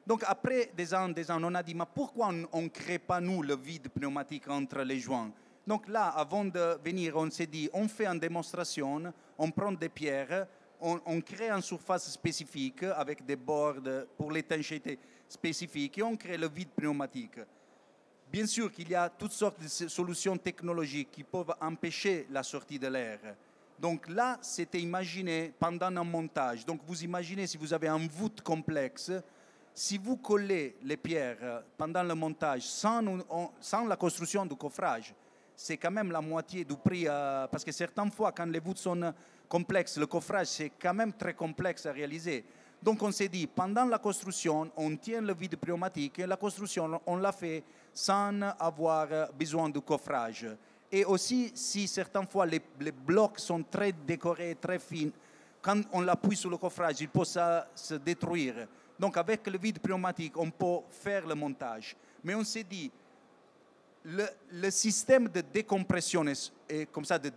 Donc 0.07 0.24
après 0.26 0.72
des 0.78 0.93
ans, 0.93 1.09
des 1.09 1.30
ans, 1.30 1.43
on 1.43 1.53
a 1.53 1.63
dit, 1.63 1.76
mais 1.76 1.84
pourquoi 1.93 2.30
on 2.51 2.61
ne 2.61 2.68
crée 2.70 2.99
pas, 2.99 3.20
nous, 3.20 3.41
le 3.41 3.55
vide 3.55 3.89
pneumatique 3.89 4.47
entre 4.47 4.84
les 4.84 4.99
joints? 4.99 5.32
Donc 5.68 5.88
là, 5.88 6.09
avant 6.09 6.45
de 6.45 6.78
venir, 6.84 7.18
on 7.18 7.30
s'est 7.32 7.47
dit, 7.47 7.70
on 7.74 7.88
fait 7.88 8.05
une 8.05 8.20
démonstration, 8.20 9.11
on 9.38 9.51
prend 9.51 9.72
des 9.72 9.89
pierres, 9.89 10.47
on, 10.82 11.21
crée 11.21 11.49
une 11.49 11.61
surface 11.61 12.11
spécifique 12.11 12.84
avec 12.84 13.26
des 13.26 13.36
bords 13.36 13.76
pour 14.17 14.32
l'étanchéité 14.32 14.99
spécifique 15.28 15.97
et 15.97 16.03
on 16.03 16.15
crée 16.15 16.38
le 16.38 16.47
vide 16.47 16.69
pneumatique. 16.76 17.39
Bien 18.32 18.45
sûr 18.45 18.71
qu'il 18.71 18.89
y 18.89 18.95
a 18.95 19.09
toutes 19.09 19.32
sortes 19.32 19.61
de 19.61 19.67
solutions 19.67 20.38
technologiques 20.38 21.11
qui 21.11 21.23
peuvent 21.23 21.53
empêcher 21.61 22.28
la 22.32 22.43
sortie 22.43 22.80
de 22.80 22.88
l'air. 22.88 23.19
Donc 23.80 24.07
là, 24.07 24.38
c'était 24.41 24.80
imaginé 24.80 25.53
pendant 25.59 25.88
un 25.88 26.03
montage. 26.03 26.65
Donc 26.65 26.82
vous 26.86 27.03
imaginez 27.03 27.45
si 27.47 27.57
vous 27.57 27.73
avez 27.73 27.88
un 27.88 28.07
voûte 28.07 28.41
complexe, 28.41 29.11
si 29.73 29.97
vous 29.97 30.17
collez 30.17 30.78
les 30.84 30.97
pierres 30.97 31.63
pendant 31.78 32.03
le 32.03 32.15
montage 32.15 32.63
sans, 32.63 33.03
sans 33.59 33.86
la 33.86 33.97
construction 33.97 34.45
du 34.45 34.55
coffrage, 34.55 35.13
c'est 35.55 35.77
quand 35.77 35.91
même 35.91 36.11
la 36.11 36.21
moitié 36.21 36.65
du 36.65 36.75
prix. 36.75 37.05
Euh, 37.07 37.47
parce 37.47 37.63
que 37.63 37.71
certaines 37.71 38.11
fois, 38.11 38.31
quand 38.31 38.45
les 38.45 38.59
voûtes 38.59 38.77
sont 38.77 39.13
complexes, 39.47 39.97
le 39.97 40.07
coffrage, 40.07 40.47
c'est 40.47 40.71
quand 40.79 40.93
même 40.93 41.13
très 41.13 41.33
complexe 41.33 41.85
à 41.85 41.91
réaliser. 41.91 42.43
Donc 42.81 43.01
on 43.01 43.11
s'est 43.11 43.29
dit, 43.29 43.47
pendant 43.47 43.85
la 43.85 43.97
construction, 43.97 44.69
on 44.75 44.95
tient 44.97 45.21
le 45.21 45.33
vide 45.33 45.55
pneumatique 45.55 46.19
et 46.19 46.27
la 46.27 46.37
construction, 46.37 47.01
on 47.05 47.15
l'a 47.15 47.31
fait 47.31 47.63
sans 47.93 48.41
avoir 48.59 49.07
besoin 49.33 49.69
de 49.69 49.79
coffrage. 49.79 50.45
Et 50.91 51.03
aussi, 51.03 51.51
si 51.55 51.87
certaines 51.87 52.27
fois 52.27 52.45
les, 52.45 52.61
blocs 52.91 53.39
sont 53.39 53.63
très 53.63 53.91
décorés, 53.91 54.55
très 54.61 54.77
fins, 54.77 55.09
quand 55.61 55.81
on 55.93 56.01
l'appuie 56.01 56.35
sur 56.35 56.49
le 56.49 56.57
coffrage, 56.57 57.01
il 57.01 57.09
peut 57.09 57.25
se 57.25 57.95
détruire. 57.95 58.67
Donc 58.99 59.17
avec 59.17 59.47
le 59.47 59.57
vide 59.57 59.79
pneumatique, 59.79 60.37
on 60.37 60.51
peut 60.51 60.85
faire 60.89 61.25
le 61.25 61.33
montage. 61.33 61.95
Mais 62.23 62.35
on 62.35 62.43
s'est 62.43 62.63
dit, 62.63 62.91
le, 64.05 64.69
système 64.69 65.27
de 65.29 65.41
décompression 65.41 66.23
et 66.69 66.85
comme 66.87 67.05
ça 67.05 67.17
de 67.17 67.31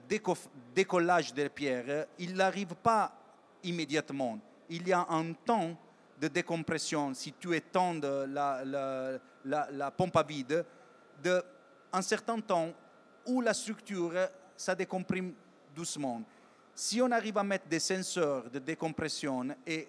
décollage 0.74 1.32
des 1.32 1.48
pierres, 1.48 2.06
il 2.18 2.34
n'arrive 2.34 2.74
pas 2.74 3.12
immédiatement. 3.64 4.38
Il 4.68 4.86
y 4.86 4.92
a 4.92 5.06
un 5.08 5.32
temps 5.32 5.76
de 6.20 6.28
décompression, 6.28 7.14
si 7.14 7.32
tu 7.32 7.54
étends 7.54 7.94
la, 8.28 8.62
la, 9.44 9.90
pompe 9.90 10.16
à 10.16 10.22
vide, 10.22 10.64
de 11.22 11.42
un 11.92 12.02
certain 12.02 12.38
temps 12.40 12.70
où 13.26 13.40
la 13.40 13.54
structure, 13.54 14.12
ça 14.56 14.74
décomprime 14.74 15.32
doucement. 15.74 16.22
Si 16.74 17.00
on 17.00 17.10
arrive 17.10 17.38
à 17.38 17.44
mettre 17.44 17.66
des 17.66 17.80
senseurs 17.80 18.50
de 18.50 18.58
décompression 18.58 19.48
et 19.66 19.88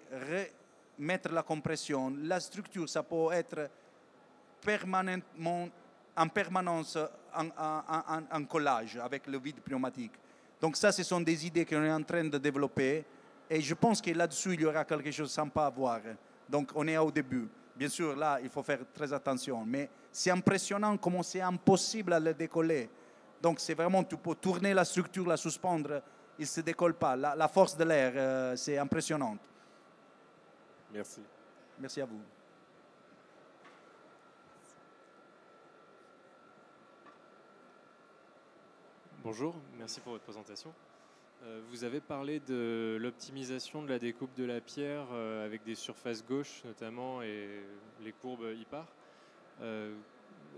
remettre 0.98 1.32
la 1.32 1.42
compression, 1.42 2.12
la 2.22 2.40
structure, 2.40 2.88
ça 2.88 3.02
peut 3.02 3.32
être 3.32 3.70
permanemment 4.60 5.68
en 6.16 6.28
permanence 6.28 6.98
en, 7.34 8.44
collage 8.44 8.96
avec 8.96 9.26
le 9.26 9.38
vide 9.38 9.60
pneumatique. 9.60 10.12
Donc 10.60 10.76
ça, 10.76 10.92
ce 10.92 11.02
sont 11.02 11.20
des 11.20 11.46
idées 11.46 11.64
qu'on 11.64 11.82
est 11.84 11.92
en 11.92 12.02
train 12.02 12.24
de 12.24 12.38
développer 12.38 13.04
et 13.48 13.60
je 13.60 13.74
pense 13.74 14.00
que 14.00 14.10
là-dessus, 14.10 14.54
il 14.54 14.60
y 14.60 14.66
aura 14.66 14.84
quelque 14.84 15.10
chose 15.10 15.28
de 15.28 15.32
sympa 15.32 15.64
à 15.64 15.70
voir. 15.70 16.00
Donc 16.48 16.70
on 16.74 16.86
est 16.86 16.98
au 16.98 17.10
début. 17.10 17.48
Bien 17.76 17.88
sûr, 17.88 18.14
là, 18.14 18.38
il 18.42 18.50
faut 18.50 18.62
faire 18.62 18.80
très 18.92 19.12
attention, 19.12 19.64
mais 19.64 19.88
c'est 20.12 20.30
impressionnant 20.30 20.96
comment 20.96 21.22
c'est 21.22 21.40
impossible 21.40 22.12
à 22.12 22.20
le 22.20 22.34
décoller. 22.34 22.90
Donc 23.40 23.58
c'est 23.58 23.74
vraiment, 23.74 24.04
tu 24.04 24.16
peux 24.16 24.34
tourner 24.34 24.74
la 24.74 24.84
structure, 24.84 25.26
la 25.26 25.36
suspendre, 25.36 26.02
il 26.38 26.42
ne 26.42 26.46
se 26.46 26.60
décolle 26.60 26.94
pas. 26.94 27.16
La, 27.16 27.48
force 27.48 27.76
de 27.76 27.84
l'air, 27.84 28.12
euh, 28.16 28.56
c'est 28.56 28.76
impressionnant. 28.76 29.36
Merci. 30.92 31.20
Merci 31.78 32.00
à 32.00 32.06
vous. 32.06 32.20
Bonjour, 39.32 39.54
merci 39.78 40.00
pour 40.00 40.10
votre 40.10 40.24
présentation. 40.24 40.74
Euh, 41.44 41.60
vous 41.70 41.84
avez 41.84 42.00
parlé 42.00 42.40
de 42.40 42.98
l'optimisation 43.00 43.80
de 43.80 43.88
la 43.88 44.00
découpe 44.00 44.34
de 44.34 44.42
la 44.42 44.60
pierre 44.60 45.06
euh, 45.12 45.46
avec 45.46 45.62
des 45.62 45.76
surfaces 45.76 46.26
gauches 46.26 46.64
notamment 46.64 47.22
et 47.22 47.48
les 48.02 48.10
courbes 48.10 48.52
IPAR. 48.60 48.88
Euh, 49.60 49.94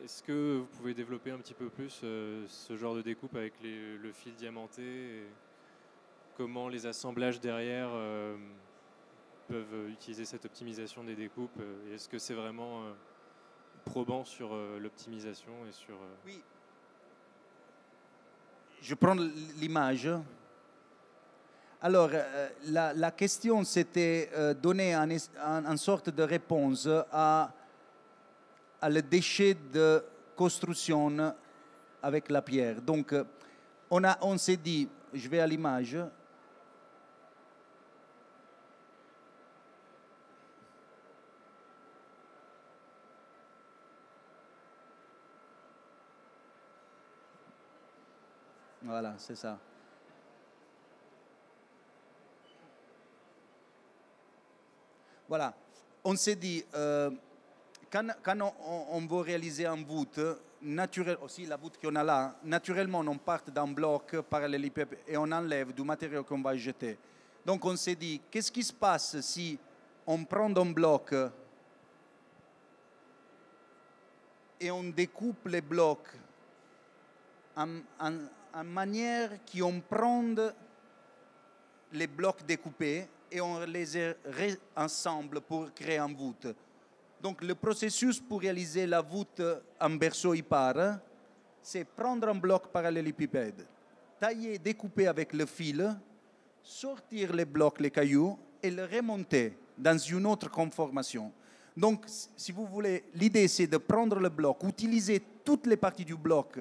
est-ce 0.03 0.23
que 0.23 0.61
vous 0.61 0.67
pouvez 0.79 0.95
développer 0.95 1.33
un 1.33 1.37
petit 1.37 1.53
peu 1.53 1.69
plus 1.69 1.91
ce 1.91 2.75
genre 2.75 2.95
de 2.95 3.03
découpe 3.03 3.37
avec 3.37 3.53
le 3.63 4.11
fil 4.11 4.33
diamanté 4.37 5.23
Comment 6.39 6.71
les 6.71 6.87
assemblages 6.87 7.41
derrière 7.41 7.91
peuvent 9.49 9.91
utiliser 9.91 10.25
cette 10.25 10.47
optimisation 10.47 11.05
des 11.05 11.15
découpes? 11.15 11.61
Est-ce 11.93 12.09
que 12.09 12.19
c'est 12.19 12.33
vraiment 12.33 12.85
probant 13.85 14.25
sur 14.25 14.57
l'optimisation 14.81 15.53
et 15.69 15.73
sur... 15.73 15.99
Oui, 16.25 16.41
je 18.83 18.95
prends 18.97 19.15
l'image. 19.61 20.09
Alors, 21.81 22.11
euh, 22.13 22.49
la, 22.67 23.11
question, 23.13 23.63
c'était 23.65 24.29
euh, 24.35 24.55
donner 24.55 24.95
une 24.95 25.77
sorte 25.77 26.11
de 26.11 26.23
réponse 26.23 26.89
à, 27.13 27.51
le 28.83 29.01
déchet 29.01 29.57
de 29.73 30.03
construction 30.35 31.33
avec 32.03 32.29
la 32.31 32.43
pierre. 32.43 32.83
Donc, 32.83 33.15
on, 33.89 34.03
a, 34.03 34.19
on 34.21 34.37
s'est 34.37 34.57
dit, 34.57 34.89
je 35.15 35.29
vais 35.29 35.39
à 35.39 35.47
l'image, 35.47 35.97
Voilà, 48.93 49.15
c'est 49.17 49.37
ça. 49.37 49.59
Voilà, 55.27 55.55
on 56.05 56.15
s'est 56.15 56.37
dit, 56.37 56.63
euh, 56.75 57.11
quand, 57.91 58.07
on, 58.91 59.07
veut 59.07 59.21
réaliser 59.21 59.65
un 59.65 59.83
voûte, 59.83 60.21
naturel, 60.61 61.17
aussi 61.23 61.47
la 61.47 61.57
voûte 61.57 61.79
qu'on 61.83 61.97
a 61.97 62.05
là, 62.05 62.37
naturellement 62.45 62.99
on 62.99 63.17
part 63.17 63.41
d'un 63.47 63.67
bloc 63.67 64.21
parallélépipède 64.29 64.99
et 65.09 65.17
on 65.17 65.33
enlève 65.33 65.73
du 65.73 65.83
matériau 65.83 66.23
qu'on 66.23 66.43
va 66.43 66.55
jeter. 66.55 66.99
Donc 67.47 67.65
on 67.65 67.77
s'est 67.77 67.95
dit, 67.95 68.21
qu'est-ce 68.31 68.53
qui 68.53 68.63
se 68.63 68.75
passe 68.75 69.19
si 69.23 69.59
on 70.07 70.23
prend 70.23 70.55
un 70.55 70.71
bloc 70.71 71.15
et 74.61 74.71
on 74.71 74.85
découpe 74.85 75.47
les 75.47 75.63
blocs 75.63 76.13
en, 77.57 77.69
en 78.55 78.65
manière 78.65 79.31
qu'on 79.51 79.81
prend 79.81 80.25
les 81.93 82.07
blocs 82.07 82.45
découpés 82.47 83.07
et 83.31 83.41
on 83.41 83.65
les 83.65 84.15
ensemble 84.77 85.41
pour 85.41 85.73
créer 85.73 85.99
un 85.99 86.13
voûte. 86.13 86.49
Donc 87.21 87.43
le 87.43 87.55
processus 87.55 88.21
pour 88.21 88.41
réaliser 88.41 88.87
la 88.87 89.01
voûte 89.01 89.43
en 89.81 89.91
berceau 89.91 90.35
hyper, 90.35 90.99
c'est 91.63 91.85
prendre 91.85 92.29
un 92.29 92.35
bloc 92.35 92.69
parallélépipède, 92.69 93.67
tailler, 94.19 94.59
découper 94.59 95.07
avec 95.07 95.33
le 95.33 95.47
fil, 95.47 95.97
sortir 96.63 97.33
les 97.33 97.45
blocs, 97.45 97.81
les 97.81 97.91
cailloux 97.91 98.39
et 98.63 98.71
le 98.71 98.85
remonter 98.85 99.57
dans 99.79 99.97
une 99.97 100.27
autre 100.27 100.51
conformation. 100.51 101.33
Donc, 101.77 102.05
si 102.37 102.53
vous 102.53 102.67
voulez, 102.67 103.05
l'idée 103.15 103.49
c'est 103.49 103.67
de 103.67 103.79
prendre 103.79 104.19
le 104.19 104.29
bloc, 104.29 104.63
utiliser 104.65 105.23
toutes 105.45 105.67
les 105.67 105.77
parties 105.77 106.05
du 106.05 106.17
bloc 106.17 106.59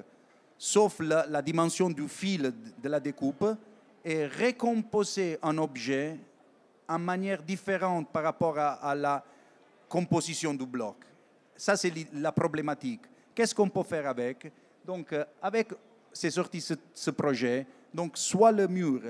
sauf 0.64 1.00
la, 1.00 1.42
dimension 1.42 1.90
du 1.90 2.06
fil 2.06 2.54
de 2.80 2.88
la 2.88 3.00
découpe, 3.00 3.44
et 4.04 4.28
recomposer 4.28 5.36
un 5.42 5.58
objet 5.58 6.16
en 6.88 7.00
manière 7.00 7.42
différente 7.42 8.12
par 8.12 8.22
rapport 8.22 8.56
à, 8.56 8.94
la 8.94 9.24
composition 9.88 10.54
du 10.54 10.64
bloc. 10.64 10.98
Ça, 11.56 11.76
c'est 11.76 11.92
la 12.12 12.30
problématique. 12.30 13.00
Qu'est-ce 13.34 13.52
qu'on 13.52 13.68
peut 13.68 13.82
faire 13.82 14.06
avec? 14.06 14.52
Donc, 14.86 15.12
euh, 15.12 15.24
avec, 15.42 15.70
c'est 16.12 16.30
sorti 16.30 16.60
ce, 16.60 17.10
projet, 17.10 17.66
donc 17.92 18.16
soit 18.16 18.52
le 18.52 18.68
mur 18.68 19.00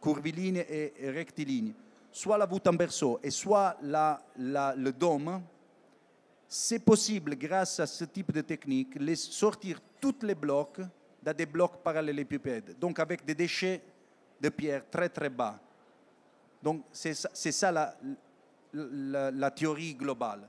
curviligne 0.00 0.64
et, 0.68 0.92
rectiligne, 1.10 1.72
soit 2.12 2.38
la 2.38 2.46
voûte 2.46 2.68
en 2.68 2.72
berceau 2.72 3.18
et 3.20 3.30
soit 3.30 3.76
la, 3.82 4.22
le 4.36 4.92
dôme, 4.92 5.42
c'est 6.46 6.84
possible, 6.84 7.34
grâce 7.34 7.80
à 7.80 7.86
ce 7.88 8.04
type 8.04 8.30
de 8.30 8.42
technique, 8.42 8.94
les 8.94 9.16
sortir 9.16 9.80
tous 10.00 10.22
les 10.22 10.36
blocs 10.36 10.80
dans 11.22 11.36
des 11.36 11.46
blocs 11.46 11.82
parallélépipèdes, 11.82 12.78
donc 12.78 12.98
avec 12.98 13.24
des 13.24 13.34
déchets 13.34 13.82
de 14.40 14.48
pierre 14.48 14.88
très 14.90 15.08
très 15.08 15.28
bas. 15.28 15.58
Donc 16.62 16.84
c'est 16.92 17.14
ça, 17.14 17.72
la, 18.72 19.50
théorie 19.50 19.94
globale. 19.94 20.48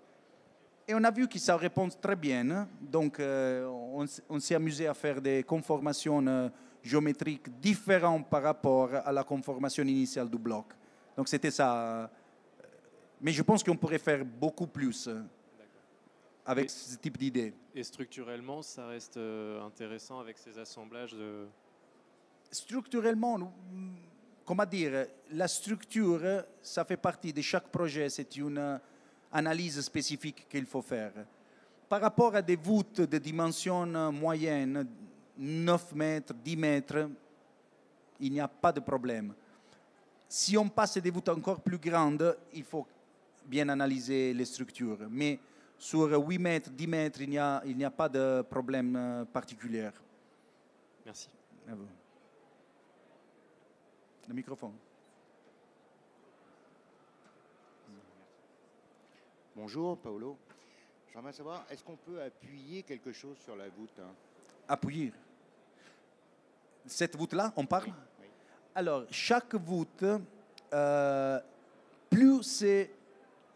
Et 0.88 0.94
on 0.94 1.04
a 1.04 1.12
vu 1.12 1.28
que 1.28 1.40
ça 1.40 1.56
répond 1.56 1.88
très 1.90 2.16
bien. 2.16 2.50
Hein. 2.52 2.68
Donc 2.82 3.20
euh, 3.20 3.66
on, 4.30 4.40
s'est 4.40 4.56
amusé 4.56 4.88
à 4.88 4.94
faire 4.94 5.22
des 5.22 5.44
conformations 5.44 6.26
euh, 6.28 6.50
géométriques 6.84 7.60
différentes 7.60 8.30
par 8.30 8.44
rapport 8.44 8.90
à 8.94 9.12
la 9.12 9.24
conformation 9.24 9.84
initiale 9.84 10.30
du 10.30 10.38
bloc. 10.38 10.66
Donc 11.16 11.30
c'était 11.30 11.52
ça. 11.52 11.76
Euh, 11.76 12.08
mais 13.22 13.32
je 13.32 13.44
pense 13.44 13.64
qu'on 13.64 13.78
pourrait 13.78 14.00
faire 14.00 14.26
beaucoup 14.26 14.68
plus 14.68 15.08
avec 16.52 16.70
ce 16.70 16.98
type 16.98 17.18
d'idée. 17.18 17.54
Et 17.74 17.84
structurellement, 17.84 18.62
ça 18.62 18.88
reste 18.88 19.16
euh, 19.16 19.64
intéressant 19.64 20.20
avec 20.20 20.38
ces 20.38 20.58
assemblages 20.60 21.14
de... 21.14 21.48
Structurellement, 22.52 23.54
comment 24.44 24.66
dire, 24.66 25.08
la 25.32 25.48
structure, 25.48 26.44
ça 26.62 26.84
fait 26.84 26.98
partie 26.98 27.32
de 27.32 27.42
chaque 27.42 27.70
projet, 27.70 28.10
c'est 28.10 28.36
une 28.36 28.80
analyse 29.32 29.80
spécifique 29.80 30.46
qu'il 30.50 30.66
faut 30.66 30.82
faire. 30.82 31.14
Par 31.88 32.02
rapport 32.02 32.36
à 32.36 32.42
des 32.42 32.58
voûtes 32.58 33.00
de 33.00 33.18
dimension 33.18 33.86
moyenne, 34.12 34.86
9 35.38 35.96
mètres, 35.96 36.34
10 36.34 36.58
mètres, 36.58 37.10
il 38.20 38.34
n'y 38.34 38.42
a 38.42 38.50
pas 38.50 38.74
de 38.74 38.82
problème. 38.82 39.34
Si 40.28 40.58
on 40.58 40.68
passe 40.68 40.98
des 40.98 41.12
voûtes 41.12 41.30
encore 41.30 41.62
plus 41.62 41.78
grandes, 41.78 42.38
il 42.54 42.66
faut 42.66 42.86
bien 43.46 43.70
analyser 43.70 44.34
les 44.34 44.46
structures. 44.46 45.00
Mais 45.10 45.40
sur 45.82 46.12
8 46.12 46.38
mètres, 46.38 46.70
10 46.70 46.88
mètres, 46.88 47.22
il 47.22 47.30
n'y 47.32 47.40
a, 47.40 47.60
il 47.66 47.76
n'y 47.76 47.84
a 47.84 47.90
pas 47.90 48.08
de 48.08 48.44
problème 48.48 48.96
euh, 48.96 49.26
particulier. 49.26 49.90
Merci. 51.04 51.28
À 51.68 51.74
vous. 51.74 51.88
Le 54.28 54.34
microphone. 54.36 54.74
Bonjour 59.56 59.98
Paolo. 59.98 60.38
J'aimerais 61.12 61.34
savoir, 61.34 61.66
est-ce 61.72 61.84
qu'on 61.84 61.96
peut 61.96 62.22
appuyer 62.22 62.84
quelque 62.84 63.12
chose 63.12 63.38
sur 63.40 63.56
la 63.56 63.68
voûte 63.70 64.00
hein? 64.00 64.14
Appuyer. 64.68 65.12
Cette 66.86 67.16
voûte-là, 67.16 67.54
on 67.56 67.66
parle? 67.66 67.88
Oui, 67.88 67.94
oui. 68.22 68.28
Alors, 68.76 69.06
chaque 69.10 69.56
voûte, 69.56 70.06
euh, 70.74 71.40
plus 72.12 72.44
c'est 72.44 72.92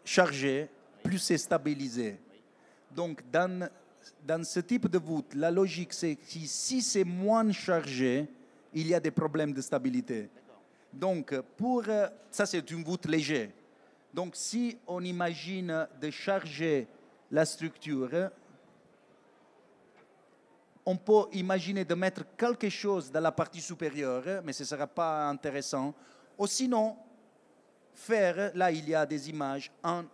chargé, 0.04 0.68
plus 1.06 1.18
c'est 1.18 1.38
stabilisé. 1.38 2.18
Donc, 2.90 3.22
dans, 3.30 3.68
dans 4.26 4.44
ce 4.44 4.60
type 4.60 4.88
de 4.88 4.98
voûte, 4.98 5.34
la 5.34 5.50
logique, 5.50 5.92
c'est 5.92 6.16
que 6.16 6.24
si, 6.26 6.82
c'est 6.82 7.04
moins 7.04 7.50
chargé, 7.52 8.26
il 8.74 8.88
y 8.88 8.94
a 8.94 9.00
des 9.00 9.12
problèmes 9.12 9.52
de 9.52 9.60
stabilité. 9.60 10.28
Donc, 10.92 11.38
pour, 11.56 11.84
euh, 11.88 12.08
ça, 12.30 12.44
c'est 12.44 12.70
une 12.70 12.82
voûte 12.82 13.06
légère. 13.06 13.50
Donc, 14.12 14.34
si 14.34 14.78
on 14.86 15.02
imagine 15.04 15.86
de 16.00 16.10
charger 16.10 16.88
la 17.30 17.44
structure, 17.44 18.30
on 20.84 20.96
peut 20.96 21.26
imaginer 21.32 21.84
de 21.84 21.94
mettre 21.94 22.24
quelque 22.36 22.68
chose 22.68 23.10
dans 23.10 23.20
la 23.20 23.32
partie 23.32 23.60
supérieure, 23.60 24.42
mais 24.44 24.52
ce 24.52 24.62
ne 24.62 24.68
sera 24.68 24.86
pas 24.86 25.28
intéressant. 25.28 25.94
Ou 26.38 26.46
sinon, 26.46 26.96
faire, 27.94 28.52
là 28.54 28.70
il 28.70 28.88
y 28.88 28.94
a 28.94 29.04
des 29.04 29.28
images, 29.28 29.70
en 29.82 30.04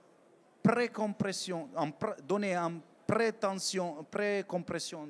précompression, 0.63 1.69
en 1.77 1.91
pré- 1.91 2.15
donner 2.27 2.57
en 2.57 2.81
prétension, 3.07 4.05
précompression 4.11 5.07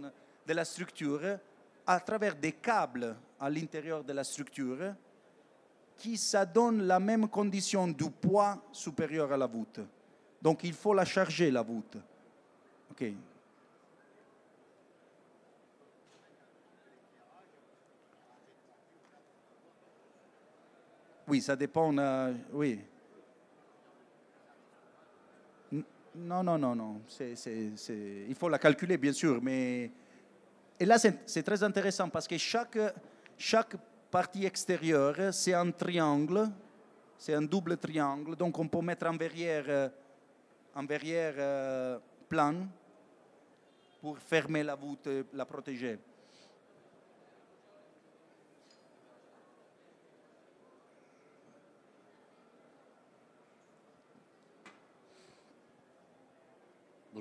de 0.47 0.53
la 0.53 0.65
structure 0.65 1.39
à 1.87 2.01
travers 2.01 2.35
des 2.35 2.53
câbles 2.53 3.17
à 3.39 3.51
l'intérieur 3.51 4.03
de 4.05 4.13
la 4.13 4.25
structure 4.25 4.95
qui 5.97 6.17
ça 6.17 6.45
donne 6.45 6.83
la 6.83 6.99
même 6.99 7.29
condition 7.29 7.87
du 7.87 8.11
poids 8.11 8.61
supérieur 8.73 9.31
à 9.33 9.37
la 9.37 9.47
voûte. 9.47 9.81
Donc 10.41 10.65
il 10.65 10.73
faut 10.73 10.95
la 10.95 11.05
charger, 11.05 11.51
la 11.51 11.63
voûte. 11.63 11.97
OK. 12.91 13.05
Oui, 21.29 21.41
ça 21.41 21.55
dépend. 21.57 21.97
euh, 21.97 22.33
oui. 22.53 22.81
Non, 26.15 26.43
non, 26.43 26.59
non, 26.59 26.75
non. 26.75 27.01
Il 27.21 28.35
faut 28.35 28.49
la 28.49 28.59
calculer, 28.59 28.99
bien 28.99 29.13
sûr, 29.13 29.41
mais. 29.43 29.91
Et 30.79 30.85
là, 30.85 30.99
c'est 30.99 31.43
très 31.43 31.63
intéressant 31.63 32.09
parce 32.09 32.27
que 32.27 32.37
chaque, 32.37 32.79
chaque 33.39 33.77
partie 34.11 34.45
extérieure, 34.45 35.33
c'est 35.33 35.55
un 35.55 35.71
triangle, 35.71 36.51
c'est 37.17 37.35
un 37.35 37.43
double 37.43 37.77
triangle. 37.77 38.37
Donc, 38.37 38.59
on 38.59 38.69
peut 38.69 38.81
mettre 38.81 39.07
en 39.07 39.17
verrière, 39.17 39.65
euh, 39.69 39.89
en 40.75 40.85
verrière 40.85 41.35
euh, 41.39 41.99
plane 42.29 42.69
pour 44.01 44.19
fermer 44.19 44.63
la 44.63 44.75
voûte, 44.75 45.09
la 45.33 45.47
protéger. 45.47 45.99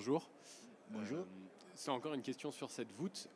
Bonjour. 0.01 0.27
Bonjour. 0.89 1.19
Euh, 1.19 1.25
C'est 1.75 1.91
encore 1.91 2.15
une 2.15 2.23
question 2.23 2.51
sur 2.51 2.71
cette 2.71 2.91
voûte. 2.91 3.27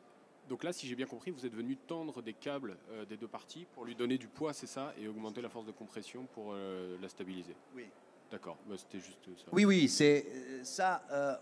Donc 0.48 0.64
là, 0.64 0.72
si 0.72 0.88
j'ai 0.88 0.96
bien 0.96 1.06
compris, 1.06 1.30
vous 1.30 1.46
êtes 1.46 1.54
venu 1.54 1.76
tendre 1.76 2.20
des 2.22 2.32
câbles 2.32 2.76
euh, 2.90 3.04
des 3.04 3.16
deux 3.16 3.28
parties 3.28 3.68
pour 3.72 3.84
lui 3.84 3.94
donner 3.94 4.18
du 4.18 4.26
poids, 4.26 4.52
c'est 4.52 4.66
ça, 4.66 4.92
et 4.98 5.06
augmenter 5.06 5.40
la 5.40 5.48
force 5.48 5.64
de 5.66 5.70
compression 5.70 6.26
pour 6.34 6.54
euh, 6.54 6.96
la 7.00 7.08
stabiliser. 7.08 7.54
Oui. 7.72 7.84
D'accord, 8.32 8.56
bah, 8.68 8.74
c'était 8.76 8.98
juste 8.98 9.28
ça. 9.36 9.44
Oui, 9.52 9.64
oui, 9.64 9.88
c'est 9.88 10.26
ça. 10.64 11.04
euh, 11.12 11.36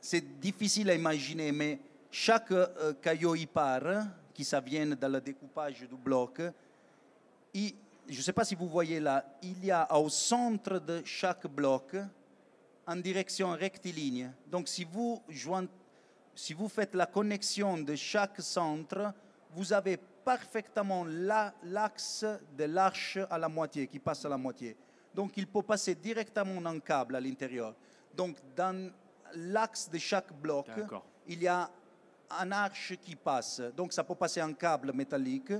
c'est 0.00 0.40
difficile 0.40 0.88
à 0.88 0.94
imaginer, 0.94 1.52
mais 1.52 1.78
chaque 2.10 2.54
caillou 3.02 3.34
hyper 3.34 4.06
qui 4.32 4.42
ça 4.42 4.58
vient 4.60 4.86
dans 4.86 5.12
le 5.12 5.20
découpage 5.20 5.80
du 5.80 5.96
bloc, 5.96 6.40
il- 7.52 7.74
je 8.08 8.16
ne 8.16 8.22
sais 8.22 8.32
pas 8.32 8.46
si 8.46 8.54
vous 8.54 8.68
voyez 8.68 9.00
là, 9.00 9.36
il 9.42 9.62
y 9.66 9.70
a 9.70 9.86
au 9.98 10.08
centre 10.08 10.78
de 10.78 11.02
chaque 11.04 11.46
bloc 11.46 11.94
en 12.86 12.96
direction 12.96 13.50
rectiligne. 13.52 14.32
Donc, 14.46 14.68
si 14.68 14.84
vous 14.84 15.22
joignez 15.28 15.68
si 16.34 16.54
vous 16.54 16.68
faites 16.68 16.94
la 16.94 17.04
connexion 17.04 17.76
de 17.78 17.94
chaque 17.94 18.40
centre, 18.40 19.12
vous 19.50 19.70
avez 19.72 19.98
parfaitement 20.24 21.04
la- 21.04 21.52
l'axe 21.64 22.24
de 22.56 22.64
l'arche 22.64 23.18
à 23.28 23.36
la 23.38 23.48
moitié, 23.50 23.86
qui 23.86 23.98
passe 23.98 24.24
à 24.24 24.30
la 24.30 24.38
moitié. 24.38 24.74
Donc, 25.14 25.36
il 25.36 25.46
peut 25.46 25.62
passer 25.62 25.94
directement 25.94 26.64
un 26.70 26.80
câble 26.80 27.16
à 27.16 27.20
l'intérieur. 27.20 27.74
Donc, 28.16 28.38
dans 28.56 28.90
l'axe 29.34 29.90
de 29.90 29.98
chaque 29.98 30.32
bloc, 30.32 30.68
il 31.28 31.42
y 31.42 31.48
a 31.48 31.70
un 32.30 32.50
arche 32.52 32.94
qui 33.02 33.14
passe. 33.14 33.60
Donc, 33.76 33.92
ça 33.92 34.02
peut 34.02 34.14
passer 34.14 34.40
un 34.40 34.54
câble 34.54 34.90
métallique 34.94 35.52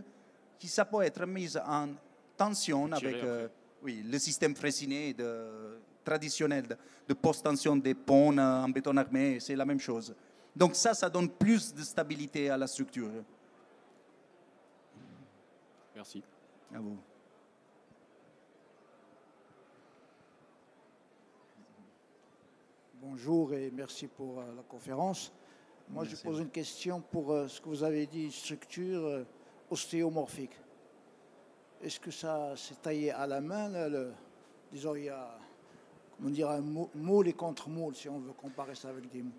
qui 0.58 0.68
ça 0.68 0.86
peut 0.86 1.02
être 1.02 1.26
mis 1.26 1.54
en 1.58 1.88
tension 2.34 2.88
Tiré 2.88 3.08
avec 3.10 3.24
euh, 3.24 3.48
oui, 3.82 4.02
le 4.10 4.18
système 4.18 4.56
fréciné 4.56 5.12
de, 5.12 5.78
traditionnel 6.04 6.66
de, 6.66 6.76
de 7.08 7.14
post-tension 7.14 7.76
des 7.76 7.94
ponts 7.94 8.36
en 8.38 8.68
béton 8.68 8.96
armé. 8.96 9.38
C'est 9.40 9.56
la 9.56 9.64
même 9.64 9.80
chose. 9.80 10.14
Donc, 10.54 10.74
ça, 10.74 10.94
ça 10.94 11.08
donne 11.08 11.28
plus 11.30 11.72
de 11.74 11.82
stabilité 11.82 12.50
à 12.50 12.56
la 12.56 12.66
structure. 12.66 13.10
Merci. 15.94 16.22
À 16.74 16.78
vous. 16.78 16.98
Bonjour 23.00 23.52
et 23.52 23.70
merci 23.72 24.06
pour 24.06 24.40
euh, 24.40 24.44
la 24.56 24.62
conférence. 24.62 25.32
Moi, 25.88 26.04
Merci. 26.04 26.16
je 26.16 26.22
pose 26.22 26.38
une 26.40 26.50
question 26.50 27.00
pour 27.00 27.32
euh, 27.32 27.48
ce 27.48 27.60
que 27.60 27.68
vous 27.68 27.82
avez 27.82 28.06
dit, 28.06 28.30
structure 28.30 29.04
euh, 29.04 29.24
ostéomorphique. 29.70 30.52
Est-ce 31.82 31.98
que 31.98 32.10
ça 32.12 32.52
c'est 32.56 32.80
taillé 32.80 33.10
à 33.10 33.26
la 33.26 33.40
main 33.40 33.68
là, 33.68 33.88
le- 33.88 34.12
Disons, 34.70 34.94
il 34.94 35.04
y 35.04 35.08
a 35.08 35.36
un 36.24 36.60
mou- 36.60 36.88
moule 36.94 37.28
et 37.28 37.32
contre-moule, 37.32 37.94
si 37.94 38.08
on 38.08 38.18
veut 38.18 38.32
comparer 38.40 38.74
ça 38.74 38.88
avec 38.88 39.10
des 39.10 39.22
moules. 39.22 39.32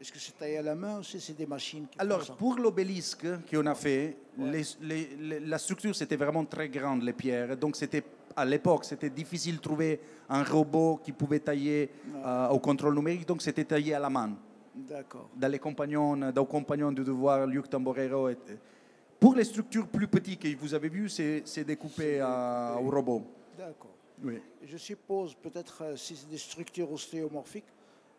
Est-ce 0.00 0.12
que 0.12 0.18
c'est 0.18 0.38
taillé 0.38 0.58
à 0.58 0.62
la 0.62 0.74
main 0.74 1.00
ou 1.00 1.02
c'est 1.02 1.36
des 1.36 1.46
machines 1.46 1.86
qui 1.90 1.98
font 1.98 2.02
Alors, 2.04 2.22
ça? 2.24 2.32
pour 2.32 2.54
l'obélisque 2.56 3.26
qu'on 3.50 3.66
a 3.66 3.74
fait, 3.74 4.16
Ouais. 4.38 4.50
les- 4.50 4.64
les- 4.80 5.16
les- 5.20 5.40
la 5.40 5.58
structure, 5.58 5.94
c'était 5.94 6.16
vraiment 6.16 6.44
très 6.46 6.68
grande, 6.70 7.02
les 7.02 7.12
pierres. 7.12 7.54
Donc, 7.56 7.76
c'était, 7.76 8.02
à 8.34 8.44
l'époque, 8.46 8.86
c'était 8.86 9.10
difficile 9.10 9.56
de 9.56 9.60
trouver 9.60 10.00
un 10.30 10.42
robot 10.42 11.00
qui 11.04 11.12
pouvait 11.12 11.40
tailler 11.40 11.90
euh, 12.24 12.48
au 12.48 12.58
contrôle 12.58 12.94
numérique. 12.94 13.26
Donc, 13.26 13.42
c'était 13.42 13.64
taillé 13.64 13.94
à 13.94 13.98
la 13.98 14.08
main. 14.10 14.32
D'accord. 14.72 15.28
dans 15.36 15.48
les 15.48 15.58
compagnons, 15.58 16.16
dans 16.16 16.32
les 16.34 16.46
compagnons 16.46 16.92
du 16.92 17.02
devoir, 17.04 17.46
Luc 17.46 17.68
Tamborero. 17.68 18.28
et- 18.30 18.38
Pour 19.18 19.34
les 19.34 19.44
structures 19.44 19.86
plus 19.86 20.06
petites 20.08 20.40
que 20.40 20.56
vous 20.56 20.72
avez 20.72 20.88
vues, 20.88 21.08
c'est 21.10 21.64
découpé 21.64 22.20
à- 22.20 22.70
découpé. 22.76 22.86
au 22.86 22.90
robot. 22.96 23.22
D'accord. 23.58 23.90
Oui. 24.22 24.40
Je 24.64 24.76
suppose 24.76 25.34
peut-être 25.34 25.82
euh, 25.82 25.96
si 25.96 26.16
c'est 26.16 26.28
des 26.28 26.38
structures 26.38 26.90
ostéomorphiques, 26.92 27.64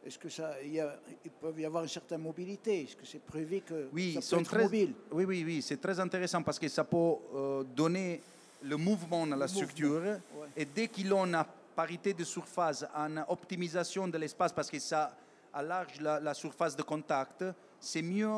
est-ce 0.05 0.17
que 0.17 0.29
ça, 0.29 0.55
il, 0.63 0.73
y 0.73 0.79
a, 0.79 0.99
il 1.23 1.29
peut 1.31 1.53
y 1.59 1.65
avoir 1.65 1.83
une 1.83 1.89
certaine 1.89 2.21
mobilité? 2.21 2.81
Est-ce 2.83 2.95
que 2.95 3.05
c'est 3.05 3.21
prévu 3.23 3.61
que 3.61 3.87
Oui, 3.93 4.17
ça 4.21 4.35
peut 4.35 4.41
être 4.41 4.49
très, 4.49 4.63
mobile? 4.63 4.93
Oui, 5.11 5.25
oui, 5.25 5.43
oui, 5.45 5.61
c'est 5.61 5.79
très 5.79 5.99
intéressant 5.99 6.41
parce 6.41 6.57
que 6.57 6.67
ça 6.67 6.83
peut 6.83 6.97
euh, 6.97 7.63
donner 7.63 8.19
le 8.63 8.77
mouvement 8.77 9.23
à 9.31 9.35
la 9.35 9.47
structure. 9.47 10.01
ouais. 10.01 10.17
Et 10.57 10.65
dès 10.65 10.87
qu'il 10.87 11.13
en 11.13 11.31
a 11.35 11.43
parité 11.75 12.13
de 12.13 12.23
surface, 12.23 12.85
en 12.95 13.17
optimisation 13.27 14.07
de 14.07 14.17
l'espace, 14.17 14.51
parce 14.51 14.69
que 14.71 14.79
ça 14.79 15.15
allarge 15.53 15.99
la, 16.01 16.19
la 16.19 16.33
surface 16.33 16.75
de 16.75 16.81
contact, 16.83 17.43
c'est 17.79 18.01
mieux 18.01 18.29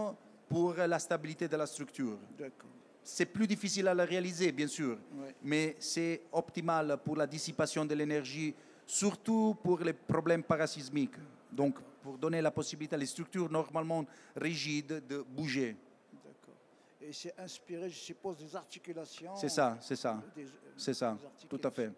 pour 0.49 0.73
la 0.75 0.99
stabilité 0.99 1.47
de 1.47 1.55
la 1.55 1.65
structure. 1.65 2.17
D'accord. 2.37 2.69
C'est 3.03 3.25
plus 3.25 3.47
difficile 3.47 3.87
à 3.89 3.93
la 3.93 4.05
réaliser, 4.05 4.51
bien 4.51 4.67
sûr, 4.67 4.97
mais 5.43 5.75
c'est 5.79 6.21
optimal 6.31 6.97
pour 7.03 7.17
la 7.17 7.27
dissipation 7.27 7.83
de 7.85 7.93
l'énergie, 7.93 8.53
surtout 8.85 9.57
pour 9.61 9.79
les 9.79 9.93
problèmes 9.93 10.43
parasismiques. 10.43 11.15
Donc, 11.51 11.75
pour 12.01 12.17
donner 12.17 12.41
la 12.41 12.51
possibilité 12.51 12.95
à 12.95 12.97
les 12.97 13.05
structures 13.05 13.49
normalement 13.49 14.05
rigides 14.35 15.05
de 15.07 15.21
bouger. 15.21 15.75
D'accord. 16.23 16.55
Et 17.01 17.11
c'est 17.13 17.33
inspiré, 17.37 17.89
je 17.89 17.99
suppose, 17.99 18.37
des 18.37 18.55
articulations. 18.55 19.35
C'est 19.35 19.49
ça, 19.49 19.77
c'est 19.81 19.95
ça, 19.97 20.21
des- 20.35 20.47
c'est 20.77 20.93
ça, 20.93 21.17
tout 21.49 21.59
à 21.63 21.71
fait. 21.71 21.91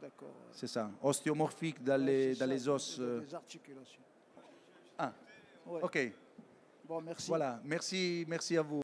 D'accord. 0.00 0.32
c'est 0.52 0.66
ça. 0.66 0.90
Ostéomorphique 1.02 1.82
dans 1.84 2.00
Ouais, 2.00 2.06
les, 2.06 2.32
dans 2.32 2.38
ça, 2.40 2.46
les 2.46 2.68
os. 2.68 2.96
des- 2.98 3.02
euh, 3.04 3.20
Des 3.20 3.34
articulations. 3.34 4.00
Ah, 4.98 5.12
Ouais. 5.66 5.80
ok, 5.82 6.12
Bon, 6.88 7.00
merci. 7.02 7.28
voilà, 7.28 7.60
merci, 7.64 8.24
merci 8.26 8.56
à 8.56 8.62
vous. 8.62 8.78